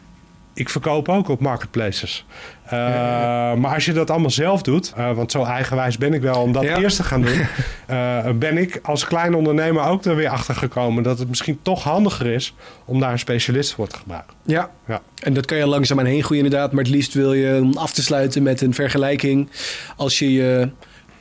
ik 0.56 0.68
verkoop 0.68 1.08
ook 1.08 1.28
op 1.28 1.40
marketplaces. 1.40 2.24
Uh, 2.64 2.70
Ja, 2.72 3.54
Maar 3.54 3.74
als 3.74 3.84
je 3.84 3.92
dat 3.92 4.10
allemaal 4.10 4.30
zelf 4.30 4.62
doet, 4.62 4.92
uh, 4.98 5.12
want 5.12 5.30
zo 5.30 5.44
eigenwijs 5.44 5.98
ben 5.98 6.14
ik 6.14 6.20
wel 6.20 6.42
om 6.42 6.52
dat 6.52 6.62
Ja. 6.62 6.78
eerst 6.78 6.96
te 6.96 7.02
gaan 7.02 7.22
doen, 7.22 7.46
uh, 7.90 8.30
ben 8.38 8.58
ik 8.58 8.80
als 8.82 9.04
kleine 9.04 9.36
ondernemer 9.36 9.84
ook 9.84 10.04
er 10.04 10.16
weer 10.16 10.28
achter 10.28 10.54
gekomen 10.54 11.02
dat 11.02 11.18
het 11.18 11.28
misschien 11.28 11.58
toch 11.62 11.82
handiger 11.82 12.26
is 12.26 12.54
om 12.84 13.00
daar 13.00 13.12
een 13.12 13.18
specialist 13.18 13.74
voor 13.74 13.86
te 13.88 13.96
gebruiken. 13.96 14.34
Ja. 14.44 14.70
Ja. 14.86 15.00
en 15.22 15.34
dat 15.34 15.46
kan 15.46 15.58
je 15.58 15.66
langzaam 15.66 15.98
aan 15.98 16.04
heen 16.04 16.22
groeien 16.22 16.44
inderdaad. 16.44 16.72
Maar 16.72 16.84
het 16.84 16.92
liefst 16.92 17.14
wil 17.14 17.32
je, 17.32 17.60
om 17.62 17.76
af 17.76 17.92
te 17.92 18.02
sluiten 18.02 18.42
met 18.42 18.60
een 18.60 18.74
vergelijking... 18.74 19.50
als 19.96 20.18
je 20.18 20.32
je 20.32 20.68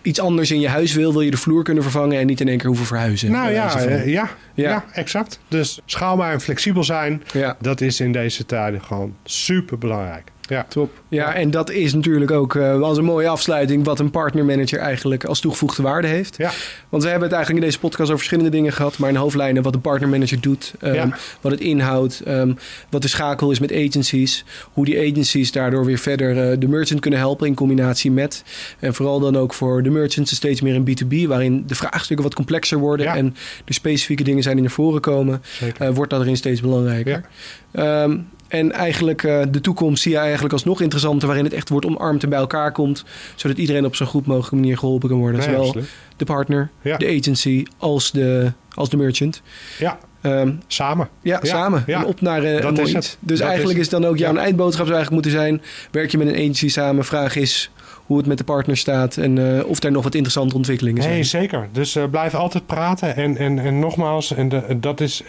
iets 0.05 0.19
anders 0.19 0.51
in 0.51 0.59
je 0.59 0.67
huis 0.67 0.93
wil, 0.93 1.11
wil 1.11 1.21
je 1.21 1.31
de 1.31 1.37
vloer 1.37 1.63
kunnen 1.63 1.83
vervangen... 1.83 2.19
en 2.19 2.25
niet 2.27 2.41
in 2.41 2.47
één 2.47 2.57
keer 2.57 2.67
hoeven 2.67 2.85
verhuizen. 2.85 3.31
Nou 3.31 3.51
ja, 3.51 3.69
van. 3.69 3.81
eh, 3.81 4.05
ja, 4.07 4.29
Ja. 4.53 4.69
ja. 4.69 4.85
exact. 4.93 5.39
Dus 5.47 5.79
schaalbaar 5.85 6.33
en 6.33 6.41
flexibel 6.41 6.83
zijn, 6.83 7.23
ja. 7.33 7.57
dat 7.61 7.81
is 7.81 7.99
in 7.99 8.11
deze 8.11 8.45
tijden 8.45 8.81
gewoon 8.83 9.15
super 9.23 9.77
belangrijk. 9.77 10.31
Ja. 10.49 10.65
Top. 10.69 10.91
Ja, 11.07 11.33
en 11.33 11.51
dat 11.51 11.69
is 11.69 11.93
natuurlijk 11.93 12.31
ook 12.31 12.53
uh, 12.53 12.81
als 12.81 12.97
een 12.97 13.03
mooie 13.03 13.27
afsluiting 13.27 13.83
wat 13.83 13.99
een 13.99 14.11
partnermanager 14.11 14.79
eigenlijk 14.79 15.25
als 15.25 15.39
toegevoegde 15.39 15.83
waarde 15.83 16.07
heeft. 16.07 16.37
Ja. 16.37 16.51
Want 16.89 17.03
we 17.03 17.09
hebben 17.09 17.27
het 17.27 17.37
eigenlijk 17.37 17.65
in 17.65 17.69
deze 17.71 17.79
podcast 17.79 18.09
over 18.09 18.17
verschillende 18.17 18.51
dingen 18.57 18.73
gehad, 18.73 18.97
maar 18.97 19.09
in 19.09 19.15
hoofdlijnen 19.15 19.63
wat 19.63 19.73
een 19.73 19.81
partnermanager 19.81 20.41
doet, 20.41 20.73
um, 20.81 20.93
ja. 20.93 21.17
wat 21.41 21.51
het 21.51 21.61
inhoudt, 21.61 22.21
um, 22.27 22.57
wat 22.89 23.01
de 23.01 23.07
schakel 23.07 23.51
is 23.51 23.59
met 23.59 23.71
agencies, 23.71 24.45
hoe 24.73 24.85
die 24.85 25.11
agencies 25.11 25.51
daardoor 25.51 25.85
weer 25.85 25.97
verder 25.97 26.51
uh, 26.51 26.59
de 26.59 26.67
merchant 26.67 26.99
kunnen 26.99 27.19
helpen 27.19 27.47
in 27.47 27.55
combinatie 27.55 28.11
met. 28.11 28.43
En 28.79 28.93
vooral 28.93 29.19
dan 29.19 29.37
ook 29.37 29.53
voor 29.53 29.83
de 29.83 29.89
merchants 29.89 30.35
steeds 30.35 30.61
meer 30.61 30.73
in 30.73 30.87
B2B, 30.89 31.27
waarin 31.27 31.63
de 31.67 31.75
vraagstukken 31.75 32.25
wat 32.25 32.35
complexer 32.35 32.77
worden 32.77 33.05
Ja. 33.05 33.15
en 33.15 33.35
de 33.65 33.73
specifieke 33.73 34.23
dingen 34.23 34.43
zijn 34.43 34.55
die 34.55 34.63
naar 34.63 34.73
voren 34.73 35.01
komen, 35.01 35.41
uh, 35.81 35.89
wordt 35.89 36.11
dat 36.11 36.21
erin 36.21 36.37
steeds 36.37 36.61
belangrijker. 36.61 37.25
Um, 37.73 38.27
en 38.47 38.71
eigenlijk 38.71 39.23
uh, 39.23 39.41
de 39.49 39.61
toekomst 39.61 40.01
zie 40.03 40.11
je 40.11 40.17
eigenlijk 40.17 40.53
als 40.53 40.63
nog 40.63 40.81
interessanter, 40.81 41.27
waarin 41.27 41.45
het 41.45 41.53
echt 41.53 41.69
wordt 41.69 41.85
omarmd 41.85 42.23
en 42.23 42.29
bij 42.29 42.39
elkaar 42.39 42.71
komt, 42.71 43.03
zodat 43.35 43.57
iedereen 43.57 43.85
op 43.85 43.95
zo'n 43.95 44.07
goed 44.07 44.25
mogelijke 44.25 44.55
manier 44.55 44.77
geholpen 44.77 45.09
kan 45.09 45.17
worden. 45.17 45.39
Nee, 45.39 45.49
Zowel 45.49 45.65
absoluut. 45.65 45.89
de 46.17 46.25
partner, 46.25 46.69
Ja. 46.81 46.97
de 46.97 47.07
agency 47.19 47.65
als 47.77 48.11
de, 48.11 48.51
als 48.73 48.89
de 48.89 48.97
merchant. 48.97 49.41
Ja, 49.79 49.97
Um, 50.21 50.59
samen. 50.67 51.09
ja, 51.21 51.39
Ja, 51.43 51.49
samen. 51.49 51.83
ja. 51.87 51.99
En 51.99 52.05
op 52.05 52.21
naar 52.21 52.43
uh, 52.43 52.61
Dat 52.61 52.63
een 52.63 52.73
mooi 52.83 52.95
iets. 52.95 53.17
Dus 53.19 53.39
Dat 53.39 53.47
eigenlijk 53.47 53.77
is 53.79 53.83
is, 53.85 53.89
dan 53.91 54.05
ook 54.05 54.17
jouw 54.17 54.35
eindboodschap 54.35 54.85
zou 54.85 54.97
eigenlijk 54.97 55.11
moeten 55.25 55.31
zijn: 55.41 55.61
werk 55.91 56.11
je 56.11 56.17
met 56.17 56.27
een 56.27 56.33
agency 56.35 56.69
samen? 56.69 57.05
Vraag 57.05 57.35
is 57.35 57.71
hoe 58.05 58.17
het 58.17 58.25
met 58.25 58.37
de 58.37 58.43
partner 58.43 58.77
staat 58.77 59.17
en 59.17 59.35
uh, 59.37 59.65
of 59.65 59.83
er 59.83 59.91
nog 59.91 60.03
wat 60.03 60.13
interessante 60.13 60.55
ontwikkelingen 60.55 61.01
zijn. 61.01 61.13
Nee, 61.13 61.23
zeker. 61.23 61.67
Dus 61.71 61.95
uh, 61.95 62.03
blijf 62.11 62.33
altijd 62.33 62.65
praten. 62.65 63.15
En, 63.15 63.37
en, 63.37 63.59
en 63.59 63.79
nogmaals, 63.79 64.33
en 64.33 64.49
de, 64.49 64.77
dat 64.79 65.01
is, 65.01 65.23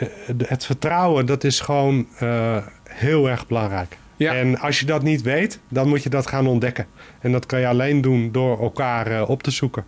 het 0.47 0.64
vertrouwen, 0.64 1.27
dat 1.27 1.45
is 1.45 1.61
gewoon 1.61 2.07
heel 2.97 3.29
erg 3.29 3.47
belangrijk. 3.47 3.99
Ja. 4.17 4.35
En 4.35 4.59
als 4.59 4.81
je 4.81 4.87
dat 4.87 5.03
niet 5.03 5.23
weet, 5.23 5.61
dan 5.69 5.89
moet 5.89 6.03
je 6.03 6.09
dat 6.09 6.27
gaan 6.27 6.47
ontdekken. 6.47 6.87
En 7.21 7.33
dat 7.33 7.47
kan 7.47 7.61
je 7.61 7.67
alleen 7.67 8.01
doen 8.01 8.33
door 8.33 8.61
elkaar 8.63 9.11
uh, 9.11 9.29
op 9.29 9.43
te 9.43 9.51
zoeken. 9.51 9.85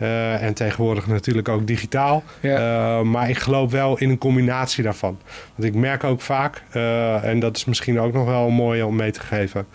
Uh, 0.00 0.42
en 0.42 0.54
tegenwoordig 0.54 1.06
natuurlijk 1.06 1.48
ook 1.48 1.66
digitaal. 1.66 2.22
Ja. 2.40 2.98
Uh, 2.98 3.04
maar 3.04 3.28
ik 3.28 3.38
geloof 3.38 3.70
wel 3.70 3.98
in 3.98 4.10
een 4.10 4.18
combinatie 4.18 4.82
daarvan. 4.82 5.18
Want 5.54 5.68
ik 5.68 5.74
merk 5.74 6.04
ook 6.04 6.20
vaak, 6.20 6.62
en 7.22 7.40
dat 7.40 7.56
is 7.56 7.64
misschien 7.64 8.00
ook 8.00 8.12
nog 8.12 8.26
wel 8.26 8.50
mooi 8.50 8.82
om 8.82 8.96
mee 8.96 9.10
te 9.10 9.20
geven. 9.20 9.66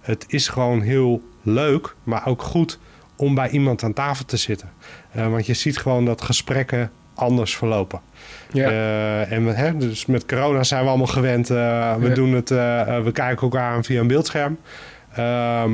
Het 0.00 0.24
is 0.28 0.48
gewoon 0.48 0.80
heel 0.80 1.22
leuk, 1.42 1.94
maar 2.02 2.26
ook 2.26 2.42
goed 2.42 2.78
om 3.16 3.34
bij 3.34 3.48
iemand 3.50 3.82
aan 3.82 3.92
tafel 3.92 4.24
te 4.24 4.36
zitten. 4.36 4.70
Want 5.12 5.46
je 5.46 5.54
ziet 5.54 5.78
gewoon 5.78 6.04
dat 6.04 6.22
gesprekken 6.22 6.90
anders 7.20 7.56
verlopen. 7.56 8.00
Ja. 8.52 8.70
Uh, 8.70 9.32
en 9.32 9.46
hè, 9.46 9.76
dus 9.76 10.06
met 10.06 10.26
corona 10.26 10.62
zijn 10.62 10.82
we 10.82 10.88
allemaal 10.88 11.06
gewend. 11.06 11.50
Uh, 11.50 11.56
we, 11.96 12.08
Ja. 12.08 12.14
doen 12.14 12.32
het, 12.32 12.50
uh, 12.50 12.58
we 13.02 13.12
kijken 13.12 13.42
elkaar 13.42 13.72
aan 13.74 13.84
via 13.84 14.00
een 14.00 14.06
beeldscherm. 14.06 14.58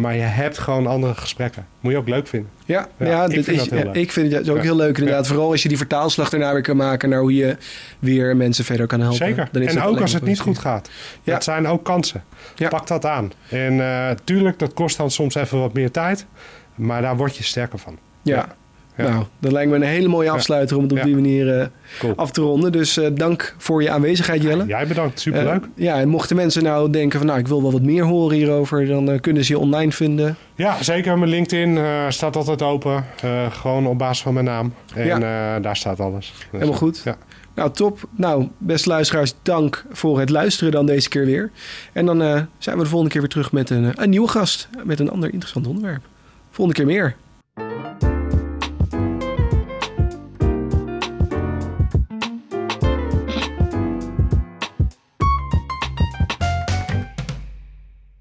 Maar 0.01 0.14
je 0.14 0.20
hebt 0.22 0.59
gewoon 0.59 0.86
andere 0.86 1.14
gesprekken. 1.14 1.66
Moet 1.80 1.92
je 1.92 1.99
ook 1.99 2.09
leuk 2.09 2.26
vinden. 2.26 2.51
Ja, 2.64 2.86
ja, 2.99 3.07
Ja, 3.07 3.24
ik 3.24 3.30
dit 3.30 3.44
vind 3.44 3.57
is, 3.57 3.62
dat 3.62 3.72
heel 3.72 3.78
ja, 3.78 3.84
leuk. 3.92 4.03
ik 4.03 4.12
vind 4.12 4.32
het 4.32 4.49
ook 4.49 4.62
heel 4.62 4.76
leuk 4.76 4.99
inderdaad. 4.99 5.26
Vooral 5.26 5.51
als 5.51 5.62
je 5.62 5.68
die 5.68 5.76
vertaalslag 5.76 6.28
daarna 6.28 6.53
weer 6.53 6.62
kan 6.62 6.76
maken 6.76 7.09
naar 7.09 7.20
hoe 7.20 7.34
je 7.34 7.57
weer 7.99 8.36
mensen 8.36 8.64
verder 8.64 8.86
kan 8.86 9.01
helpen. 9.01 9.18
Zeker. 9.18 9.49
Dan 9.53 9.62
is 9.62 9.74
En 9.74 9.82
ook 9.82 10.01
als 10.01 10.12
het 10.12 10.22
niet 10.22 10.40
goed 10.40 10.59
gaat. 10.59 10.90
Ja. 11.22 11.32
Dat 11.32 11.44
zijn 11.44 11.66
ook 11.66 11.84
kansen. 11.84 12.24
Ja. 12.55 12.68
Pak 12.68 12.86
dat 12.86 13.05
aan. 13.05 13.32
En 13.49 13.80
tuurlijk, 14.24 14.59
dat 14.59 14.74
kost 14.74 14.97
dan 14.97 15.11
soms 15.11 15.34
even 15.34 15.59
wat 15.61 15.72
meer 15.72 15.90
tijd. 15.90 16.26
Maar 16.74 17.03
daar 17.03 17.16
word 17.16 17.36
je 17.36 17.42
sterker 17.42 17.78
van. 17.78 17.99
Ja. 18.22 18.47
Nou, 18.97 19.24
dat 19.38 19.53
lijkt 19.53 19.70
me 19.70 19.76
een 19.76 19.82
hele 19.82 20.09
mooie 20.09 20.30
afsluiter 20.30 20.76
om 20.76 20.82
het 20.82 20.92
op 20.92 21.03
die 21.03 21.14
manier 21.14 21.70
Cool. 21.99 22.12
af 22.16 22.30
te 22.30 22.40
ronden. 22.40 22.72
Dus 22.72 22.99
uh, 22.99 23.07
dank 23.14 23.55
voor 23.59 23.82
je 23.82 23.90
aanwezigheid, 23.90 24.42
Jelle. 24.42 24.66
Jij 24.66 24.86
bedankt. 24.86 25.20
Superleuk. 25.20 25.62
Uh, 25.62 25.68
ja, 25.74 25.99
en 26.01 26.09
mochten 26.09 26.36
mensen 26.36 26.62
nou 26.62 26.90
denken 26.90 27.18
van 27.18 27.26
nou, 27.28 27.38
ik 27.38 27.49
wil 27.49 27.62
wel 27.62 27.72
wat 27.72 27.82
meer 27.82 28.05
horen 28.05 28.36
hierover, 28.36 28.86
dan 28.86 29.20
kunnen 29.20 29.44
ze 29.44 29.53
je 29.53 29.59
online 29.59 29.92
vinden. 29.92 30.36
Ja, 30.55 30.82
zeker. 30.82 31.18
Mijn 31.18 31.30
LinkedIn 31.30 31.76
uh, 31.76 32.05
staat 32.09 32.36
altijd 32.36 32.62
open. 32.62 33.05
Uh, 33.24 33.51
gewoon 33.51 33.86
op 33.86 33.99
basis 33.99 34.22
van 34.22 34.32
mijn 34.34 34.44
naam. 34.47 34.74
En 34.94 35.07
Ja. 35.07 35.57
uh, 35.57 35.62
daar 35.62 35.76
staat 35.76 36.01
alles. 36.01 36.32
Dus, 36.36 36.47
Helemaal 36.51 36.74
goed. 36.78 37.01
Ja. 37.05 37.16
Nou, 37.55 37.70
top. 37.72 38.09
Nou, 38.16 38.49
beste 38.59 38.88
luisteraars, 38.88 39.34
dank 39.42 39.84
voor 39.90 40.18
het 40.20 40.30
luisteren 40.30 40.72
dan 40.72 40.86
deze 40.86 41.09
keer 41.09 41.24
weer. 41.24 41.51
En 41.92 42.07
dan 42.07 42.18
zijn 42.59 42.76
we 42.76 42.82
de 42.82 42.88
volgende 42.88 43.12
keer 43.12 43.20
weer 43.20 43.30
terug 43.30 43.53
met 43.53 43.70
een, 43.70 43.92
een 44.03 44.11
nieuwe 44.11 44.28
gast. 44.28 44.68
Met 44.84 45.01
een 45.01 45.11
ander 45.11 45.28
interessant 45.32 45.66
onderwerp. 45.66 46.03
Volgende 46.51 46.80
keer 46.80 46.88
meer. 46.94 47.14